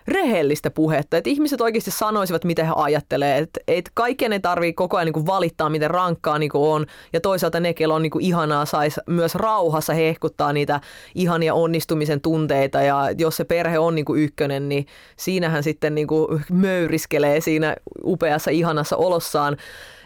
rehellistä 0.08 0.72
puhetta, 0.72 1.18
että 1.18 1.30
ihmiset 1.30 1.62
oikeasti 1.62 1.92
sanoisivat, 1.92 2.44
mitä 2.44 2.64
he 2.64 2.72
ajattelee, 2.76 3.38
että 3.38 3.60
et 3.68 3.92
kaikkien 3.94 4.34
ei 4.34 4.40
tarvitse 4.40 4.74
koko 4.74 4.98
ajan 4.98 5.12
niin 5.16 5.26
valittaa, 5.26 5.70
miten 5.70 5.92
rankkaa 5.92 6.40
niin 6.40 6.52
on, 6.54 6.86
ja 7.14 7.22
toisaalta 7.22 7.60
ne, 7.60 7.74
kello 7.74 7.96
on 7.96 8.02
niin 8.02 8.12
ihanaa, 8.20 8.66
saisi 8.66 9.02
myös 9.08 9.36
rauhassa 9.36 9.94
hehkuttaa 9.94 10.54
niitä 10.54 10.82
ihania 11.16 11.54
onnistumisen 11.54 12.22
tunteita, 12.22 12.82
ja 12.82 13.08
jos 13.18 13.38
se 13.38 13.44
perhe 13.44 13.80
on 13.80 13.96
niin 13.96 14.06
ykkönen, 14.16 14.70
niin 14.70 14.88
siinähän 15.18 15.64
sitten 15.64 15.96
niin 15.96 16.08
möyriskelee 16.52 17.42
siinä 17.42 17.76
upeassa, 18.04 18.52
ihanassa 18.52 18.98
olossaan. 18.98 19.58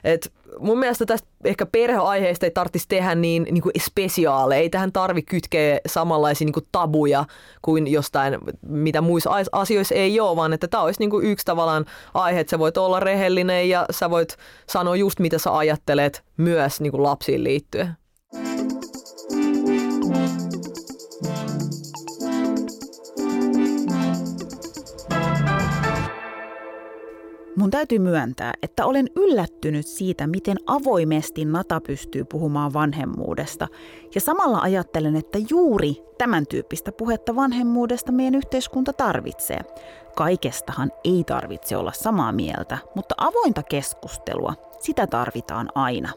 Et 0.03 0.31
mun 0.59 0.79
mielestä 0.79 1.05
tästä 1.05 1.27
ehkä 1.43 1.65
perheaiheesta 1.65 2.45
ei 2.45 2.51
tarvitsisi 2.51 2.87
tehdä 2.87 3.15
niin, 3.15 3.47
niin 3.51 3.61
kuin 3.61 3.73
spesiaaleja. 3.81 4.61
Ei 4.61 4.69
tähän 4.69 4.91
tarvi 4.91 5.21
kytkeä 5.21 5.79
samanlaisia 5.87 6.45
niin 6.45 6.53
kuin 6.53 6.67
tabuja 6.71 7.25
kuin 7.61 7.87
jostain, 7.87 8.37
mitä 8.67 9.01
muissa 9.01 9.31
asioissa 9.51 9.95
ei 9.95 10.19
ole, 10.19 10.35
vaan 10.35 10.53
että 10.53 10.67
tämä 10.67 10.83
olisi 10.83 10.99
niin 10.99 11.09
kuin 11.09 11.25
yksi 11.25 11.45
tavallaan 11.45 11.85
aihe, 12.13 12.39
että 12.39 12.51
sä 12.51 12.59
voit 12.59 12.77
olla 12.77 12.99
rehellinen 12.99 13.69
ja 13.69 13.85
sä 13.91 14.09
voit 14.09 14.37
sanoa 14.69 14.95
just 14.95 15.19
mitä 15.19 15.37
sä 15.37 15.57
ajattelet 15.57 16.23
myös 16.37 16.81
niin 16.81 16.91
kuin 16.91 17.03
lapsiin 17.03 17.43
liittyen. 17.43 18.02
Mun 27.55 27.71
täytyy 27.71 27.99
myöntää, 27.99 28.53
että 28.61 28.85
olen 28.85 29.09
yllättynyt 29.15 29.87
siitä, 29.87 30.27
miten 30.27 30.57
avoimesti 30.67 31.45
Nata 31.45 31.81
pystyy 31.81 32.25
puhumaan 32.25 32.73
vanhemmuudesta. 32.73 33.67
Ja 34.15 34.21
samalla 34.21 34.59
ajattelen, 34.59 35.15
että 35.15 35.39
juuri 35.49 36.03
tämän 36.17 36.47
tyyppistä 36.47 36.91
puhetta 36.91 37.35
vanhemmuudesta 37.35 38.11
meidän 38.11 38.35
yhteiskunta 38.35 38.93
tarvitsee. 38.93 39.59
Kaikestahan 40.15 40.91
ei 41.03 41.23
tarvitse 41.23 41.77
olla 41.77 41.91
samaa 41.91 42.31
mieltä, 42.31 42.77
mutta 42.95 43.15
avointa 43.17 43.63
keskustelua, 43.63 44.53
sitä 44.79 45.07
tarvitaan 45.07 45.69
aina. 45.75 46.09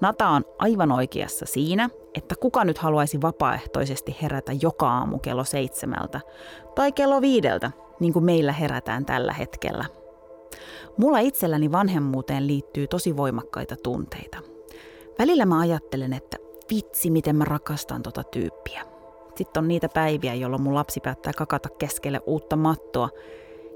Nata 0.00 0.28
on 0.28 0.44
aivan 0.58 0.92
oikeassa 0.92 1.46
siinä, 1.46 1.90
että 2.14 2.34
kuka 2.40 2.64
nyt 2.64 2.78
haluaisi 2.78 3.22
vapaaehtoisesti 3.22 4.16
herätä 4.22 4.52
joka 4.62 4.88
aamu 4.88 5.18
kello 5.18 5.44
seitsemältä 5.44 6.20
tai 6.74 6.92
kello 6.92 7.20
viideltä, 7.20 7.70
niin 8.00 8.12
kuin 8.12 8.24
meillä 8.24 8.52
herätään 8.52 9.04
tällä 9.04 9.32
hetkellä– 9.32 9.84
Mulla 10.96 11.18
itselläni 11.18 11.72
vanhemmuuteen 11.72 12.46
liittyy 12.46 12.86
tosi 12.86 13.16
voimakkaita 13.16 13.76
tunteita. 13.76 14.38
Välillä 15.18 15.46
mä 15.46 15.60
ajattelen, 15.60 16.12
että 16.12 16.36
vitsi, 16.70 17.10
miten 17.10 17.36
mä 17.36 17.44
rakastan 17.44 18.02
tota 18.02 18.22
tyyppiä. 18.22 18.82
Sitten 19.34 19.62
on 19.62 19.68
niitä 19.68 19.88
päiviä, 19.88 20.34
jolloin 20.34 20.62
mun 20.62 20.74
lapsi 20.74 21.00
päättää 21.00 21.32
kakata 21.32 21.68
keskelle 21.68 22.20
uutta 22.26 22.56
mattoa. 22.56 23.08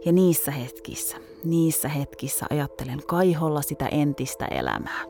Ja 0.05 0.12
niissä 0.12 0.51
hetkissä, 0.51 1.16
niissä 1.45 1.89
hetkissä 1.89 2.47
ajattelen 2.51 3.01
kaiholla 3.07 3.62
sitä 3.62 3.87
entistä 3.87 4.45
elämää. 4.45 5.05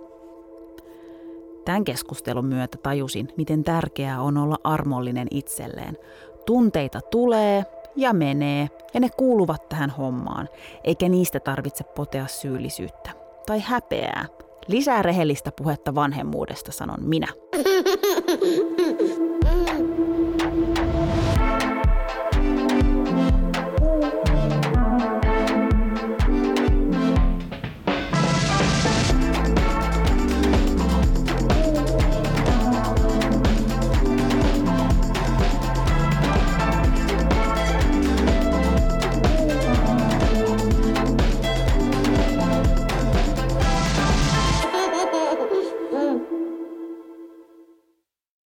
Tämän 1.64 1.84
keskustelun 1.84 2.46
myötä 2.46 2.78
tajusin, 2.82 3.28
miten 3.36 3.64
tärkeää 3.64 4.22
on 4.22 4.36
olla 4.36 4.56
armollinen 4.64 5.28
itselleen. 5.30 5.98
Tunteita 6.46 7.00
tulee, 7.00 7.64
ja 7.96 8.12
menee, 8.12 8.68
ja 8.94 9.00
ne 9.00 9.08
kuuluvat 9.16 9.68
tähän 9.68 9.90
hommaan, 9.90 10.48
eikä 10.84 11.08
niistä 11.08 11.40
tarvitse 11.40 11.84
potea 11.84 12.26
syyllisyyttä 12.26 13.10
tai 13.46 13.60
häpeää. 13.60 14.26
Lisää 14.68 15.02
rehellistä 15.02 15.52
puhetta 15.52 15.94
vanhemmuudesta, 15.94 16.72
sanon 16.72 17.04
minä. 17.04 17.26